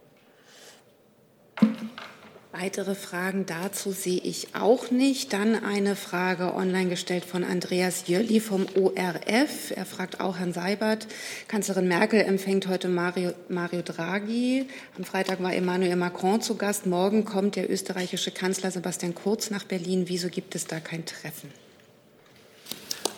Weitere 2.60 2.94
Fragen 2.94 3.46
dazu 3.46 3.90
sehe 3.90 4.20
ich 4.22 4.48
auch 4.52 4.90
nicht. 4.90 5.32
Dann 5.32 5.54
eine 5.54 5.96
Frage 5.96 6.52
online 6.54 6.90
gestellt 6.90 7.24
von 7.24 7.42
Andreas 7.42 8.06
Jölli 8.06 8.38
vom 8.38 8.66
ORF. 8.74 9.70
Er 9.74 9.86
fragt 9.86 10.20
auch 10.20 10.36
Herrn 10.36 10.52
Seibert. 10.52 11.06
Kanzlerin 11.48 11.88
Merkel 11.88 12.20
empfängt 12.20 12.68
heute 12.68 12.88
Mario, 12.88 13.32
Mario 13.48 13.80
Draghi. 13.80 14.66
Am 14.98 15.04
Freitag 15.04 15.42
war 15.42 15.54
Emmanuel 15.54 15.96
Macron 15.96 16.42
zu 16.42 16.56
Gast. 16.56 16.84
Morgen 16.84 17.24
kommt 17.24 17.56
der 17.56 17.70
österreichische 17.70 18.30
Kanzler 18.30 18.70
Sebastian 18.70 19.14
Kurz 19.14 19.50
nach 19.50 19.64
Berlin. 19.64 20.04
Wieso 20.08 20.28
gibt 20.28 20.54
es 20.54 20.66
da 20.66 20.80
kein 20.80 21.06
Treffen? 21.06 21.50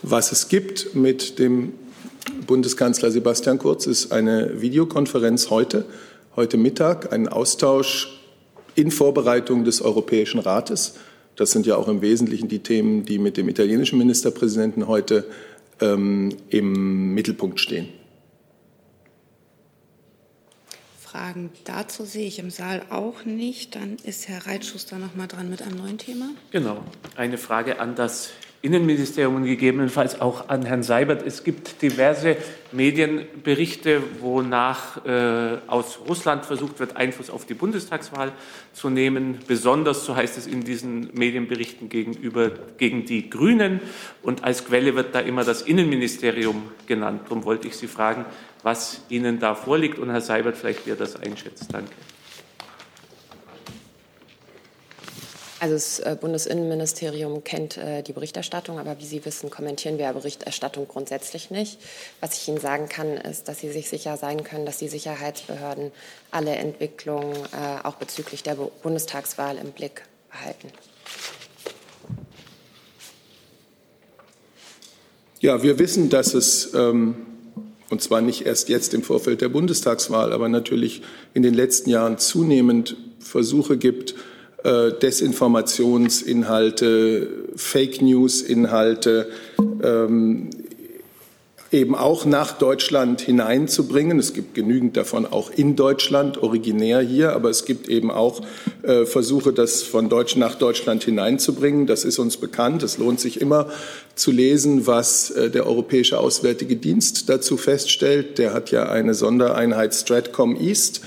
Was 0.02 0.30
es 0.30 0.46
gibt 0.46 0.94
mit 0.94 1.40
dem 1.40 1.72
Bundeskanzler 2.46 3.10
Sebastian 3.10 3.58
Kurz 3.58 3.86
ist 3.86 4.12
eine 4.12 4.60
Videokonferenz 4.60 5.50
heute, 5.50 5.84
heute 6.36 6.58
Mittag, 6.58 7.12
ein 7.12 7.26
Austausch 7.26 8.21
in 8.74 8.90
Vorbereitung 8.90 9.64
des 9.64 9.82
Europäischen 9.82 10.40
Rates. 10.40 10.96
Das 11.36 11.50
sind 11.50 11.66
ja 11.66 11.76
auch 11.76 11.88
im 11.88 12.02
Wesentlichen 12.02 12.48
die 12.48 12.60
Themen, 12.60 13.04
die 13.04 13.18
mit 13.18 13.36
dem 13.36 13.48
italienischen 13.48 13.98
Ministerpräsidenten 13.98 14.86
heute 14.86 15.26
ähm, 15.80 16.36
im 16.48 17.14
Mittelpunkt 17.14 17.60
stehen. 17.60 17.88
Fragen 21.00 21.50
dazu 21.64 22.06
sehe 22.06 22.26
ich 22.26 22.38
im 22.38 22.50
Saal 22.50 22.82
auch 22.88 23.26
nicht. 23.26 23.74
Dann 23.74 23.96
ist 24.02 24.28
Herr 24.28 24.46
Reitschuster 24.46 24.98
noch 24.98 25.14
mal 25.14 25.26
dran 25.26 25.50
mit 25.50 25.60
einem 25.60 25.76
neuen 25.76 25.98
Thema. 25.98 26.30
Genau. 26.52 26.82
Eine 27.16 27.36
Frage 27.36 27.80
an 27.80 27.94
das 27.94 28.30
Innenministerium 28.62 29.34
und 29.34 29.44
gegebenenfalls 29.44 30.20
auch 30.20 30.48
an 30.48 30.64
Herrn 30.64 30.84
Seibert. 30.84 31.26
Es 31.26 31.42
gibt 31.42 31.82
diverse 31.82 32.36
Medienberichte, 32.70 34.00
wonach 34.20 35.04
äh, 35.04 35.58
aus 35.66 35.98
Russland 36.08 36.46
versucht 36.46 36.78
wird, 36.78 36.96
Einfluss 36.96 37.28
auf 37.28 37.44
die 37.44 37.54
Bundestagswahl 37.54 38.30
zu 38.72 38.88
nehmen. 38.88 39.40
Besonders, 39.48 40.04
so 40.04 40.14
heißt 40.14 40.38
es 40.38 40.46
in 40.46 40.62
diesen 40.62 41.12
Medienberichten, 41.12 41.88
gegenüber 41.88 42.52
gegen 42.78 43.04
die 43.04 43.28
Grünen. 43.28 43.80
Und 44.22 44.44
als 44.44 44.64
Quelle 44.64 44.94
wird 44.94 45.12
da 45.12 45.18
immer 45.18 45.42
das 45.42 45.62
Innenministerium 45.62 46.62
genannt. 46.86 47.22
Darum 47.24 47.44
wollte 47.44 47.66
ich 47.66 47.76
Sie 47.76 47.88
fragen, 47.88 48.24
was 48.62 49.02
Ihnen 49.08 49.40
da 49.40 49.56
vorliegt 49.56 49.98
und 49.98 50.10
Herr 50.10 50.20
Seibert 50.20 50.56
vielleicht, 50.56 50.86
wie 50.86 50.90
er 50.90 50.96
das 50.96 51.16
einschätzt. 51.16 51.66
Danke. 51.72 51.90
Also 55.62 55.74
das 55.74 56.00
äh, 56.00 56.16
Bundesinnenministerium 56.20 57.44
kennt 57.44 57.76
äh, 57.76 58.02
die 58.02 58.12
Berichterstattung, 58.12 58.80
aber 58.80 58.98
wie 58.98 59.06
Sie 59.06 59.24
wissen, 59.24 59.48
kommentieren 59.48 59.96
wir 59.96 60.12
Berichterstattung 60.12 60.88
grundsätzlich 60.88 61.52
nicht. 61.52 61.78
Was 62.20 62.36
ich 62.36 62.48
Ihnen 62.48 62.58
sagen 62.58 62.88
kann, 62.88 63.16
ist, 63.16 63.46
dass 63.46 63.60
Sie 63.60 63.70
sich 63.70 63.88
sicher 63.88 64.16
sein 64.16 64.42
können, 64.42 64.66
dass 64.66 64.78
die 64.78 64.88
Sicherheitsbehörden 64.88 65.92
alle 66.32 66.56
Entwicklungen 66.56 67.36
äh, 67.36 67.86
auch 67.86 67.94
bezüglich 67.94 68.42
der 68.42 68.56
Bundestagswahl 68.56 69.56
im 69.56 69.70
Blick 69.70 70.02
behalten. 70.32 70.66
Ja, 75.38 75.62
wir 75.62 75.78
wissen, 75.78 76.10
dass 76.10 76.34
es, 76.34 76.74
ähm, 76.74 77.14
und 77.88 78.02
zwar 78.02 78.20
nicht 78.20 78.46
erst 78.46 78.68
jetzt 78.68 78.94
im 78.94 79.04
Vorfeld 79.04 79.40
der 79.40 79.48
Bundestagswahl, 79.48 80.32
aber 80.32 80.48
natürlich 80.48 81.02
in 81.34 81.44
den 81.44 81.54
letzten 81.54 81.88
Jahren 81.88 82.18
zunehmend 82.18 82.96
Versuche 83.20 83.78
gibt, 83.78 84.16
äh, 84.64 84.92
Desinformationsinhalte, 84.92 87.28
Fake 87.56 88.02
News-Inhalte 88.02 89.30
ähm, 89.82 90.50
eben 91.72 91.94
auch 91.94 92.26
nach 92.26 92.52
Deutschland 92.52 93.22
hineinzubringen. 93.22 94.18
Es 94.18 94.34
gibt 94.34 94.54
genügend 94.54 94.96
davon 94.96 95.24
auch 95.24 95.50
in 95.50 95.74
Deutschland, 95.74 96.42
originär 96.42 97.00
hier, 97.00 97.32
aber 97.32 97.48
es 97.48 97.64
gibt 97.64 97.88
eben 97.88 98.10
auch 98.10 98.42
äh, 98.82 99.06
Versuche, 99.06 99.52
das 99.52 99.82
von 99.82 100.10
Deutsch 100.10 100.36
nach 100.36 100.54
Deutschland 100.54 101.04
hineinzubringen. 101.04 101.86
Das 101.86 102.04
ist 102.04 102.18
uns 102.18 102.36
bekannt. 102.36 102.82
Es 102.82 102.98
lohnt 102.98 103.20
sich 103.20 103.40
immer 103.40 103.70
zu 104.14 104.30
lesen, 104.30 104.86
was 104.86 105.30
äh, 105.30 105.50
der 105.50 105.66
Europäische 105.66 106.18
Auswärtige 106.18 106.76
Dienst 106.76 107.30
dazu 107.30 107.56
feststellt. 107.56 108.38
Der 108.38 108.52
hat 108.52 108.70
ja 108.70 108.90
eine 108.90 109.14
Sondereinheit 109.14 109.94
Stratcom 109.94 110.56
East 110.56 111.00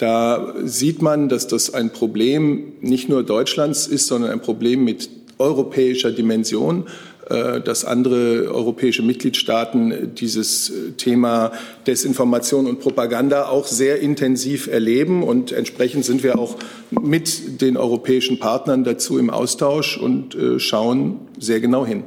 da 0.00 0.54
sieht 0.64 1.02
man, 1.02 1.28
dass 1.28 1.46
das 1.46 1.74
ein 1.74 1.90
Problem 1.90 2.72
nicht 2.80 3.08
nur 3.08 3.22
Deutschlands 3.22 3.86
ist, 3.86 4.06
sondern 4.06 4.30
ein 4.30 4.40
Problem 4.40 4.84
mit 4.84 5.10
europäischer 5.38 6.10
Dimension 6.10 6.86
äh, 7.30 7.60
dass 7.60 7.84
andere 7.84 8.52
europäische 8.52 9.02
Mitgliedstaaten 9.02 10.14
dieses 10.16 10.72
Thema 10.96 11.52
Desinformation 11.86 12.66
und 12.66 12.80
Propaganda 12.80 13.48
auch 13.48 13.68
sehr 13.68 14.00
intensiv 14.00 14.66
erleben. 14.66 15.22
Und 15.22 15.52
entsprechend 15.52 16.04
sind 16.04 16.24
wir 16.24 16.38
auch 16.38 16.56
mit 16.90 17.60
den 17.60 17.76
europäischen 17.76 18.40
Partnern 18.40 18.82
dazu 18.82 19.16
im 19.16 19.30
Austausch 19.30 19.96
und 19.96 20.34
äh, 20.34 20.58
schauen 20.58 21.20
sehr 21.38 21.60
genau 21.60 21.86
hin. 21.86 22.02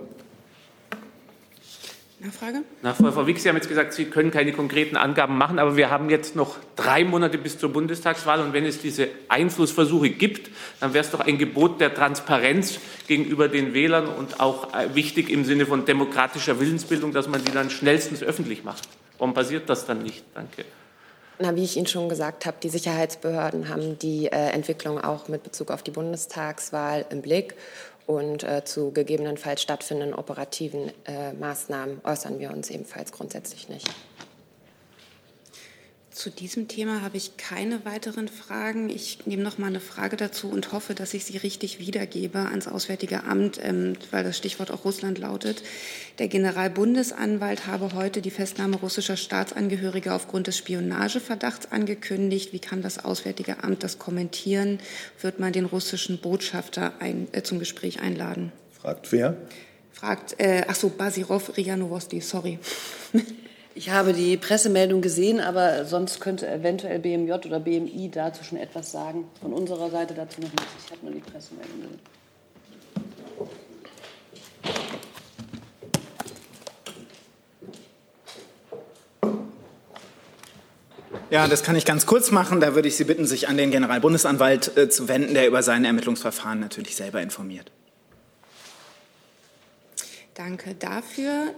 Nachfrage? 2.24 2.64
Nachfrage. 2.82 3.12
Frau 3.12 3.28
Wix, 3.28 3.44
Sie 3.44 3.50
haben 3.50 3.58
jetzt 3.58 3.68
gesagt, 3.68 3.94
Sie 3.94 4.06
können 4.06 4.32
keine 4.32 4.54
konkreten 4.54 4.96
Angaben 4.96 5.38
machen, 5.38 5.60
aber 5.60 5.76
wir 5.76 5.90
haben 5.90 6.10
jetzt 6.10 6.38
noch 6.38 6.56
drei 6.78 7.04
Monate 7.04 7.38
bis 7.38 7.58
zur 7.58 7.74
Bundestagswahl 7.74 8.40
und 8.40 8.54
wenn 8.54 8.66
es 8.66 8.80
diese 8.80 9.10
Einflussversuche 9.28 10.10
gibt, 10.10 10.50
dann 10.80 10.94
wäre 10.94 11.04
es 11.04 11.12
doch 11.12 11.20
ein 11.20 11.38
Gebot 11.38 11.82
der 11.82 11.94
Transparenz 11.94 12.80
gegenüber 13.08 13.50
den 13.50 13.74
Wählern 13.74 14.08
und 14.08 14.40
auch 14.40 14.74
äh, 14.74 14.96
wichtig 14.96 15.30
im 15.30 15.44
Sinne 15.44 15.66
von 15.66 15.84
demokratischer 15.84 16.62
Willensbildung, 16.62 17.12
dass 17.12 17.28
man 17.28 17.44
die 17.44 17.52
dann 17.52 17.70
schnellstens 17.70 18.24
öffentlich 18.24 18.64
macht. 18.64 18.88
Warum 19.18 19.34
passiert 19.34 19.70
das 19.70 19.86
dann 19.86 20.02
nicht? 20.02 20.24
Danke. 20.34 20.64
Na, 21.40 21.56
wie 21.56 21.64
ich 21.64 21.78
Ihnen 21.78 21.88
schon 21.88 22.10
gesagt 22.10 22.46
habe, 22.46 22.58
die 22.62 22.70
Sicherheitsbehörden 22.70 23.70
haben 23.70 23.98
die 23.98 24.28
äh, 24.28 24.52
Entwicklung 24.52 25.04
auch 25.04 25.28
mit 25.28 25.44
Bezug 25.44 25.72
auf 25.72 25.82
die 25.82 25.92
Bundestagswahl 25.92 27.06
im 27.10 27.22
Blick 27.22 27.56
und 28.06 28.44
äh, 28.44 28.64
zu 28.66 28.92
gegebenenfalls 28.92 29.62
stattfindenden 29.62 30.14
operativen 30.14 30.92
äh, 31.06 31.34
Maßnahmen 31.34 32.02
äußern 32.04 32.40
wir 32.40 32.52
uns 32.52 32.70
ebenfalls 32.70 33.12
grundsätzlich 33.12 33.68
nicht. 33.68 33.88
Zu 36.14 36.30
diesem 36.30 36.68
Thema 36.68 37.02
habe 37.02 37.18
ich 37.18 37.38
keine 37.38 37.86
weiteren 37.86 38.28
Fragen. 38.28 38.88
Ich 38.88 39.26
nehme 39.26 39.42
noch 39.42 39.58
mal 39.58 39.66
eine 39.66 39.80
Frage 39.80 40.16
dazu 40.16 40.48
und 40.48 40.72
hoffe, 40.72 40.94
dass 40.94 41.16
ich 41.16 41.26
sie 41.26 41.38
richtig 41.38 41.80
wiedergebe 41.80 42.38
ans 42.38 42.68
Auswärtige 42.68 43.24
Amt, 43.24 43.60
ähm, 43.64 43.94
weil 44.12 44.24
das 44.24 44.38
Stichwort 44.38 44.70
auch 44.70 44.86
Russland 44.86 45.18
lautet. 45.18 45.64
Der 46.20 46.28
Generalbundesanwalt 46.28 47.66
habe 47.66 47.94
heute 47.96 48.22
die 48.22 48.30
Festnahme 48.30 48.78
russischer 48.78 49.18
Staatsangehöriger 49.18 50.14
aufgrund 50.14 50.46
des 50.46 50.56
Spionageverdachts 50.56 51.72
angekündigt. 51.72 52.54
Wie 52.54 52.60
kann 52.60 52.84
das 52.84 53.04
Auswärtige 53.04 53.64
Amt 53.64 53.82
das 53.82 53.98
kommentieren? 53.98 54.78
Wird 55.20 55.40
man 55.40 55.52
den 55.52 55.66
russischen 55.66 56.20
Botschafter 56.20 56.94
ein, 57.00 57.28
äh, 57.32 57.42
zum 57.42 57.58
Gespräch 57.58 58.02
einladen? 58.02 58.52
Fragt 58.72 59.12
wer? 59.12 59.36
Fragt, 59.92 60.40
äh, 60.40 60.64
ach 60.68 60.76
so, 60.76 60.90
Basirov 60.90 61.58
Rianovosti, 61.58 62.22
sorry. 62.22 62.60
Ich 63.76 63.90
habe 63.90 64.14
die 64.14 64.38
Pressemeldung 64.38 65.02
gesehen, 65.02 65.40
aber 65.40 65.86
sonst 65.86 66.22
könnte 66.22 66.48
eventuell 66.48 67.00
BMJ 67.00 67.32
oder 67.32 67.60
BMI 67.60 68.12
dazu 68.14 68.44
schon 68.44 68.60
etwas 68.60 68.92
sagen. 68.92 69.26
Von 69.42 69.52
unserer 69.52 69.90
Seite 69.90 70.14
dazu 70.14 70.42
noch 70.42 70.52
nichts. 70.52 70.68
Ich 70.86 70.92
habe 70.92 71.06
nur 71.06 71.16
die 71.16 71.22
Pressemeldung 71.22 71.82
gesehen. 71.82 72.00
Ja, 81.32 81.48
das 81.48 81.64
kann 81.64 81.76
ich 81.76 81.84
ganz 81.84 82.06
kurz 82.06 82.30
machen. 82.30 82.60
Da 82.60 82.76
würde 82.76 82.88
ich 82.88 82.96
Sie 82.96 83.06
bitten, 83.06 83.26
sich 83.26 83.48
an 83.48 83.58
den 83.58 83.72
Generalbundesanwalt 83.72 84.78
äh, 84.78 84.88
zu 84.88 85.08
wenden, 85.08 85.34
der 85.34 85.48
über 85.48 85.64
seine 85.64 85.88
Ermittlungsverfahren 85.88 86.60
natürlich 86.60 86.96
selber 86.96 87.24
informiert. 87.24 87.72
Danke 90.36 90.76
dafür. 90.76 91.56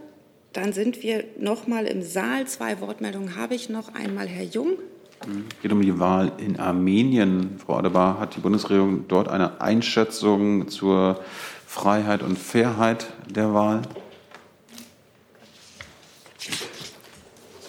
Dann 0.56 0.72
sind 0.72 1.04
wir 1.04 1.26
noch 1.38 1.68
mal 1.68 1.86
im 1.86 2.02
Saal. 2.02 2.48
Zwei 2.48 2.80
Wortmeldungen 2.80 3.36
habe 3.36 3.56
ich 3.56 3.68
noch. 3.68 3.94
Einmal 3.94 4.26
Herr 4.26 4.46
Jung. 4.46 4.78
Es 5.20 5.62
geht 5.62 5.74
um 5.74 5.82
die 5.82 6.00
Wahl 6.00 6.32
in 6.38 6.58
Armenien. 6.58 7.60
Frau 7.60 7.76
Adebar, 7.76 8.22
hat 8.22 8.38
die 8.38 8.40
Bundesregierung 8.40 9.06
dort 9.10 9.28
eine 9.28 9.60
Einschätzung 9.60 10.70
zur 10.70 11.20
Freiheit 11.68 12.24
und 12.24 12.40
Fairheit 12.40 13.08
der 13.30 13.54
Wahl? 13.54 13.82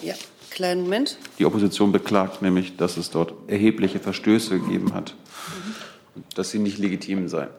Ja, 0.01 0.13
kleinen 0.49 0.83
Moment. 0.83 1.17
Die 1.39 1.45
Opposition 1.45 1.91
beklagt 1.91 2.41
nämlich, 2.41 2.77
dass 2.77 2.95
es 2.95 3.09
dort 3.09 3.33
erhebliche 3.49 3.99
Verstöße 3.99 4.59
gegeben 4.59 4.93
hat 4.93 5.13
und 6.15 6.25
dass 6.37 6.51
sie 6.51 6.59
nicht 6.59 6.77
legitim 6.77 7.27
seien. 7.27 7.49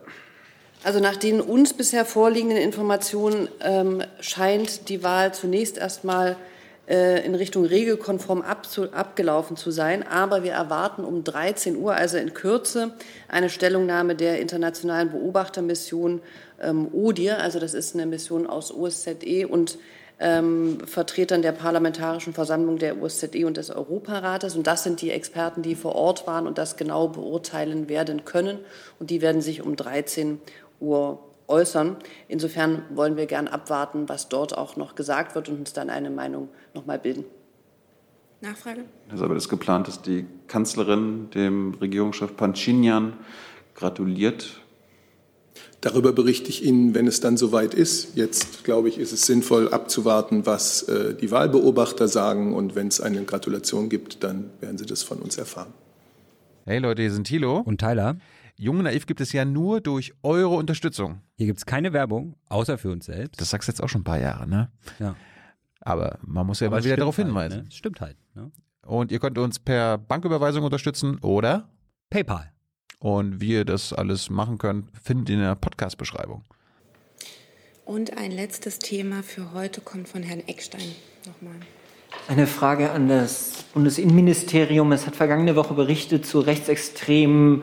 Also 0.84 1.00
nach 1.00 1.16
den 1.16 1.40
uns 1.40 1.74
bisher 1.74 2.04
vorliegenden 2.04 2.58
Informationen 2.58 3.48
ähm, 3.60 4.02
scheint 4.20 4.88
die 4.88 5.02
Wahl 5.02 5.34
zunächst 5.34 5.76
erstmal 5.76 6.36
äh, 6.88 7.24
in 7.26 7.34
Richtung 7.34 7.64
regelkonform 7.64 8.42
abzu, 8.42 8.92
abgelaufen 8.92 9.56
zu 9.56 9.70
sein. 9.70 10.06
Aber 10.06 10.44
wir 10.44 10.52
erwarten 10.52 11.04
um 11.04 11.24
13 11.24 11.76
Uhr, 11.76 11.94
also 11.94 12.16
in 12.16 12.32
Kürze, 12.32 12.92
eine 13.28 13.50
Stellungnahme 13.50 14.14
der 14.14 14.40
internationalen 14.40 15.10
Beobachtermission 15.10 16.22
ähm, 16.62 16.88
ODIR. 16.92 17.40
Also 17.40 17.58
das 17.58 17.74
ist 17.74 17.94
eine 17.94 18.06
Mission 18.06 18.46
aus 18.46 18.72
OSZE 18.72 19.48
und 19.48 19.78
ähm, 20.20 20.78
Vertretern 20.84 21.42
der 21.42 21.52
Parlamentarischen 21.52 22.32
Versammlung 22.32 22.78
der 22.78 23.00
OSZE 23.00 23.46
und 23.46 23.56
des 23.56 23.70
Europarates. 23.70 24.56
Und 24.56 24.66
das 24.66 24.82
sind 24.82 25.00
die 25.00 25.10
Experten, 25.10 25.62
die 25.62 25.74
vor 25.74 25.94
Ort 25.94 26.26
waren 26.26 26.46
und 26.46 26.56
das 26.56 26.76
genau 26.76 27.08
beurteilen 27.08 27.88
werden 27.88 28.24
können. 28.24 28.58
Und 28.98 29.10
die 29.10 29.20
werden 29.20 29.42
sich 29.42 29.62
um 29.62 29.76
13 29.76 30.32
Uhr 30.32 30.38
äußern. 30.80 31.96
Insofern 32.28 32.82
wollen 32.94 33.16
wir 33.16 33.26
gern 33.26 33.48
abwarten, 33.48 34.08
was 34.08 34.28
dort 34.28 34.56
auch 34.56 34.76
noch 34.76 34.94
gesagt 34.94 35.34
wird 35.34 35.48
und 35.48 35.60
uns 35.60 35.72
dann 35.72 35.90
eine 35.90 36.10
Meinung 36.10 36.48
noch 36.74 36.86
mal 36.86 36.98
bilden. 36.98 37.24
Nachfrage? 38.40 38.84
Also 39.10 39.24
aber 39.24 39.34
ist 39.34 39.48
geplant, 39.48 39.88
dass 39.88 40.00
die 40.02 40.26
Kanzlerin 40.46 41.30
dem 41.30 41.74
Regierungschef 41.74 42.36
Pancinian 42.36 43.14
gratuliert. 43.74 44.60
Darüber 45.80 46.12
berichte 46.12 46.48
ich 46.48 46.64
Ihnen, 46.64 46.94
wenn 46.94 47.06
es 47.06 47.20
dann 47.20 47.36
soweit 47.36 47.72
ist. 47.72 48.16
Jetzt, 48.16 48.64
glaube 48.64 48.88
ich, 48.88 48.98
ist 48.98 49.12
es 49.12 49.26
sinnvoll 49.26 49.72
abzuwarten, 49.72 50.44
was 50.44 50.82
äh, 50.84 51.14
die 51.14 51.30
Wahlbeobachter 51.30 52.08
sagen. 52.08 52.54
Und 52.54 52.74
wenn 52.74 52.88
es 52.88 53.00
eine 53.00 53.22
Gratulation 53.24 53.88
gibt, 53.88 54.24
dann 54.24 54.50
werden 54.60 54.76
Sie 54.76 54.86
das 54.86 55.04
von 55.04 55.18
uns 55.18 55.38
erfahren. 55.38 55.72
Hey 56.64 56.78
Leute, 56.78 57.02
hier 57.02 57.12
sind 57.12 57.26
Thilo. 57.28 57.58
Und 57.64 57.78
Tyler. 57.78 58.16
Jung 58.60 58.78
und 58.78 58.84
Naiv 58.84 59.06
gibt 59.06 59.20
es 59.20 59.32
ja 59.32 59.44
nur 59.44 59.80
durch 59.80 60.12
eure 60.24 60.56
Unterstützung. 60.56 61.22
Hier 61.36 61.46
gibt 61.46 61.58
es 61.58 61.66
keine 61.66 61.92
Werbung, 61.92 62.34
außer 62.48 62.76
für 62.76 62.90
uns 62.90 63.06
selbst. 63.06 63.40
Das 63.40 63.50
sagst 63.50 63.68
du 63.68 63.72
jetzt 63.72 63.80
auch 63.80 63.88
schon 63.88 64.00
ein 64.00 64.04
paar 64.04 64.18
Jahre, 64.18 64.48
ne? 64.48 64.70
Ja. 64.98 65.14
Aber 65.80 66.18
man 66.22 66.44
muss 66.44 66.58
ja 66.58 66.66
Aber 66.66 66.78
immer 66.78 66.84
wieder 66.84 66.96
darauf 66.96 67.16
halt, 67.16 67.28
hinweisen. 67.28 67.64
Ne? 67.64 67.70
Stimmt 67.70 68.00
halt. 68.00 68.16
Ne? 68.34 68.50
Und 68.84 69.12
ihr 69.12 69.20
könnt 69.20 69.38
uns 69.38 69.60
per 69.60 69.96
Banküberweisung 69.96 70.64
unterstützen 70.64 71.18
oder 71.20 71.68
PayPal. 72.10 72.52
Und 72.98 73.40
wie 73.40 73.52
ihr 73.52 73.64
das 73.64 73.92
alles 73.92 74.28
machen 74.28 74.58
könnt, 74.58 74.90
findet 75.00 75.28
ihr 75.28 75.36
in 75.36 75.42
der 75.42 75.54
Podcast-Beschreibung. 75.54 76.42
Und 77.84 78.18
ein 78.18 78.32
letztes 78.32 78.80
Thema 78.80 79.22
für 79.22 79.52
heute 79.52 79.80
kommt 79.80 80.08
von 80.08 80.24
Herrn 80.24 80.40
Eckstein 80.40 80.96
nochmal. 81.24 81.60
Eine 82.28 82.46
Frage 82.46 82.90
an 82.90 83.08
das 83.08 83.64
Bundesinnenministerium. 83.74 84.92
Es 84.92 85.06
hat 85.06 85.16
vergangene 85.16 85.56
Woche 85.56 85.74
Berichte 85.74 86.20
zu 86.20 86.40
rechtsextremen 86.40 87.62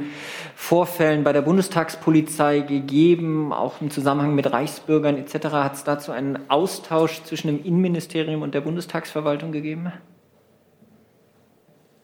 Vorfällen 0.56 1.24
bei 1.24 1.34
der 1.34 1.42
Bundestagspolizei 1.42 2.60
gegeben, 2.60 3.52
auch 3.52 3.82
im 3.82 3.92
Zusammenhang 3.92 4.34
mit 4.34 4.52
Reichsbürgern 4.52 5.18
etc. 5.18 5.48
Hat 5.48 5.76
es 5.76 5.84
dazu 5.84 6.12
einen 6.12 6.50
Austausch 6.50 7.24
zwischen 7.24 7.48
dem 7.48 7.64
Innenministerium 7.64 8.42
und 8.42 8.56
der 8.56 8.62
Bundestagsverwaltung 8.62 9.52
gegeben? 9.52 9.92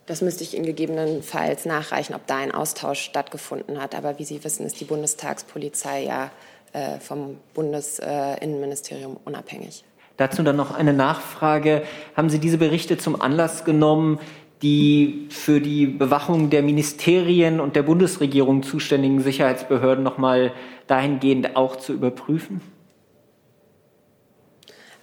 Das 0.06 0.22
müsste 0.22 0.44
ich 0.44 0.56
Ihnen 0.56 0.66
gegebenenfalls 0.66 1.66
nachreichen, 1.66 2.16
ob 2.16 2.28
da 2.28 2.38
ein 2.38 2.52
Austausch 2.52 3.02
stattgefunden 3.02 3.82
hat. 3.82 3.96
Aber 3.96 4.20
wie 4.20 4.26
Sie 4.26 4.44
wissen, 4.44 4.66
ist 4.66 4.80
die 4.82 4.86
Bundestagspolizei 4.86 6.04
ja 6.04 6.32
äh, 6.74 7.00
vom 7.00 7.38
Bundesinnenministerium 7.54 9.18
unabhängig. 9.24 9.86
Dazu 10.22 10.44
dann 10.44 10.56
noch 10.56 10.76
eine 10.76 10.94
Nachfrage. 10.94 11.82
Haben 12.16 12.30
Sie 12.30 12.38
diese 12.38 12.60
Berichte 12.60 12.96
zum 12.96 13.20
Anlass 13.20 13.66
genommen, 13.66 14.20
die 14.62 15.26
für 15.32 15.60
die 15.60 15.88
Bewachung 15.88 16.52
der 16.52 16.62
Ministerien 16.62 17.60
und 17.60 17.76
der 17.76 17.82
Bundesregierung 17.82 18.62
zuständigen 18.62 19.22
Sicherheitsbehörden 19.22 20.04
noch 20.04 20.20
mal 20.20 20.54
dahingehend 20.86 21.56
auch 21.56 21.76
zu 21.76 21.94
überprüfen? 21.94 22.62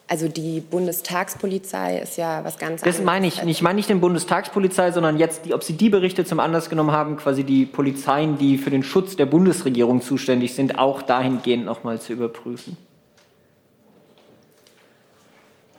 Also 0.06 0.28
die 0.28 0.60
Bundestagspolizei 0.60 1.98
ist 1.98 2.16
ja 2.16 2.44
was 2.44 2.56
ganz 2.56 2.82
anderes. 2.82 2.98
Das 2.98 3.04
meine 3.04 3.26
ich 3.26 3.42
nicht. 3.42 3.58
Ich 3.58 3.62
meine 3.62 3.74
nicht 3.74 3.90
den 3.90 3.98
Bundestagspolizei, 3.98 4.92
sondern 4.92 5.18
jetzt, 5.18 5.46
die, 5.46 5.52
ob 5.52 5.64
Sie 5.64 5.72
die 5.72 5.90
Berichte 5.90 6.24
zum 6.24 6.38
Anlass 6.38 6.70
genommen 6.70 6.92
haben, 6.92 7.16
quasi 7.16 7.42
die 7.42 7.66
Polizeien, 7.66 8.38
die 8.38 8.56
für 8.56 8.70
den 8.70 8.84
Schutz 8.84 9.16
der 9.16 9.26
Bundesregierung 9.26 10.00
zuständig 10.00 10.54
sind, 10.54 10.78
auch 10.78 11.02
dahingehend 11.02 11.64
noch 11.64 11.82
mal 11.82 12.00
zu 12.00 12.12
überprüfen. 12.12 12.76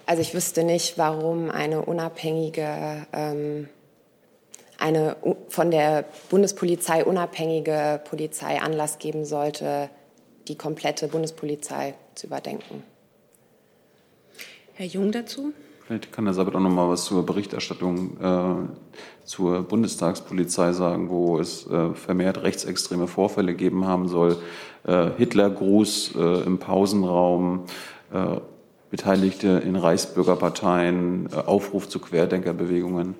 Also 0.09 0.23
ich 0.23 0.33
wüsste 0.33 0.63
nicht, 0.63 0.97
warum 0.97 1.51
eine 1.51 1.85
unabhängige, 1.85 3.05
ähm, 3.13 3.69
eine 4.79 5.17
von 5.49 5.69
der 5.69 6.03
Bundespolizei 6.31 7.05
unabhängige 7.05 8.01
Polizei 8.09 8.59
Anlass 8.59 8.97
geben 8.97 9.23
sollte, 9.23 9.91
die 10.47 10.57
komplette 10.57 11.09
Bundespolizei 11.09 11.93
zu 12.15 12.25
überdenken. 12.25 12.81
Herr 14.73 14.87
Jung 14.87 15.11
dazu? 15.11 15.53
Vielleicht 15.85 16.11
kann 16.11 16.25
Herr 16.25 16.33
Sabat 16.33 16.55
auch 16.55 16.59
noch 16.59 16.71
mal 16.71 16.89
was 16.89 17.05
zur 17.05 17.23
Berichterstattung 17.23 18.17
äh, 18.19 19.25
zur 19.25 19.61
Bundestagspolizei 19.61 20.71
sagen, 20.71 21.11
wo 21.11 21.37
es 21.37 21.67
äh, 21.67 21.93
vermehrt 21.93 22.41
rechtsextreme 22.41 23.05
Vorfälle 23.05 23.53
geben 23.53 23.85
haben 23.85 24.07
soll. 24.07 24.37
Äh, 24.87 25.11
Hitlergruß 25.17 26.15
äh, 26.15 26.41
im 26.45 26.57
Pausenraum, 26.57 27.65
äh, 28.11 28.39
Beteiligte 28.89 29.61
in 29.63 29.75
Reichsbürgerparteien, 29.75 31.29
äh, 31.31 31.35
Aufruf 31.35 31.87
zu 31.87 31.99
Querdenkerbewegungen. 31.99 33.15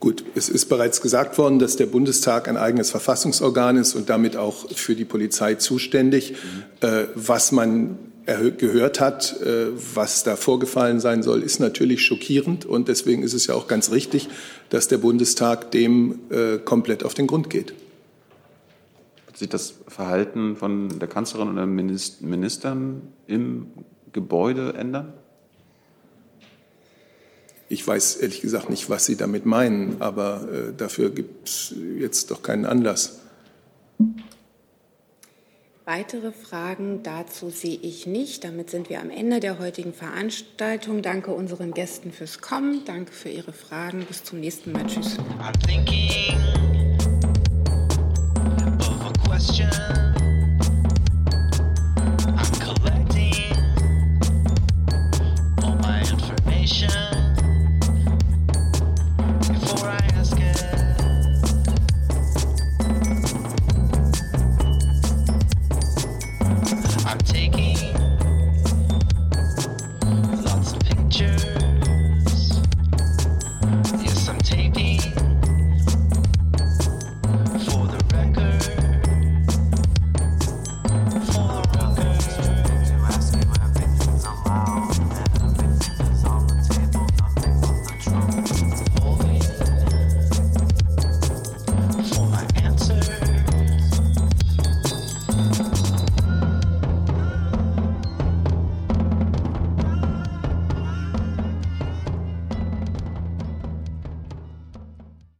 Gut, 0.00 0.24
es 0.34 0.48
ist 0.48 0.66
bereits 0.66 1.00
gesagt 1.00 1.38
worden, 1.38 1.60
dass 1.60 1.76
der 1.76 1.86
Bundestag 1.86 2.48
ein 2.48 2.56
eigenes 2.56 2.90
Verfassungsorgan 2.90 3.76
ist 3.76 3.94
und 3.94 4.10
damit 4.10 4.36
auch 4.36 4.68
für 4.70 4.96
die 4.96 5.04
Polizei 5.04 5.54
zuständig. 5.54 6.32
Mhm. 6.32 6.88
Äh, 6.88 7.06
was 7.14 7.52
man 7.52 7.98
gehört 8.24 9.00
hat, 9.00 9.40
äh, 9.42 9.66
was 9.94 10.22
da 10.22 10.36
vorgefallen 10.36 11.00
sein 11.00 11.24
soll, 11.24 11.42
ist 11.42 11.58
natürlich 11.58 12.04
schockierend. 12.04 12.64
Und 12.64 12.86
deswegen 12.86 13.24
ist 13.24 13.34
es 13.34 13.48
ja 13.48 13.54
auch 13.54 13.66
ganz 13.66 13.90
richtig, 13.90 14.28
dass 14.70 14.86
der 14.86 14.98
Bundestag 14.98 15.72
dem 15.72 16.20
äh, 16.30 16.58
komplett 16.58 17.04
auf 17.04 17.14
den 17.14 17.26
Grund 17.26 17.50
geht 17.50 17.74
sich 19.42 19.50
das 19.50 19.74
Verhalten 19.88 20.56
von 20.56 20.98
der 20.98 21.08
Kanzlerin 21.08 21.48
und 21.48 21.56
den 21.56 21.76
Ministern 21.76 23.02
im 23.26 23.68
Gebäude 24.12 24.74
ändern? 24.74 25.12
Ich 27.68 27.86
weiß 27.86 28.16
ehrlich 28.16 28.42
gesagt 28.42 28.68
nicht, 28.68 28.90
was 28.90 29.06
Sie 29.06 29.16
damit 29.16 29.46
meinen, 29.46 30.02
aber 30.02 30.46
äh, 30.52 30.72
dafür 30.76 31.10
gibt 31.10 31.48
es 31.48 31.74
jetzt 31.98 32.30
doch 32.30 32.42
keinen 32.42 32.66
Anlass. 32.66 33.20
Weitere 35.84 36.30
Fragen 36.32 37.02
dazu 37.02 37.50
sehe 37.50 37.76
ich 37.76 38.06
nicht. 38.06 38.44
Damit 38.44 38.70
sind 38.70 38.88
wir 38.88 39.00
am 39.00 39.10
Ende 39.10 39.40
der 39.40 39.58
heutigen 39.58 39.92
Veranstaltung. 39.92 41.02
Danke 41.02 41.32
unseren 41.32 41.72
Gästen 41.72 42.12
fürs 42.12 42.40
Kommen. 42.40 42.82
Danke 42.84 43.12
für 43.12 43.30
Ihre 43.30 43.52
Fragen. 43.52 44.04
Bis 44.06 44.22
zum 44.22 44.40
nächsten 44.40 44.72
Mal. 44.72 44.86
Tschüss. 44.86 45.16
questions. 49.42 50.01